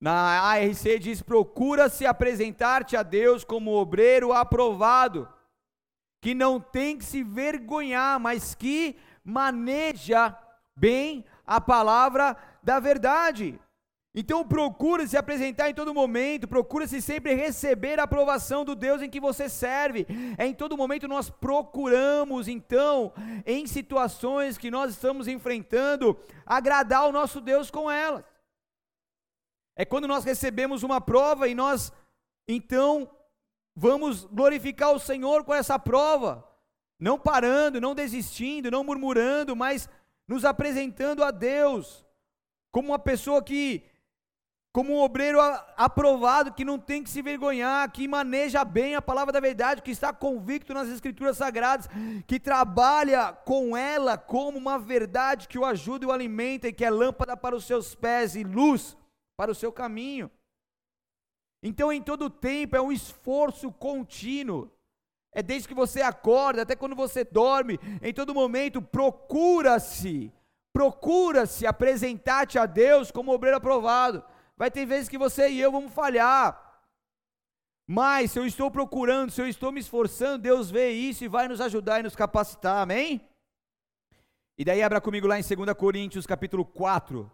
Na 0.01 0.41
ARC 0.41 0.99
diz: 0.99 1.21
procura 1.21 1.91
se 1.91 2.07
apresentar-te 2.07 2.97
a 2.97 3.03
Deus 3.03 3.45
como 3.45 3.73
obreiro 3.73 4.33
aprovado, 4.33 5.29
que 6.23 6.35
não 6.35 6.59
tem 6.59 6.97
que 6.97 7.05
se 7.05 7.23
vergonhar, 7.23 8.19
mas 8.19 8.55
que 8.55 8.97
maneja 9.25 10.37
bem 10.77 11.25
a 11.47 11.61
palavra 11.61 12.37
da 12.63 12.81
verdade. 12.81 13.59
Então 14.15 14.47
procura 14.47 15.07
se 15.07 15.17
apresentar 15.17 15.71
em 15.71 15.75
todo 15.75 15.95
momento, 15.95 16.47
procura 16.47 16.87
se 16.87 17.01
sempre 17.01 17.35
receber 17.35 17.99
a 17.99 18.03
aprovação 18.03 18.63
do 18.63 18.75
Deus 18.75 19.01
em 19.01 19.09
que 19.09 19.19
você 19.19 19.49
serve. 19.49 20.07
É 20.37 20.47
em 20.47 20.53
todo 20.53 20.77
momento 20.77 21.09
nós 21.09 21.31
procuramos, 21.31 22.47
então, 22.47 23.13
em 23.47 23.67
situações 23.67 24.59
que 24.59 24.71
nós 24.71 24.91
estamos 24.91 25.29
enfrentando, 25.29 26.19
agradar 26.45 27.09
o 27.09 27.13
nosso 27.13 27.41
Deus 27.41 27.71
com 27.71 27.91
elas. 27.91 28.25
É 29.75 29.87
quando 29.87 30.07
nós 30.07 30.25
recebemos 30.25 30.83
uma 30.83 31.01
prova 31.01 31.49
e 31.49 31.55
nós, 31.55 31.91
então, 32.47 33.11
vamos 33.75 34.27
glorificar 34.27 34.93
o 34.93 35.01
Senhor 35.01 35.43
com 35.43 35.55
essa 35.55 35.79
prova 35.79 36.52
não 37.03 37.19
parando, 37.19 37.81
não 37.81 37.97
desistindo, 37.97 38.71
não 38.71 38.85
murmurando, 38.85 39.57
mas 39.57 39.89
nos 40.29 40.45
apresentando 40.45 41.25
a 41.25 41.33
Deus 41.33 42.07
como 42.71 42.91
uma 42.91 42.99
pessoa 42.99 43.43
que, 43.43 43.83
como 44.73 44.95
um 44.95 45.01
obreiro 45.01 45.41
aprovado, 45.77 46.55
que 46.55 46.65
não 46.65 46.79
tem 46.79 47.03
que 47.03 47.11
se 47.11 47.21
vergonhar, 47.21 47.91
que 47.91 48.07
maneja 48.07 48.65
bem 48.65 48.95
a 48.95 49.03
palavra 49.03 49.33
da 49.33 49.41
verdade, 49.41 49.83
que 49.83 49.91
está 49.91 50.13
convicto 50.13 50.73
nas 50.73 50.89
Escrituras 50.89 51.37
Sagradas, 51.37 51.89
que 52.25 52.39
trabalha 52.39 53.33
com 53.33 53.77
ela 53.77 54.17
como 54.17 54.57
uma 54.57 54.79
verdade 54.79 55.49
que 55.49 55.59
o 55.59 55.65
ajuda 55.65 56.05
e 56.05 56.09
o 56.09 56.13
alimenta, 56.13 56.69
e 56.69 56.73
que 56.73 56.85
é 56.85 56.91
lâmpada 56.91 57.37
para 57.37 57.57
os 57.57 57.65
seus 57.65 57.97
pés 57.97 58.37
e 58.37 58.45
luz 58.45 58.97
para 59.37 59.51
o 59.51 59.57
seu 59.57 59.73
caminho. 59.73 60.31
Então, 61.61 61.93
em 61.93 62.01
todo 62.01 62.31
tempo, 62.31 62.77
é 62.77 62.81
um 62.81 62.93
esforço 62.93 63.73
contínuo 63.73 64.71
é 65.33 65.43
desde 65.43 65.67
que 65.67 65.75
você 65.75 66.03
acorda 66.03 66.63
até 66.63 66.77
quando 66.77 66.95
você 66.95 67.25
dorme, 67.25 67.79
em 68.03 68.13
todo 68.13 68.35
momento, 68.35 68.83
procura-se, 68.83 70.33
procura-se 70.73 71.67
apresentar-te 71.67 72.59
a 72.59 72.67
Deus 72.67 73.11
como 73.11 73.33
obreiro 73.33 73.57
aprovado. 73.57 74.23
Vai 74.57 74.71
ter 74.71 74.85
vezes 74.85 75.09
que 75.09 75.19
você 75.19 75.49
e 75.49 75.61
eu 75.61 75.73
vamos 75.73 75.93
falhar. 75.93 76.71
Mas 77.87 78.33
se 78.33 78.39
eu 78.39 78.47
estou 78.47 78.71
procurando, 78.71 79.31
se 79.31 79.41
eu 79.41 79.49
estou 79.49 79.73
me 79.73 79.81
esforçando, 79.81 80.43
Deus 80.43 80.71
vê 80.71 80.91
isso 80.91 81.25
e 81.25 81.29
vai 81.29 81.49
nos 81.49 81.61
ajudar 81.61 82.01
e 82.01 82.03
nos 82.03 82.15
capacitar. 82.15 82.83
Amém? 82.83 83.27
E 84.57 84.65
daí 84.65 84.83
abra 84.83 85.01
comigo 85.01 85.27
lá 85.27 85.39
em 85.39 85.43
2 85.43 85.75
Coríntios, 85.77 86.27
capítulo 86.27 86.65
4. 86.65 87.31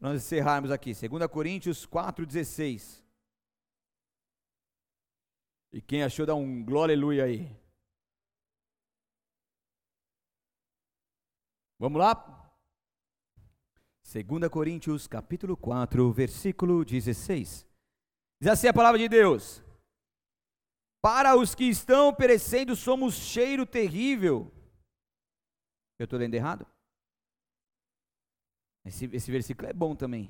Nós 0.00 0.22
encerrarmos 0.22 0.70
aqui. 0.70 0.92
2 0.94 1.26
Coríntios 1.26 1.86
4:16. 1.86 3.02
E 5.72 5.80
quem 5.80 6.02
achou, 6.02 6.26
dá 6.26 6.34
um 6.34 6.64
glória 6.64 6.94
aleluia 6.94 7.24
aí. 7.24 7.48
Vamos 11.78 11.98
lá? 11.98 12.14
2 14.12 14.50
Coríntios, 14.50 15.06
capítulo 15.06 15.56
4, 15.56 16.12
versículo 16.12 16.84
16. 16.84 17.66
Diz 18.40 18.50
assim 18.50 18.66
a 18.66 18.74
palavra 18.74 18.98
de 18.98 19.08
Deus: 19.08 19.62
Para 21.00 21.36
os 21.36 21.54
que 21.54 21.64
estão 21.64 22.12
perecendo, 22.12 22.74
somos 22.74 23.14
cheiro 23.14 23.64
terrível. 23.64 24.52
Eu 25.98 26.04
estou 26.04 26.18
lendo 26.18 26.34
errado? 26.34 26.66
Esse, 28.84 29.04
esse 29.14 29.30
versículo 29.30 29.68
é 29.68 29.72
bom 29.72 29.94
também. 29.94 30.28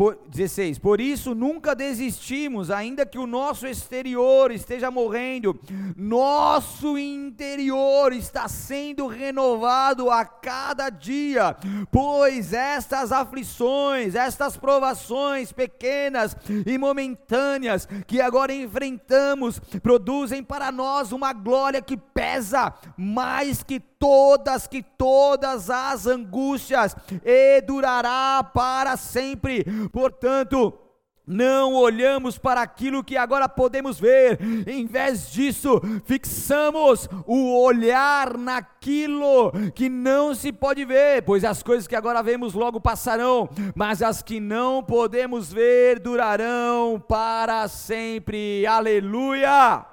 Por, 0.00 0.18
16. 0.28 0.78
Por 0.78 0.98
isso 0.98 1.34
nunca 1.34 1.74
desistimos, 1.74 2.70
ainda 2.70 3.04
que 3.04 3.18
o 3.18 3.26
nosso 3.26 3.66
exterior 3.66 4.50
esteja 4.50 4.90
morrendo, 4.90 5.60
nosso 5.94 6.96
interior 6.96 8.10
está 8.14 8.48
sendo 8.48 9.06
renovado 9.06 10.10
a 10.10 10.24
cada 10.24 10.88
dia, 10.88 11.54
pois 11.92 12.54
estas 12.54 13.12
aflições, 13.12 14.14
estas 14.14 14.56
provações 14.56 15.52
pequenas 15.52 16.34
e 16.64 16.78
momentâneas 16.78 17.86
que 18.06 18.22
agora 18.22 18.54
enfrentamos, 18.54 19.60
produzem 19.82 20.42
para 20.42 20.72
nós 20.72 21.12
uma 21.12 21.34
glória 21.34 21.82
que 21.82 21.98
pesa 21.98 22.72
mais 22.96 23.62
que 23.62 23.82
todas, 24.00 24.66
que 24.66 24.82
todas 24.82 25.70
as 25.70 26.06
angústias, 26.06 26.96
e 27.24 27.60
durará 27.60 28.42
para 28.42 28.96
sempre. 28.96 29.64
Portanto, 29.92 30.76
não 31.26 31.74
olhamos 31.74 32.36
para 32.36 32.60
aquilo 32.60 33.04
que 33.04 33.16
agora 33.16 33.48
podemos 33.48 34.00
ver, 34.00 34.40
em 34.66 34.84
vez 34.84 35.30
disso, 35.30 35.80
fixamos 36.04 37.08
o 37.24 37.62
olhar 37.62 38.36
naquilo 38.36 39.52
que 39.72 39.88
não 39.88 40.34
se 40.34 40.50
pode 40.50 40.84
ver, 40.84 41.22
pois 41.22 41.44
as 41.44 41.62
coisas 41.62 41.86
que 41.86 41.94
agora 41.94 42.20
vemos 42.20 42.52
logo 42.54 42.80
passarão, 42.80 43.48
mas 43.76 44.02
as 44.02 44.22
que 44.22 44.40
não 44.40 44.82
podemos 44.82 45.52
ver 45.52 46.00
durarão 46.00 46.98
para 47.06 47.68
sempre. 47.68 48.66
Aleluia! 48.66 49.89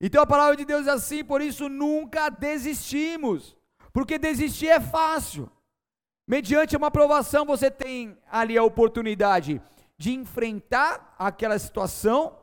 Então 0.00 0.22
a 0.22 0.26
palavra 0.26 0.56
de 0.56 0.64
Deus 0.64 0.86
é 0.86 0.90
assim, 0.90 1.24
por 1.24 1.40
isso 1.40 1.68
nunca 1.68 2.28
desistimos, 2.28 3.56
porque 3.92 4.18
desistir 4.18 4.68
é 4.68 4.80
fácil. 4.80 5.50
Mediante 6.28 6.76
uma 6.76 6.88
aprovação, 6.88 7.46
você 7.46 7.70
tem 7.70 8.18
ali 8.30 8.58
a 8.58 8.62
oportunidade 8.62 9.62
de 9.96 10.12
enfrentar 10.12 11.14
aquela 11.18 11.58
situação 11.58 12.36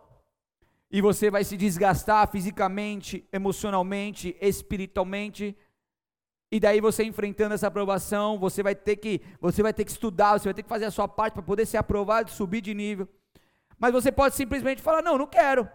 e 0.90 1.02
você 1.02 1.30
vai 1.30 1.44
se 1.44 1.58
desgastar 1.58 2.28
fisicamente, 2.32 3.28
emocionalmente, 3.32 4.36
espiritualmente. 4.40 5.56
E 6.52 6.60
daí 6.60 6.80
você 6.80 7.04
enfrentando 7.04 7.54
essa 7.54 7.68
aprovação, 7.68 8.40
você 8.40 8.64
vai 8.64 8.74
ter 8.74 8.96
que, 8.96 9.22
você 9.40 9.62
vai 9.62 9.74
ter 9.74 9.86
que 9.86 9.92
estudar, 9.92 10.40
você 10.40 10.46
vai 10.46 10.54
ter 10.54 10.64
que 10.64 10.70
fazer 10.70 10.86
a 10.86 10.92
sua 10.92 11.08
parte 11.08 11.34
para 11.34 11.44
poder 11.44 11.66
ser 11.66 11.78
aprovado, 11.78 12.32
subir 12.32 12.62
de 12.62 12.74
nível. 12.74 13.08
Mas 13.78 13.92
você 13.92 14.12
pode 14.12 14.36
simplesmente 14.36 14.82
falar: 14.82 15.02
"Não, 15.02 15.18
não 15.18 15.28
quero". 15.28 15.68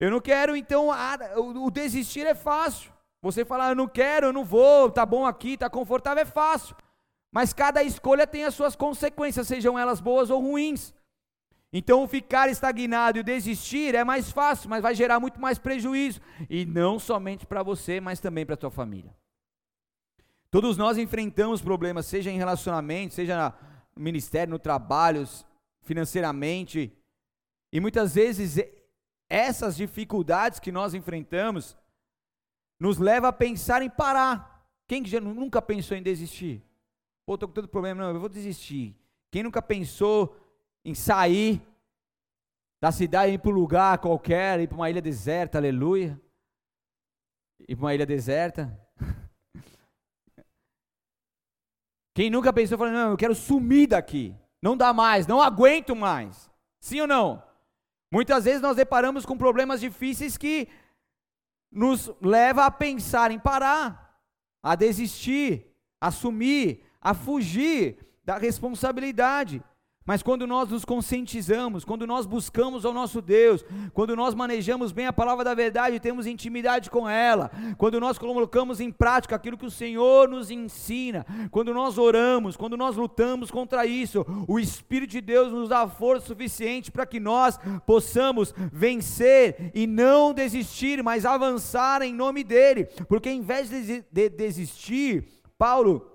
Eu 0.00 0.10
não 0.10 0.20
quero, 0.20 0.56
então, 0.56 0.90
ah, 0.90 1.18
o 1.36 1.70
desistir 1.70 2.26
é 2.26 2.34
fácil. 2.34 2.90
Você 3.20 3.44
falar, 3.44 3.68
eu 3.68 3.76
não 3.76 3.86
quero, 3.86 4.28
eu 4.28 4.32
não 4.32 4.44
vou, 4.44 4.90
tá 4.90 5.04
bom 5.04 5.26
aqui, 5.26 5.58
tá 5.58 5.68
confortável, 5.68 6.22
é 6.22 6.26
fácil. 6.26 6.74
Mas 7.30 7.52
cada 7.52 7.82
escolha 7.82 8.26
tem 8.26 8.44
as 8.44 8.54
suas 8.54 8.74
consequências, 8.74 9.46
sejam 9.46 9.78
elas 9.78 10.00
boas 10.00 10.30
ou 10.30 10.40
ruins. 10.40 10.94
Então, 11.70 12.08
ficar 12.08 12.48
estagnado 12.48 13.18
e 13.18 13.22
desistir 13.22 13.94
é 13.94 14.02
mais 14.02 14.30
fácil, 14.30 14.70
mas 14.70 14.82
vai 14.82 14.94
gerar 14.94 15.20
muito 15.20 15.38
mais 15.38 15.58
prejuízo. 15.58 16.20
E 16.48 16.64
não 16.64 16.98
somente 16.98 17.46
para 17.46 17.62
você, 17.62 18.00
mas 18.00 18.18
também 18.18 18.46
para 18.46 18.54
a 18.54 18.58
tua 18.58 18.70
família. 18.70 19.14
Todos 20.50 20.76
nós 20.76 20.98
enfrentamos 20.98 21.60
problemas, 21.60 22.06
seja 22.06 22.30
em 22.30 22.38
relacionamento, 22.38 23.14
seja 23.14 23.54
no 23.94 24.02
ministério, 24.02 24.50
no 24.50 24.58
trabalho, 24.58 25.28
financeiramente. 25.82 26.92
E 27.72 27.78
muitas 27.78 28.14
vezes 28.14 28.58
essas 29.30 29.76
dificuldades 29.76 30.58
que 30.58 30.72
nós 30.72 30.92
enfrentamos 30.92 31.78
nos 32.80 32.98
leva 32.98 33.28
a 33.28 33.32
pensar 33.32 33.80
em 33.80 33.88
parar. 33.88 34.66
Quem 34.88 35.06
já 35.06 35.20
nunca 35.20 35.62
pensou 35.62 35.96
em 35.96 36.02
desistir? 36.02 36.60
Pô, 37.24 37.34
estou 37.34 37.48
com 37.48 37.54
todo 37.54 37.68
problema, 37.68 38.02
não, 38.02 38.10
eu 38.12 38.18
vou 38.18 38.28
desistir. 38.28 38.96
Quem 39.30 39.44
nunca 39.44 39.62
pensou 39.62 40.36
em 40.84 40.94
sair 40.94 41.62
da 42.80 42.90
cidade, 42.90 43.32
ir 43.32 43.38
para 43.38 43.52
um 43.52 43.54
lugar 43.54 43.98
qualquer, 43.98 44.58
ir 44.58 44.66
para 44.66 44.76
uma 44.76 44.90
ilha 44.90 45.00
deserta, 45.00 45.58
aleluia? 45.58 46.20
Ir 47.68 47.76
para 47.76 47.84
uma 47.84 47.94
ilha 47.94 48.06
deserta? 48.06 48.76
Quem 52.16 52.30
nunca 52.30 52.52
pensou, 52.52 52.76
falando, 52.76 52.94
não, 52.94 53.10
eu 53.10 53.16
quero 53.16 53.34
sumir 53.34 53.86
daqui, 53.86 54.34
não 54.60 54.76
dá 54.76 54.92
mais, 54.92 55.26
não 55.26 55.40
aguento 55.40 55.94
mais. 55.94 56.50
Sim 56.80 57.02
ou 57.02 57.06
não? 57.06 57.49
Muitas 58.10 58.44
vezes 58.44 58.60
nós 58.60 58.76
deparamos 58.76 59.24
com 59.24 59.38
problemas 59.38 59.80
difíceis 59.80 60.36
que 60.36 60.68
nos 61.70 62.10
leva 62.20 62.66
a 62.66 62.70
pensar 62.70 63.30
em 63.30 63.38
parar, 63.38 64.20
a 64.62 64.74
desistir, 64.74 65.72
a 66.00 66.10
sumir, 66.10 66.84
a 67.00 67.14
fugir 67.14 68.04
da 68.24 68.36
responsabilidade. 68.36 69.62
Mas 70.06 70.22
quando 70.22 70.46
nós 70.46 70.70
nos 70.70 70.82
conscientizamos, 70.82 71.84
quando 71.84 72.06
nós 72.06 72.24
buscamos 72.24 72.86
ao 72.86 72.92
nosso 72.92 73.20
Deus, 73.20 73.62
quando 73.92 74.16
nós 74.16 74.34
manejamos 74.34 74.92
bem 74.92 75.06
a 75.06 75.12
palavra 75.12 75.44
da 75.44 75.52
verdade 75.52 75.96
e 75.96 76.00
temos 76.00 76.26
intimidade 76.26 76.90
com 76.90 77.06
ela, 77.06 77.50
quando 77.76 78.00
nós 78.00 78.18
colocamos 78.18 78.80
em 78.80 78.90
prática 78.90 79.36
aquilo 79.36 79.58
que 79.58 79.66
o 79.66 79.70
Senhor 79.70 80.26
nos 80.26 80.50
ensina, 80.50 81.26
quando 81.50 81.74
nós 81.74 81.98
oramos, 81.98 82.56
quando 82.56 82.78
nós 82.78 82.96
lutamos 82.96 83.50
contra 83.50 83.84
isso, 83.84 84.24
o 84.48 84.58
Espírito 84.58 85.10
de 85.10 85.20
Deus 85.20 85.52
nos 85.52 85.68
dá 85.68 85.86
força 85.86 86.28
suficiente 86.28 86.90
para 86.90 87.04
que 87.04 87.20
nós 87.20 87.58
possamos 87.86 88.54
vencer 88.72 89.70
e 89.74 89.86
não 89.86 90.32
desistir, 90.32 91.02
mas 91.02 91.26
avançar 91.26 92.00
em 92.00 92.14
nome 92.14 92.42
dEle, 92.42 92.86
porque 93.06 93.28
em 93.28 93.42
vez 93.42 93.68
de 93.68 94.02
desistir, 94.30 95.28
Paulo 95.58 96.09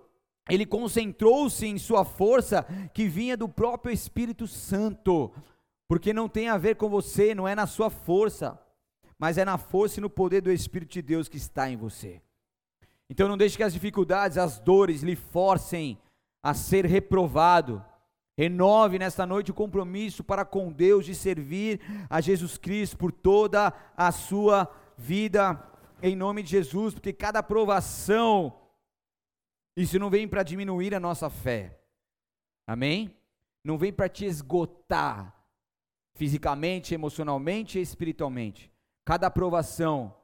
ele 0.50 0.66
concentrou-se 0.66 1.66
em 1.66 1.78
sua 1.78 2.06
força 2.06 2.64
que 2.94 3.08
vinha 3.08 3.36
do 3.36 3.50
próprio 3.50 3.92
Espírito 3.92 4.48
Santo, 4.48 5.32
porque 5.88 6.14
não 6.14 6.30
tem 6.30 6.50
a 6.50 6.58
ver 6.58 6.76
com 6.76 6.88
você, 6.90 7.34
não 7.34 7.48
é 7.48 7.56
na 7.56 7.66
sua 7.66 7.90
força, 7.90 8.60
mas 9.18 9.38
é 9.38 9.46
na 9.46 9.58
força 9.58 10.00
e 10.00 10.02
no 10.02 10.10
poder 10.10 10.42
do 10.42 10.52
Espírito 10.52 10.94
de 10.94 11.02
Deus 11.02 11.28
que 11.28 11.38
está 11.38 11.70
em 11.70 11.76
você. 11.76 12.22
Então 13.10 13.28
não 13.28 13.38
deixe 13.38 13.58
que 13.58 13.64
as 13.64 13.74
dificuldades, 13.74 14.38
as 14.38 14.60
dores 14.60 15.02
lhe 15.02 15.16
forcem 15.16 15.98
a 16.44 16.54
ser 16.54 16.86
reprovado. 16.86 17.84
Renove 18.38 19.00
nesta 19.00 19.26
noite 19.26 19.52
o 19.52 19.54
compromisso 19.54 20.24
para 20.24 20.44
com 20.44 20.72
Deus 20.72 21.06
de 21.06 21.16
servir 21.16 21.80
a 22.10 22.20
Jesus 22.22 22.58
Cristo 22.58 22.98
por 22.98 23.12
toda 23.12 23.74
a 23.96 24.12
sua 24.12 24.70
vida, 24.98 25.60
em 26.04 26.16
nome 26.16 26.44
de 26.44 26.52
Jesus, 26.52 26.94
porque 26.94 27.14
cada 27.14 27.42
provação 27.42 28.54
isso 29.76 30.00
não 30.00 30.10
vem 30.10 30.28
para 30.28 30.44
diminuir 30.44 30.96
a 30.96 31.00
nossa 31.00 31.30
fé. 31.30 31.80
Amém? 32.66 33.16
Não 33.64 33.78
vem 33.78 33.92
para 33.92 34.08
te 34.08 34.26
esgotar 34.26 35.36
fisicamente, 36.14 36.94
emocionalmente 36.94 37.78
e 37.78 37.82
espiritualmente. 37.82 38.72
Cada 39.04 39.28
aprovação 39.28 40.16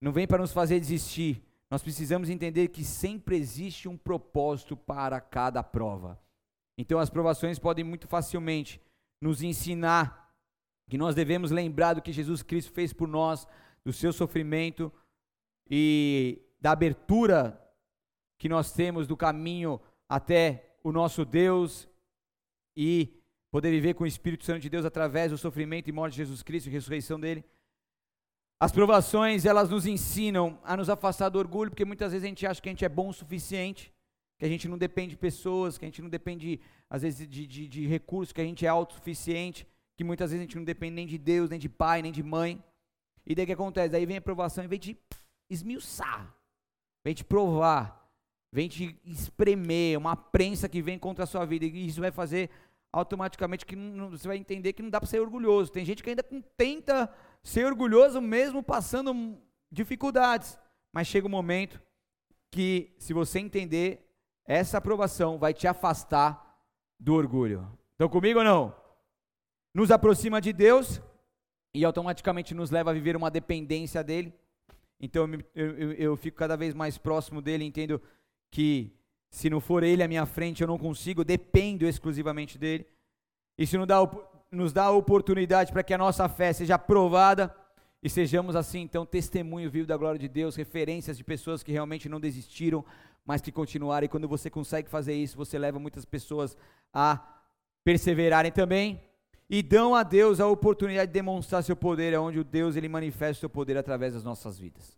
não 0.00 0.12
vem 0.12 0.26
para 0.26 0.38
nos 0.38 0.52
fazer 0.52 0.80
desistir. 0.80 1.42
Nós 1.70 1.82
precisamos 1.82 2.28
entender 2.28 2.68
que 2.68 2.84
sempre 2.84 3.36
existe 3.36 3.88
um 3.88 3.96
propósito 3.96 4.76
para 4.76 5.20
cada 5.20 5.62
prova. 5.62 6.20
Então 6.76 6.98
as 6.98 7.08
provações 7.08 7.58
podem 7.58 7.84
muito 7.84 8.08
facilmente 8.08 8.80
nos 9.20 9.42
ensinar 9.42 10.34
que 10.90 10.98
nós 10.98 11.14
devemos 11.14 11.50
lembrar 11.50 11.94
do 11.94 12.02
que 12.02 12.12
Jesus 12.12 12.42
Cristo 12.42 12.72
fez 12.72 12.92
por 12.92 13.08
nós, 13.08 13.46
do 13.84 13.92
seu 13.92 14.12
sofrimento 14.12 14.92
e 15.70 16.42
da 16.60 16.72
abertura 16.72 17.58
que 18.44 18.48
nós 18.50 18.72
temos 18.72 19.06
do 19.06 19.16
caminho 19.16 19.80
até 20.06 20.76
o 20.82 20.92
nosso 20.92 21.24
Deus 21.24 21.88
e 22.76 23.18
poder 23.50 23.70
viver 23.70 23.94
com 23.94 24.04
o 24.04 24.06
Espírito 24.06 24.44
Santo 24.44 24.60
de 24.60 24.68
Deus 24.68 24.84
através 24.84 25.30
do 25.30 25.38
sofrimento 25.38 25.88
e 25.88 25.92
morte 25.92 26.12
de 26.12 26.18
Jesus 26.18 26.42
Cristo 26.42 26.66
e 26.66 26.70
ressurreição 26.70 27.18
dele. 27.18 27.42
As 28.60 28.70
provações, 28.70 29.46
elas 29.46 29.70
nos 29.70 29.86
ensinam 29.86 30.60
a 30.62 30.76
nos 30.76 30.90
afastar 30.90 31.30
do 31.30 31.38
orgulho, 31.38 31.70
porque 31.70 31.86
muitas 31.86 32.12
vezes 32.12 32.26
a 32.26 32.28
gente 32.28 32.46
acha 32.46 32.60
que 32.60 32.68
a 32.68 32.72
gente 32.72 32.84
é 32.84 32.88
bom 32.90 33.08
o 33.08 33.14
suficiente, 33.14 33.90
que 34.38 34.44
a 34.44 34.48
gente 34.48 34.68
não 34.68 34.76
depende 34.76 35.12
de 35.12 35.16
pessoas, 35.16 35.78
que 35.78 35.86
a 35.86 35.88
gente 35.88 36.02
não 36.02 36.10
depende, 36.10 36.60
às 36.90 37.00
vezes, 37.00 37.26
de, 37.26 37.46
de, 37.46 37.66
de 37.66 37.86
recursos, 37.86 38.30
que 38.30 38.42
a 38.42 38.44
gente 38.44 38.66
é 38.66 38.68
autossuficiente, 38.68 39.66
que 39.96 40.04
muitas 40.04 40.32
vezes 40.32 40.42
a 40.42 40.46
gente 40.46 40.56
não 40.56 40.64
depende 40.64 40.96
nem 40.96 41.06
de 41.06 41.16
Deus, 41.16 41.48
nem 41.48 41.58
de 41.58 41.70
pai, 41.70 42.02
nem 42.02 42.12
de 42.12 42.22
mãe. 42.22 42.62
E 43.24 43.34
daí 43.34 43.44
o 43.44 43.46
que 43.46 43.54
acontece? 43.54 43.88
Daí 43.88 44.04
vem 44.04 44.18
a 44.18 44.20
provação, 44.20 44.62
em 44.62 44.68
vez 44.68 44.82
de 44.82 44.98
esmiuçar, 45.48 46.30
vem 47.02 47.14
te 47.14 47.24
provar, 47.24 48.03
vem 48.54 48.68
te 48.68 48.96
espremer, 49.04 49.98
uma 49.98 50.14
prensa 50.14 50.68
que 50.68 50.80
vem 50.80 50.96
contra 50.96 51.24
a 51.24 51.26
sua 51.26 51.44
vida, 51.44 51.64
e 51.64 51.88
isso 51.88 52.00
vai 52.00 52.12
fazer 52.12 52.48
automaticamente 52.92 53.66
que 53.66 53.74
não, 53.74 54.10
você 54.10 54.28
vai 54.28 54.36
entender 54.36 54.72
que 54.72 54.80
não 54.80 54.90
dá 54.90 55.00
para 55.00 55.08
ser 55.08 55.18
orgulhoso. 55.18 55.72
Tem 55.72 55.84
gente 55.84 56.04
que 56.04 56.10
ainda 56.10 56.22
tenta 56.56 57.12
ser 57.42 57.66
orgulhoso 57.66 58.20
mesmo 58.20 58.62
passando 58.62 59.36
dificuldades, 59.72 60.56
mas 60.92 61.08
chega 61.08 61.26
um 61.26 61.30
momento 61.30 61.82
que, 62.52 62.94
se 62.96 63.12
você 63.12 63.40
entender, 63.40 64.08
essa 64.46 64.78
aprovação 64.78 65.36
vai 65.36 65.52
te 65.52 65.66
afastar 65.66 66.56
do 67.00 67.14
orgulho. 67.14 67.68
Estão 67.90 68.08
comigo 68.08 68.38
ou 68.38 68.44
não? 68.44 68.76
Nos 69.74 69.90
aproxima 69.90 70.40
de 70.40 70.52
Deus 70.52 71.02
e 71.74 71.84
automaticamente 71.84 72.54
nos 72.54 72.70
leva 72.70 72.92
a 72.92 72.94
viver 72.94 73.16
uma 73.16 73.32
dependência 73.32 74.04
dele. 74.04 74.32
Então 75.00 75.28
eu, 75.56 75.76
eu, 75.76 75.92
eu 75.94 76.16
fico 76.16 76.36
cada 76.36 76.56
vez 76.56 76.72
mais 76.72 76.96
próximo 76.96 77.42
dele, 77.42 77.64
entendo 77.64 78.00
que 78.54 78.92
se 79.28 79.50
não 79.50 79.60
for 79.60 79.82
Ele 79.82 80.00
à 80.00 80.06
minha 80.06 80.24
frente 80.24 80.62
eu 80.62 80.68
não 80.68 80.78
consigo, 80.78 81.24
dependo 81.24 81.88
exclusivamente 81.88 82.56
dEle. 82.56 82.86
Isso 83.58 83.76
nos 83.76 83.86
dá, 83.88 83.98
nos 84.48 84.72
dá 84.72 84.84
a 84.84 84.90
oportunidade 84.92 85.72
para 85.72 85.82
que 85.82 85.92
a 85.92 85.98
nossa 85.98 86.28
fé 86.28 86.52
seja 86.52 86.76
aprovada 86.76 87.52
e 88.00 88.08
sejamos 88.08 88.54
assim, 88.54 88.82
então, 88.82 89.04
testemunho 89.04 89.68
vivo 89.68 89.88
da 89.88 89.96
glória 89.96 90.20
de 90.20 90.28
Deus, 90.28 90.54
referências 90.54 91.18
de 91.18 91.24
pessoas 91.24 91.64
que 91.64 91.72
realmente 91.72 92.08
não 92.08 92.20
desistiram, 92.20 92.84
mas 93.26 93.40
que 93.40 93.50
continuaram. 93.50 94.04
E 94.04 94.08
quando 94.08 94.28
você 94.28 94.48
consegue 94.48 94.88
fazer 94.88 95.14
isso, 95.14 95.36
você 95.36 95.58
leva 95.58 95.80
muitas 95.80 96.04
pessoas 96.04 96.56
a 96.92 97.20
perseverarem 97.82 98.52
também 98.52 99.02
e 99.50 99.64
dão 99.64 99.96
a 99.96 100.04
Deus 100.04 100.38
a 100.38 100.46
oportunidade 100.46 101.08
de 101.08 101.14
demonstrar 101.14 101.64
seu 101.64 101.74
poder, 101.74 102.16
onde 102.16 102.38
o 102.38 102.44
Deus 102.44 102.76
ele 102.76 102.88
manifesta 102.88 103.40
seu 103.40 103.50
poder 103.50 103.76
através 103.76 104.14
das 104.14 104.22
nossas 104.22 104.56
vidas. 104.60 104.96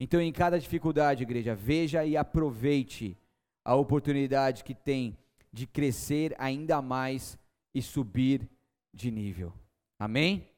Então, 0.00 0.20
em 0.20 0.32
cada 0.32 0.58
dificuldade, 0.58 1.22
igreja, 1.22 1.54
veja 1.54 2.06
e 2.06 2.16
aproveite 2.16 3.14
a 3.62 3.74
oportunidade 3.74 4.64
que 4.64 4.74
tem 4.74 5.14
de 5.52 5.66
crescer 5.66 6.34
ainda 6.38 6.80
mais 6.80 7.38
e 7.74 7.82
subir 7.82 8.48
de 8.94 9.10
nível. 9.10 9.52
Amém? 9.98 10.48